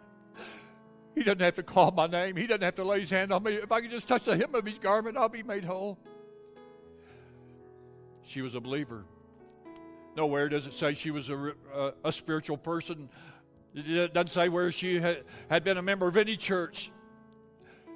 He 1.17 1.23
doesn't 1.23 1.41
have 1.41 1.55
to 1.55 1.63
call 1.63 1.93
my 1.93 2.07
name. 2.07 2.37
He 2.37 2.47
doesn't 2.47 2.63
have 2.63 2.75
to 2.75 2.85
lay 2.85 3.01
his 3.01 3.09
hand 3.09 3.33
on 3.33 3.43
me. 3.43 3.55
If 3.55 3.73
I 3.73 3.81
can 3.81 3.91
just 3.91 4.07
touch 4.07 4.25
the 4.25 4.37
hem 4.37 4.55
of 4.55 4.67
his 4.67 4.79
garment, 4.79 5.17
I'll 5.17 5.31
be 5.31 5.43
made 5.43 5.65
whole. 5.65 5.99
She 8.23 8.43
was 8.43 8.55
a 8.55 8.61
believer. 8.61 9.07
Nowhere 10.15 10.51
does 10.51 10.67
it 10.67 10.75
say 10.75 10.93
she 10.93 11.11
was 11.11 11.31
a, 11.31 11.55
a, 11.75 11.93
a 12.05 12.13
spiritual 12.13 12.59
person. 12.59 13.09
It 13.75 14.13
doesn't 14.13 14.29
say 14.29 14.51
where 14.51 14.71
she 14.71 15.01
had, 15.01 15.25
had 15.49 15.65
been 15.65 15.79
a 15.79 15.83
member 15.83 16.07
of 16.07 16.19
any 16.19 16.37
church. 16.37 16.93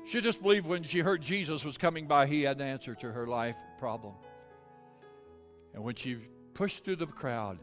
She 0.07 0.23
just 0.23 0.43
believed 0.43 0.67
when 0.67 0.83
she 0.83 1.01
heard 1.01 1.21
Jesus 1.21 1.63
was 1.63 1.77
coming 1.77 2.07
by, 2.07 2.27
he 2.27 2.43
had 2.43 2.59
an 2.59 2.67
answer 2.67 2.95
to 2.97 3.13
her 3.13 3.27
life 3.27 3.57
problem. 3.79 4.15
And 5.75 5.83
when 5.85 5.95
she 5.95 6.19
pushed 6.55 6.85
through 6.85 6.97
the 6.97 7.07
crowd 7.07 7.59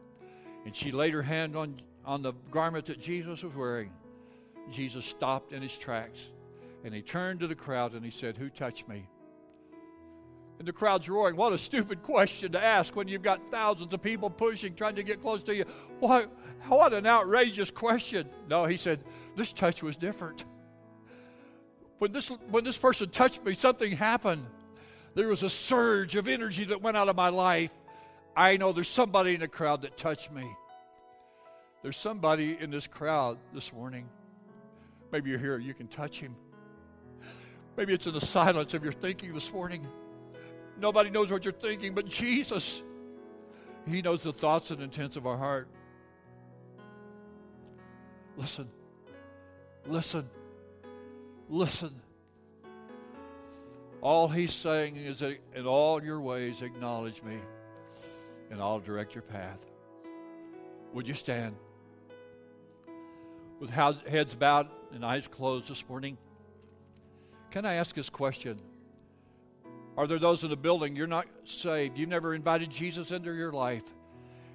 and 0.65 0.75
she 0.75 0.91
laid 0.91 1.13
her 1.13 1.21
hand 1.21 1.55
on, 1.55 1.81
on 2.05 2.21
the 2.21 2.33
garment 2.51 2.85
that 2.85 2.99
Jesus 2.99 3.43
was 3.43 3.55
wearing, 3.55 3.91
Jesus 4.71 5.05
stopped 5.05 5.53
in 5.53 5.61
his 5.61 5.77
tracks 5.77 6.31
and 6.83 6.93
he 6.93 7.01
turned 7.01 7.39
to 7.41 7.47
the 7.47 7.55
crowd 7.55 7.93
and 7.93 8.03
he 8.03 8.11
said, 8.11 8.37
Who 8.37 8.49
touched 8.49 8.87
me? 8.87 9.07
And 10.59 10.67
the 10.67 10.73
crowd's 10.73 11.07
roaring. 11.07 11.35
What 11.35 11.53
a 11.53 11.57
stupid 11.57 12.01
question 12.01 12.51
to 12.53 12.63
ask 12.63 12.95
when 12.95 13.07
you've 13.07 13.21
got 13.21 13.39
thousands 13.51 13.93
of 13.93 14.01
people 14.01 14.29
pushing, 14.29 14.73
trying 14.73 14.95
to 14.95 15.03
get 15.03 15.21
close 15.21 15.43
to 15.43 15.55
you. 15.55 15.65
What, 15.99 16.31
what 16.67 16.93
an 16.93 17.05
outrageous 17.05 17.69
question. 17.69 18.27
No, 18.49 18.65
he 18.65 18.77
said, 18.77 18.99
This 19.35 19.53
touch 19.53 19.83
was 19.83 19.95
different. 19.95 20.45
When 21.99 22.11
this, 22.11 22.29
when 22.49 22.63
this 22.63 22.77
person 22.77 23.09
touched 23.09 23.43
me, 23.43 23.53
something 23.53 23.91
happened. 23.91 24.45
There 25.15 25.27
was 25.27 25.41
a 25.43 25.49
surge 25.49 26.15
of 26.15 26.27
energy 26.27 26.63
that 26.65 26.81
went 26.81 26.95
out 26.95 27.09
of 27.09 27.15
my 27.15 27.29
life. 27.29 27.71
I 28.37 28.55
know 28.57 28.71
there's 28.71 28.87
somebody 28.87 29.33
in 29.33 29.39
the 29.39 29.47
crowd 29.47 29.81
that 29.81 29.97
touched 29.97 30.31
me. 30.31 30.47
There's 31.81 31.97
somebody 31.97 32.55
in 32.59 32.69
this 32.69 32.85
crowd 32.85 33.39
this 33.51 33.73
morning. 33.73 34.07
Maybe 35.11 35.31
you're 35.31 35.39
here, 35.39 35.57
you 35.57 35.73
can 35.73 35.87
touch 35.87 36.19
him. 36.19 36.35
Maybe 37.77 37.95
it's 37.95 38.05
in 38.05 38.13
the 38.13 38.21
silence 38.21 38.75
of 38.75 38.83
your 38.83 38.93
thinking 38.93 39.33
this 39.33 39.51
morning. 39.51 39.87
Nobody 40.79 41.09
knows 41.09 41.31
what 41.31 41.45
you're 41.45 41.51
thinking, 41.51 41.95
but 41.95 42.05
Jesus, 42.05 42.83
He 43.87 44.03
knows 44.03 44.21
the 44.21 44.33
thoughts 44.33 44.69
and 44.69 44.83
intents 44.83 45.15
of 45.15 45.25
our 45.25 45.37
heart. 45.37 45.67
Listen, 48.35 48.69
listen, 49.87 50.29
listen. 51.49 52.01
All 54.01 54.27
He's 54.27 54.53
saying 54.53 54.95
is 54.95 55.19
that 55.19 55.39
in 55.55 55.65
all 55.65 56.03
your 56.03 56.21
ways 56.21 56.61
acknowledge 56.61 57.23
me, 57.23 57.39
and 58.49 58.61
I'll 58.61 58.79
direct 58.79 59.15
your 59.15 59.21
path. 59.23 59.59
Would 60.93 61.07
you 61.07 61.13
stand? 61.13 61.55
With 63.59 63.69
heads 63.69 64.35
bowed 64.35 64.69
and 64.93 65.03
eyes 65.05 65.27
closed 65.27 65.69
this 65.69 65.87
morning, 65.89 66.17
can 67.51 67.65
I 67.65 67.73
ask 67.75 67.95
this 67.95 68.09
question? 68.09 68.59
Are 69.97 70.05
there 70.05 70.19
those 70.19 70.43
in 70.43 70.49
the 70.49 70.55
building 70.55 70.95
you're 70.95 71.07
not 71.07 71.25
saved? 71.43 71.97
You've 71.97 72.09
never 72.09 72.35
invited 72.35 72.69
Jesus 72.69 73.11
into 73.11 73.33
your 73.33 73.51
life. 73.51 73.83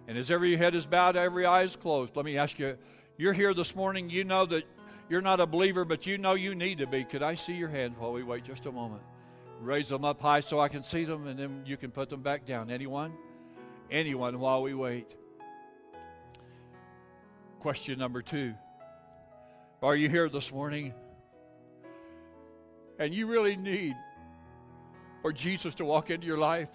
And 0.06 0.16
as 0.16 0.30
every 0.30 0.56
head 0.56 0.74
is 0.74 0.86
bowed, 0.86 1.16
every 1.16 1.46
eye 1.46 1.62
is 1.62 1.76
closed, 1.76 2.16
let 2.16 2.24
me 2.24 2.38
ask 2.38 2.58
you 2.58 2.76
you're 3.18 3.32
here 3.32 3.52
this 3.54 3.76
morning, 3.76 4.08
you 4.08 4.24
know 4.24 4.46
that 4.46 4.64
you're 5.08 5.20
not 5.20 5.40
a 5.40 5.46
believer, 5.46 5.84
but 5.84 6.06
you 6.06 6.16
know 6.16 6.34
you 6.34 6.54
need 6.54 6.78
to 6.78 6.86
be. 6.86 7.04
Could 7.04 7.22
I 7.22 7.34
see 7.34 7.54
your 7.54 7.68
hands 7.68 7.96
while 7.98 8.12
we 8.12 8.22
wait 8.22 8.44
just 8.44 8.66
a 8.66 8.72
moment? 8.72 9.02
Raise 9.60 9.88
them 9.88 10.04
up 10.04 10.20
high 10.20 10.40
so 10.40 10.58
I 10.58 10.68
can 10.68 10.82
see 10.82 11.04
them, 11.04 11.26
and 11.26 11.38
then 11.38 11.62
you 11.66 11.76
can 11.76 11.90
put 11.90 12.08
them 12.08 12.22
back 12.22 12.46
down. 12.46 12.70
Anyone? 12.70 13.12
Anyone 13.92 14.40
while 14.40 14.62
we 14.62 14.72
wait? 14.72 15.14
Question 17.60 17.98
number 17.98 18.22
two 18.22 18.54
Are 19.82 19.94
you 19.94 20.08
here 20.08 20.30
this 20.30 20.50
morning? 20.50 20.94
And 22.98 23.12
you 23.12 23.26
really 23.26 23.54
need 23.54 23.94
for 25.20 25.30
Jesus 25.30 25.74
to 25.74 25.84
walk 25.84 26.08
into 26.08 26.26
your 26.26 26.38
life. 26.38 26.70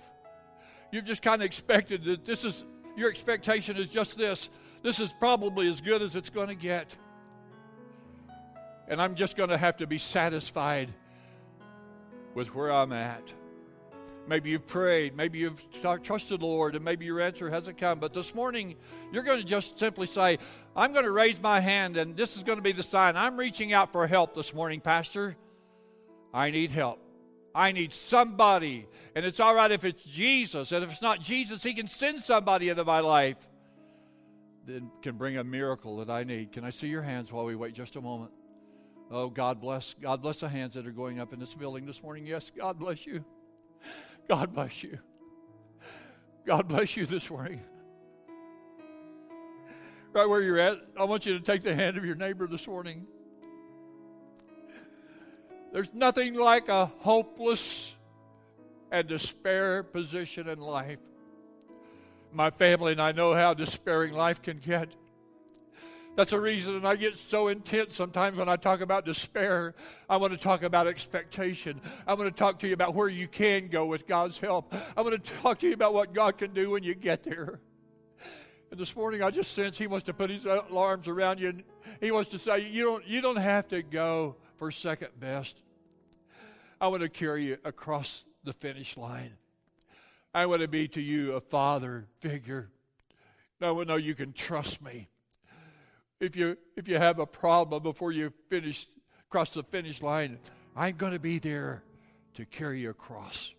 You've 0.91 1.05
just 1.05 1.23
kind 1.23 1.41
of 1.41 1.47
expected 1.47 2.03
that 2.03 2.23
this 2.23 2.45
is, 2.45 2.63
your 2.95 3.09
expectation 3.09 3.77
is 3.77 3.87
just 3.87 4.15
this. 4.15 4.49
This 4.83 4.99
is 4.99 5.11
probably 5.11 5.67
as 5.69 5.81
good 5.81 6.03
as 6.03 6.15
it's 6.15 6.29
going 6.29 6.49
to 6.49 6.55
get. 6.55 6.95
And 8.87 9.01
I'm 9.01 9.15
just 9.15 9.35
going 9.35 9.49
to 9.49 9.57
have 9.57 9.77
to 9.77 9.87
be 9.87 9.97
satisfied 9.97 10.93
with 12.35 12.53
where 12.53 12.71
I'm 12.71 12.93
at. 12.93 13.33
Maybe 14.27 14.49
you've 14.49 14.67
prayed, 14.67 15.15
maybe 15.15 15.39
you've 15.39 15.65
trusted 16.03 16.41
the 16.41 16.45
Lord, 16.45 16.75
and 16.75 16.83
maybe 16.83 17.05
your 17.05 17.21
answer 17.21 17.49
hasn't 17.49 17.77
come. 17.77 17.99
But 17.99 18.13
this 18.13 18.35
morning, 18.35 18.75
you're 19.11 19.23
going 19.23 19.39
to 19.39 19.45
just 19.45 19.79
simply 19.79 20.05
say, 20.05 20.37
I'm 20.75 20.91
going 20.91 21.05
to 21.05 21.11
raise 21.11 21.41
my 21.41 21.61
hand, 21.61 21.95
and 21.95 22.15
this 22.15 22.35
is 22.35 22.43
going 22.43 22.57
to 22.57 22.63
be 22.63 22.73
the 22.73 22.83
sign. 22.83 23.15
I'm 23.15 23.37
reaching 23.37 23.71
out 23.71 23.93
for 23.93 24.05
help 24.05 24.35
this 24.35 24.53
morning, 24.53 24.81
Pastor. 24.81 25.37
I 26.33 26.51
need 26.51 26.71
help. 26.71 26.99
I 27.55 27.71
need 27.71 27.93
somebody. 27.93 28.87
And 29.15 29.25
it's 29.25 29.39
all 29.39 29.55
right 29.55 29.71
if 29.71 29.85
it's 29.85 30.03
Jesus. 30.03 30.71
And 30.71 30.83
if 30.83 30.91
it's 30.91 31.01
not 31.01 31.21
Jesus, 31.21 31.63
He 31.63 31.73
can 31.73 31.87
send 31.87 32.21
somebody 32.21 32.69
into 32.69 32.83
my 32.83 32.99
life 32.99 33.37
that 34.65 34.83
can 35.01 35.15
bring 35.15 35.37
a 35.37 35.43
miracle 35.43 35.97
that 35.97 36.09
I 36.09 36.25
need. 36.25 36.51
Can 36.51 36.65
I 36.65 36.69
see 36.69 36.87
your 36.87 37.01
hands 37.01 37.31
while 37.31 37.45
we 37.45 37.55
wait 37.55 37.73
just 37.73 37.95
a 37.95 38.01
moment? 38.01 38.31
Oh, 39.09 39.29
God 39.29 39.61
bless. 39.61 39.95
God 40.01 40.21
bless 40.21 40.41
the 40.41 40.49
hands 40.49 40.73
that 40.73 40.85
are 40.85 40.91
going 40.91 41.21
up 41.21 41.31
in 41.31 41.39
this 41.39 41.53
building 41.53 41.85
this 41.85 42.03
morning. 42.03 42.27
Yes, 42.27 42.51
God 42.55 42.77
bless 42.77 43.07
you. 43.07 43.23
God 44.27 44.53
bless 44.53 44.83
you. 44.83 44.99
God 46.45 46.67
bless 46.67 46.97
you 46.97 47.05
this 47.05 47.29
morning. 47.29 47.61
Right 50.13 50.27
where 50.27 50.41
you're 50.41 50.59
at, 50.59 50.79
I 50.97 51.03
want 51.03 51.25
you 51.25 51.37
to 51.37 51.43
take 51.43 51.63
the 51.63 51.75
hand 51.75 51.97
of 51.97 52.05
your 52.05 52.15
neighbor 52.15 52.47
this 52.47 52.67
morning. 52.67 53.05
There's 55.71 55.93
nothing 55.93 56.33
like 56.33 56.69
a 56.69 56.87
hopeless 56.99 57.95
and 58.91 59.07
despair 59.07 59.83
position 59.83 60.47
in 60.47 60.59
life. 60.59 60.99
My 62.31 62.49
family 62.49 62.93
and 62.93 63.01
I 63.01 63.11
know 63.11 63.33
how 63.33 63.53
despairing 63.53 64.13
life 64.13 64.41
can 64.41 64.57
get. 64.57 64.89
That's 66.17 66.33
a 66.33 66.39
reason 66.39 66.83
I 66.83 66.95
get 66.95 67.15
so 67.15 67.47
intense 67.47 67.93
sometimes 67.93 68.37
when 68.37 68.49
I 68.49 68.55
talk 68.55 68.81
about 68.81 69.05
despair. 69.05 69.75
I 70.09 70.17
want 70.17 70.33
to 70.33 70.39
talk 70.39 70.63
about 70.63 70.87
expectation. 70.87 71.79
I 72.07 72.15
want 72.15 72.35
to 72.35 72.35
talk 72.35 72.57
to 72.61 72.67
you 72.67 72.73
about 72.73 72.95
where 72.95 73.07
you 73.07 73.27
can 73.27 73.67
go 73.67 73.85
with 73.85 74.07
God's 74.07 74.39
help. 74.39 74.73
I 74.97 75.01
want 75.01 75.23
to 75.23 75.33
talk 75.33 75.59
to 75.59 75.67
you 75.67 75.73
about 75.73 75.93
what 75.93 76.15
God 76.15 76.39
can 76.39 76.55
do 76.55 76.71
when 76.71 76.81
you 76.81 76.95
get 76.95 77.21
there. 77.21 77.59
And 78.71 78.79
this 78.79 78.95
morning 78.95 79.21
I 79.21 79.29
just 79.29 79.51
sense 79.51 79.77
He 79.77 79.85
wants 79.85 80.07
to 80.07 80.13
put 80.15 80.31
His 80.31 80.43
arms 80.47 81.07
around 81.07 81.39
you 81.39 81.49
and 81.49 81.63
He 82.01 82.09
wants 82.09 82.31
to 82.31 82.39
say, 82.39 82.67
You 82.67 82.85
don't, 82.85 83.07
you 83.07 83.21
don't 83.21 83.35
have 83.35 83.67
to 83.67 83.83
go 83.83 84.37
for 84.55 84.71
second 84.71 85.09
best. 85.19 85.61
I 86.81 86.87
want 86.87 87.03
to 87.03 87.09
carry 87.09 87.43
you 87.43 87.57
across 87.63 88.25
the 88.43 88.53
finish 88.53 88.97
line. 88.97 89.33
I 90.33 90.47
want 90.47 90.63
to 90.63 90.67
be 90.67 90.87
to 90.87 90.99
you 90.99 91.33
a 91.33 91.41
father 91.41 92.07
figure. 92.15 92.71
I 93.61 93.69
want 93.69 93.87
to 93.87 93.93
know 93.93 93.97
you 93.97 94.15
can 94.15 94.33
trust 94.33 94.81
me. 94.81 95.09
If 96.19 96.35
you 96.35 96.57
if 96.75 96.87
you 96.87 96.97
have 96.97 97.19
a 97.19 97.27
problem 97.27 97.83
before 97.83 98.11
you 98.11 98.33
finish 98.49 98.87
cross 99.29 99.53
the 99.53 99.63
finish 99.63 100.01
line, 100.01 100.39
I'm 100.75 100.95
going 100.95 101.13
to 101.13 101.19
be 101.19 101.37
there 101.37 101.83
to 102.35 102.45
carry 102.45 102.81
you 102.81 102.89
across. 102.89 103.53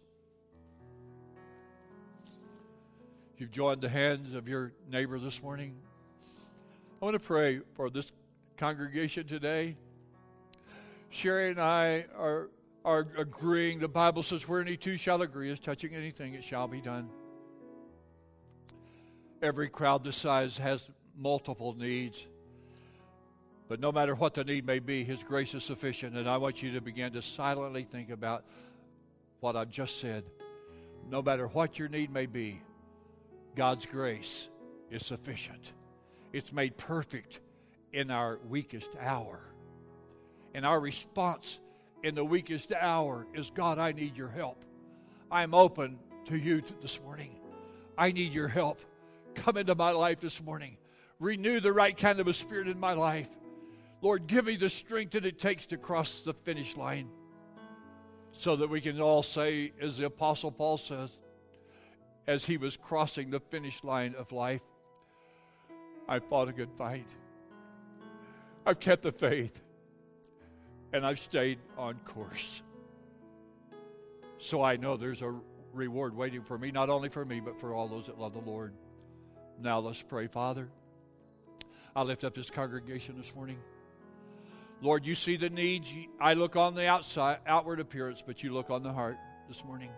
You've 3.37 3.53
joined 3.53 3.81
the 3.81 3.89
hands 3.89 4.35
of 4.35 4.49
your 4.49 4.73
neighbor 4.91 5.21
this 5.21 5.41
morning. 5.41 5.77
I 7.01 7.05
want 7.05 7.15
to 7.15 7.21
pray 7.21 7.61
for 7.75 7.91
this 7.91 8.11
congregation 8.57 9.29
today. 9.29 9.77
Sherry 11.11 11.51
and 11.51 11.61
I 11.61 12.07
are 12.17 12.51
are 12.85 13.07
agreeing. 13.17 13.79
The 13.79 13.89
Bible 13.89 14.25
says, 14.25 14.49
where 14.49 14.61
any 14.61 14.77
two 14.77 14.97
shall 14.97 15.23
agree 15.23 15.51
is 15.51 15.61
touching 15.61 15.95
anything, 15.95 16.35
it 16.35 16.43
shall 16.43 16.67
be 16.67 16.81
done. 16.81 17.09
Every 19.41 19.69
crowd 19.69 20.03
this 20.03 20.17
size 20.17 20.59
has 20.59 20.91
multiple 21.17 21.75
needs. 21.75 22.27
But 23.69 23.81
no 23.81 23.93
matter 23.93 24.15
what 24.15 24.35
the 24.35 24.45
need 24.45 24.67
may 24.67 24.79
be, 24.79 25.05
His 25.05 25.23
grace 25.23 25.55
is 25.55 25.63
sufficient. 25.63 26.17
And 26.17 26.29
I 26.29 26.39
want 26.39 26.63
you 26.63 26.73
to 26.73 26.81
begin 26.81 27.13
to 27.13 27.23
silently 27.23 27.83
think 27.83 28.11
about 28.11 28.45
what 29.41 29.57
I've 29.57 29.71
just 29.71 30.01
said. 30.01 30.25
No 31.11 31.23
matter 31.23 31.47
what 31.47 31.79
your 31.79 31.89
need 31.89 32.11
may 32.11 32.27
be, 32.27 32.63
God's 33.55 33.87
grace 33.87 34.49
is 34.91 35.05
sufficient. 35.05 35.73
It's 36.33 36.53
made 36.53 36.77
perfect 36.77 37.41
in 37.93 38.11
our 38.11 38.39
weakest 38.49 38.97
hour. 39.01 39.41
And 40.55 40.65
our 40.65 40.81
response 40.81 41.61
in 42.03 42.15
the 42.15 42.25
weakest 42.25 42.73
hour 42.73 43.27
is 43.35 43.51
God, 43.51 43.79
I 43.79 43.93
need 43.93 44.17
your 44.17 44.29
help. 44.29 44.65
I'm 45.31 45.55
open 45.55 45.99
to 46.27 46.39
you 46.39 46.63
this 46.81 47.01
morning. 47.03 47.37
I 47.97 48.13
need 48.13 48.33
your 48.33 48.49
help. 48.49 48.81
Come 49.35 49.57
into 49.57 49.75
my 49.75 49.91
life 49.91 50.21
this 50.21 50.43
morning. 50.43 50.77
Renew 51.21 51.61
the 51.61 51.73
right 51.73 51.97
kind 51.97 52.21
of 52.21 52.29
a 52.29 52.33
spirit 52.33 52.69
in 52.69 52.79
my 52.79 52.93
life. 52.93 53.29
Lord, 54.01 54.27
give 54.27 54.47
me 54.47 54.57
the 54.57 54.71
strength 54.71 55.13
that 55.13 55.27
it 55.27 55.39
takes 55.39 55.67
to 55.67 55.77
cross 55.77 56.21
the 56.21 56.35
finish 56.35 56.77
line 56.77 57.09
so 58.31 58.55
that 58.57 58.69
we 58.69 58.81
can 58.81 59.01
all 59.01 59.23
say, 59.23 59.73
as 59.81 59.97
the 59.97 60.07
Apostle 60.07 60.53
Paul 60.53 60.79
says, 60.79 61.19
as 62.27 62.45
he 62.45 62.57
was 62.59 62.77
crossing 62.77 63.31
the 63.31 63.41
finish 63.41 63.83
line 63.83 64.15
of 64.17 64.31
life, 64.33 64.63
I 66.09 66.21
fought 66.21 66.49
a 66.49 66.53
good 66.53 66.71
fight. 66.77 67.09
I've 68.65 68.81
kept 68.81 69.03
the 69.03 69.13
faith. 69.13 69.63
and 70.93 71.07
I've 71.07 71.19
stayed 71.19 71.59
on 71.77 71.95
course. 72.05 72.63
So 74.39 74.63
I 74.63 74.77
know 74.77 74.97
there's 74.97 75.23
a 75.23 75.35
reward 75.73 76.15
waiting 76.17 76.43
for 76.43 76.59
me, 76.59 76.71
not 76.71 76.89
only 76.89 77.09
for 77.09 77.25
me, 77.25 77.41
but 77.41 77.59
for 77.61 77.75
all 77.75 77.89
those 77.89 78.07
that 78.07 78.19
love 78.19 78.33
the 78.33 78.51
Lord. 78.51 78.73
Now 79.61 79.81
let's 79.81 80.03
pray, 80.03 80.27
Father. 80.29 80.69
I 81.95 82.03
lift 82.03 82.25
up 82.25 82.35
this 82.35 82.51
congregation 82.51 83.17
this 83.17 83.35
morning. 83.35 83.59
Lord, 84.81 85.05
you 85.05 85.15
see 85.15 85.37
the 85.37 85.51
needs. 85.51 85.93
I 86.21 86.35
look 86.35 86.55
on 86.55 86.75
the 86.75 86.87
outside, 86.87 87.39
outward 87.47 87.81
appearance, 87.81 88.23
but 88.25 88.43
you 88.43 88.53
look 88.53 88.71
on 88.71 88.83
the 88.83 88.93
heart 88.93 89.17
this 89.49 89.65
morning. 89.65 89.91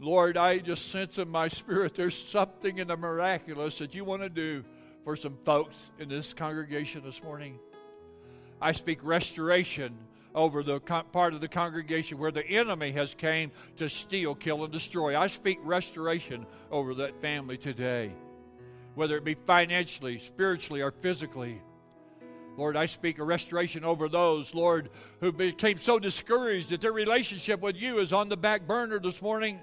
Lord, 0.00 0.36
I 0.36 0.58
just 0.58 0.90
sense 0.90 1.18
in 1.18 1.28
my 1.28 1.48
spirit 1.48 1.94
there's 1.94 2.16
something 2.16 2.78
in 2.78 2.88
the 2.88 2.96
miraculous 2.96 3.78
that 3.78 3.94
you 3.94 4.04
want 4.04 4.22
to 4.22 4.28
do 4.28 4.64
for 5.04 5.16
some 5.16 5.36
folks 5.44 5.90
in 5.98 6.08
this 6.08 6.32
congregation 6.32 7.02
this 7.04 7.22
morning. 7.22 7.58
I 8.60 8.72
speak 8.72 9.00
restoration 9.02 9.96
over 10.34 10.62
the 10.62 10.80
part 10.80 11.34
of 11.34 11.40
the 11.40 11.48
congregation 11.48 12.18
where 12.18 12.30
the 12.30 12.46
enemy 12.46 12.92
has 12.92 13.14
came 13.14 13.50
to 13.76 13.88
steal, 13.88 14.34
kill, 14.34 14.62
and 14.62 14.72
destroy. 14.72 15.18
I 15.18 15.26
speak 15.26 15.58
restoration 15.62 16.46
over 16.70 16.94
that 16.94 17.20
family 17.20 17.56
today, 17.56 18.12
whether 18.94 19.16
it 19.16 19.24
be 19.24 19.34
financially, 19.34 20.18
spiritually, 20.18 20.80
or 20.80 20.90
physically. 20.90 21.60
Lord, 22.58 22.76
I 22.76 22.86
speak 22.86 23.20
a 23.20 23.24
restoration 23.24 23.84
over 23.84 24.08
those, 24.08 24.52
Lord, 24.52 24.90
who 25.20 25.30
became 25.30 25.78
so 25.78 26.00
discouraged 26.00 26.70
that 26.70 26.80
their 26.80 26.92
relationship 26.92 27.60
with 27.60 27.76
you 27.76 28.00
is 28.00 28.12
on 28.12 28.28
the 28.28 28.36
back 28.36 28.66
burner 28.66 28.98
this 28.98 29.22
morning. 29.22 29.60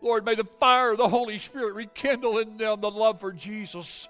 Lord, 0.00 0.24
may 0.24 0.34
the 0.34 0.44
fire 0.44 0.92
of 0.92 0.98
the 0.98 1.08
Holy 1.08 1.38
Spirit 1.38 1.74
rekindle 1.74 2.38
in 2.38 2.56
them 2.56 2.80
the 2.80 2.90
love 2.90 3.20
for 3.20 3.32
Jesus 3.32 4.08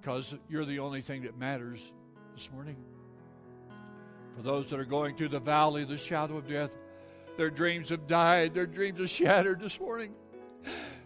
because 0.00 0.36
you're 0.48 0.64
the 0.64 0.78
only 0.78 1.00
thing 1.00 1.22
that 1.22 1.36
matters 1.36 1.92
this 2.32 2.48
morning. 2.52 2.76
For 4.36 4.42
those 4.42 4.70
that 4.70 4.78
are 4.78 4.84
going 4.84 5.16
through 5.16 5.30
the 5.30 5.40
valley 5.40 5.82
of 5.82 5.88
the 5.88 5.98
shadow 5.98 6.36
of 6.36 6.46
death, 6.46 6.70
their 7.36 7.50
dreams 7.50 7.88
have 7.88 8.06
died, 8.06 8.54
their 8.54 8.66
dreams 8.66 9.00
are 9.00 9.08
shattered 9.08 9.58
this 9.58 9.80
morning. 9.80 10.14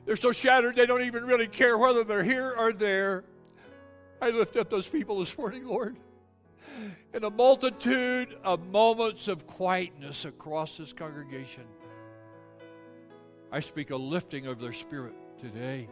They're 0.05 0.16
so 0.16 0.32
shattered 0.32 0.76
they 0.76 0.84
don't 0.84 1.01
even 1.01 1.24
really 1.24 1.46
care 1.46 1.78
whether 1.78 2.05
they're 2.05 2.22
here 2.22 2.55
or 2.59 2.74
there. 2.74 3.24
I 4.20 4.30
lift 4.30 4.56
up 4.56 4.68
those 4.68 4.86
people 4.86 5.18
this 5.18 5.36
morning, 5.38 5.66
Lord. 5.66 5.96
In 7.14 7.24
a 7.24 7.30
multitude 7.30 8.36
of 8.44 8.70
moments 8.70 9.28
of 9.28 9.46
quietness 9.46 10.24
across 10.24 10.76
this 10.76 10.92
congregation, 10.92 11.64
I 13.50 13.60
speak 13.60 13.90
a 13.90 13.96
lifting 13.96 14.46
of 14.46 14.60
their 14.60 14.72
spirit 14.72 15.14
today. 15.40 15.88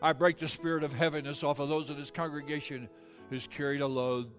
I 0.00 0.12
break 0.12 0.38
the 0.38 0.48
spirit 0.48 0.84
of 0.84 0.92
heaviness 0.92 1.42
off 1.42 1.58
of 1.58 1.68
those 1.68 1.90
in 1.90 1.98
this 1.98 2.10
congregation 2.10 2.88
who's 3.30 3.46
carried 3.46 3.80
a 3.80 3.86
load 3.86 4.30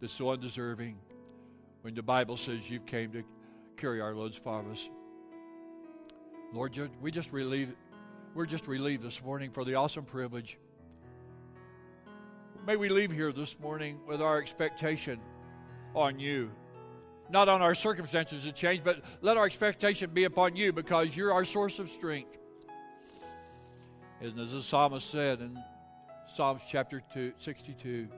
that's 0.00 0.12
so 0.12 0.30
undeserving 0.30 0.96
when 1.82 1.94
the 1.94 2.02
Bible 2.02 2.36
says 2.36 2.70
you've 2.70 2.86
came 2.86 3.12
to 3.12 3.22
carry 3.76 4.00
our 4.00 4.14
loads 4.14 4.36
for 4.36 4.62
us. 4.70 4.88
Lord, 6.52 6.78
we 7.00 7.10
just 7.10 7.32
relieve, 7.32 7.74
we're 8.34 8.46
just 8.46 8.66
relieved 8.66 9.02
this 9.02 9.22
morning 9.24 9.50
for 9.50 9.64
the 9.64 9.74
awesome 9.74 10.04
privilege 10.04 10.58
May 12.66 12.74
we 12.74 12.88
leave 12.88 13.12
here 13.12 13.30
this 13.30 13.60
morning 13.60 14.00
with 14.08 14.20
our 14.20 14.38
expectation 14.38 15.20
on 15.94 16.18
you. 16.18 16.50
Not 17.30 17.48
on 17.48 17.62
our 17.62 17.76
circumstances 17.76 18.42
to 18.42 18.50
change, 18.50 18.82
but 18.82 19.02
let 19.20 19.36
our 19.36 19.46
expectation 19.46 20.10
be 20.12 20.24
upon 20.24 20.56
you 20.56 20.72
because 20.72 21.16
you're 21.16 21.32
our 21.32 21.44
source 21.44 21.78
of 21.78 21.88
strength. 21.88 22.36
And 24.20 24.36
as 24.40 24.50
the 24.50 24.62
psalmist 24.64 25.08
said 25.08 25.42
in 25.42 25.56
Psalms 26.34 26.62
chapter 26.68 27.00
two, 27.14 27.32
62, 27.38 28.08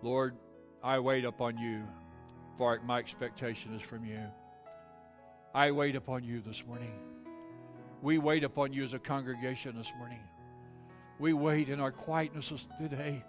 Lord, 0.00 0.34
I 0.82 0.98
wait 0.98 1.26
upon 1.26 1.58
you, 1.58 1.82
for 2.56 2.80
my 2.86 3.00
expectation 3.00 3.74
is 3.74 3.82
from 3.82 4.06
you. 4.06 4.22
I 5.54 5.72
wait 5.72 5.94
upon 5.94 6.24
you 6.24 6.40
this 6.40 6.66
morning. 6.66 6.94
We 8.00 8.16
wait 8.16 8.44
upon 8.44 8.72
you 8.72 8.82
as 8.82 8.94
a 8.94 8.98
congregation 8.98 9.76
this 9.76 9.92
morning. 9.98 10.20
We 11.18 11.32
wait 11.32 11.68
in 11.68 11.80
our 11.80 11.92
quietness 11.92 12.52
today, 12.80 13.24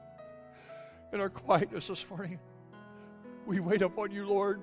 in 1.13 1.21
our 1.21 1.29
quietness 1.29 1.87
this 1.87 2.09
morning. 2.09 2.39
We 3.45 3.59
wait 3.59 3.81
upon 3.81 4.11
you, 4.11 4.27
Lord. 4.27 4.61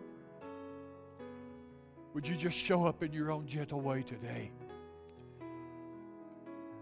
Would 2.15 2.27
you 2.27 2.37
just 2.37 2.57
show 2.57 2.85
up 2.85 3.03
in 3.03 3.13
your 3.13 3.31
own 3.31 3.47
gentle 3.47 3.81
way 3.81 4.03
today? 4.03 4.51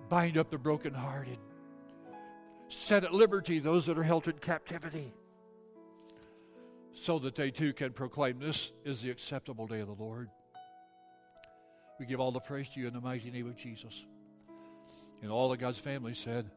Bind 0.09 0.38
up 0.38 0.51
the 0.51 0.59
brokenhearted. 0.59 1.38
Set 2.68 3.05
at 3.05 3.12
liberty 3.12 3.59
those 3.59 3.86
that 3.86 3.99
are 3.99 4.03
held 4.03 4.26
in 4.26 4.38
captivity 4.38 5.12
so 6.93 7.18
that 7.20 7.34
they 7.34 7.51
too 7.51 7.72
can 7.72 7.93
proclaim 7.93 8.38
this 8.38 8.72
is 8.84 9.01
the 9.01 9.11
acceptable 9.11 9.66
day 9.66 9.80
of 9.80 9.86
the 9.86 10.03
Lord. 10.03 10.28
We 11.99 12.07
give 12.07 12.18
all 12.18 12.32
the 12.32 12.41
praise 12.41 12.70
to 12.70 12.80
you 12.80 12.88
in 12.88 12.95
the 12.95 13.01
mighty 13.01 13.30
name 13.30 13.47
of 13.47 13.57
Jesus. 13.57 14.05
And 15.23 15.31
all 15.31 15.53
of 15.53 15.59
God's 15.59 15.79
family 15.79 16.14
said, 16.14 16.51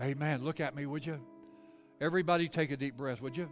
Amen. 0.00 0.44
Look 0.44 0.60
at 0.60 0.74
me, 0.74 0.86
would 0.86 1.04
you? 1.06 1.20
Everybody 2.00 2.48
take 2.48 2.70
a 2.70 2.76
deep 2.76 2.96
breath, 2.96 3.20
would 3.20 3.36
you? 3.36 3.50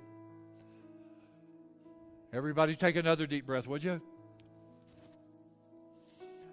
Everybody 2.33 2.77
take 2.77 2.97
another 2.97 3.27
deep 3.27 3.47
breath, 3.47 3.67
would 3.67 3.85
you? 3.85 4.01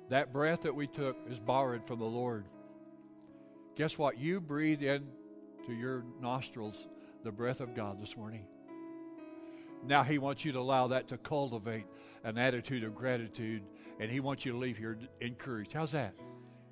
That 0.09 0.33
breath 0.33 0.63
that 0.63 0.75
we 0.75 0.87
took 0.87 1.17
is 1.29 1.39
borrowed 1.39 1.85
from 1.85 1.99
the 1.99 2.05
Lord. 2.05 2.45
Guess 3.75 3.97
what? 3.97 4.17
You 4.17 4.41
breathe 4.41 4.83
in 4.83 5.07
to 5.65 5.73
your 5.73 6.03
nostrils 6.19 6.87
the 7.23 7.31
breath 7.31 7.61
of 7.61 7.75
God 7.75 8.01
this 8.01 8.17
morning. 8.17 8.45
Now 9.85 10.03
He 10.03 10.17
wants 10.17 10.43
you 10.43 10.51
to 10.51 10.59
allow 10.59 10.87
that 10.87 11.09
to 11.09 11.17
cultivate 11.17 11.85
an 12.23 12.37
attitude 12.37 12.83
of 12.83 12.95
gratitude, 12.95 13.63
and 13.99 14.11
He 14.11 14.19
wants 14.19 14.45
you 14.45 14.51
to 14.51 14.57
leave 14.57 14.77
here 14.77 14.97
encouraged. 15.21 15.73
How's 15.73 15.91
that? 15.91 16.13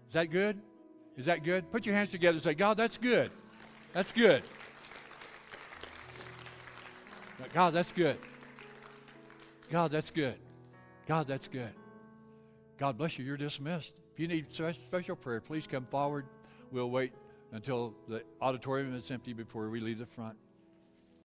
Is 0.07 0.13
that 0.13 0.25
good? 0.25 0.59
Is 1.17 1.25
that 1.25 1.43
good? 1.43 1.71
Put 1.71 1.85
your 1.85 1.95
hands 1.95 2.11
together 2.11 2.35
and 2.35 2.43
say, 2.43 2.53
God, 2.53 2.77
that's 2.77 2.97
good. 2.97 3.31
That's 3.91 4.11
good. 4.11 4.43
God, 7.53 7.73
that's 7.73 7.91
good. 7.91 8.17
God, 9.71 9.91
that's 9.91 10.11
good. 10.11 10.35
God, 11.07 11.27
that's 11.27 11.47
good. 11.47 11.71
God 12.77 12.97
bless 12.97 13.17
you. 13.17 13.25
You're 13.25 13.37
dismissed. 13.37 13.93
If 14.13 14.19
you 14.19 14.27
need 14.27 14.51
special 14.51 15.15
prayer, 15.15 15.41
please 15.41 15.65
come 15.65 15.85
forward. 15.85 16.25
We'll 16.71 16.91
wait 16.91 17.13
until 17.51 17.95
the 18.07 18.23
auditorium 18.41 18.93
is 18.95 19.09
empty 19.09 19.33
before 19.33 19.69
we 19.69 19.79
leave 19.79 19.99
the 19.99 20.05
front. 20.05 20.37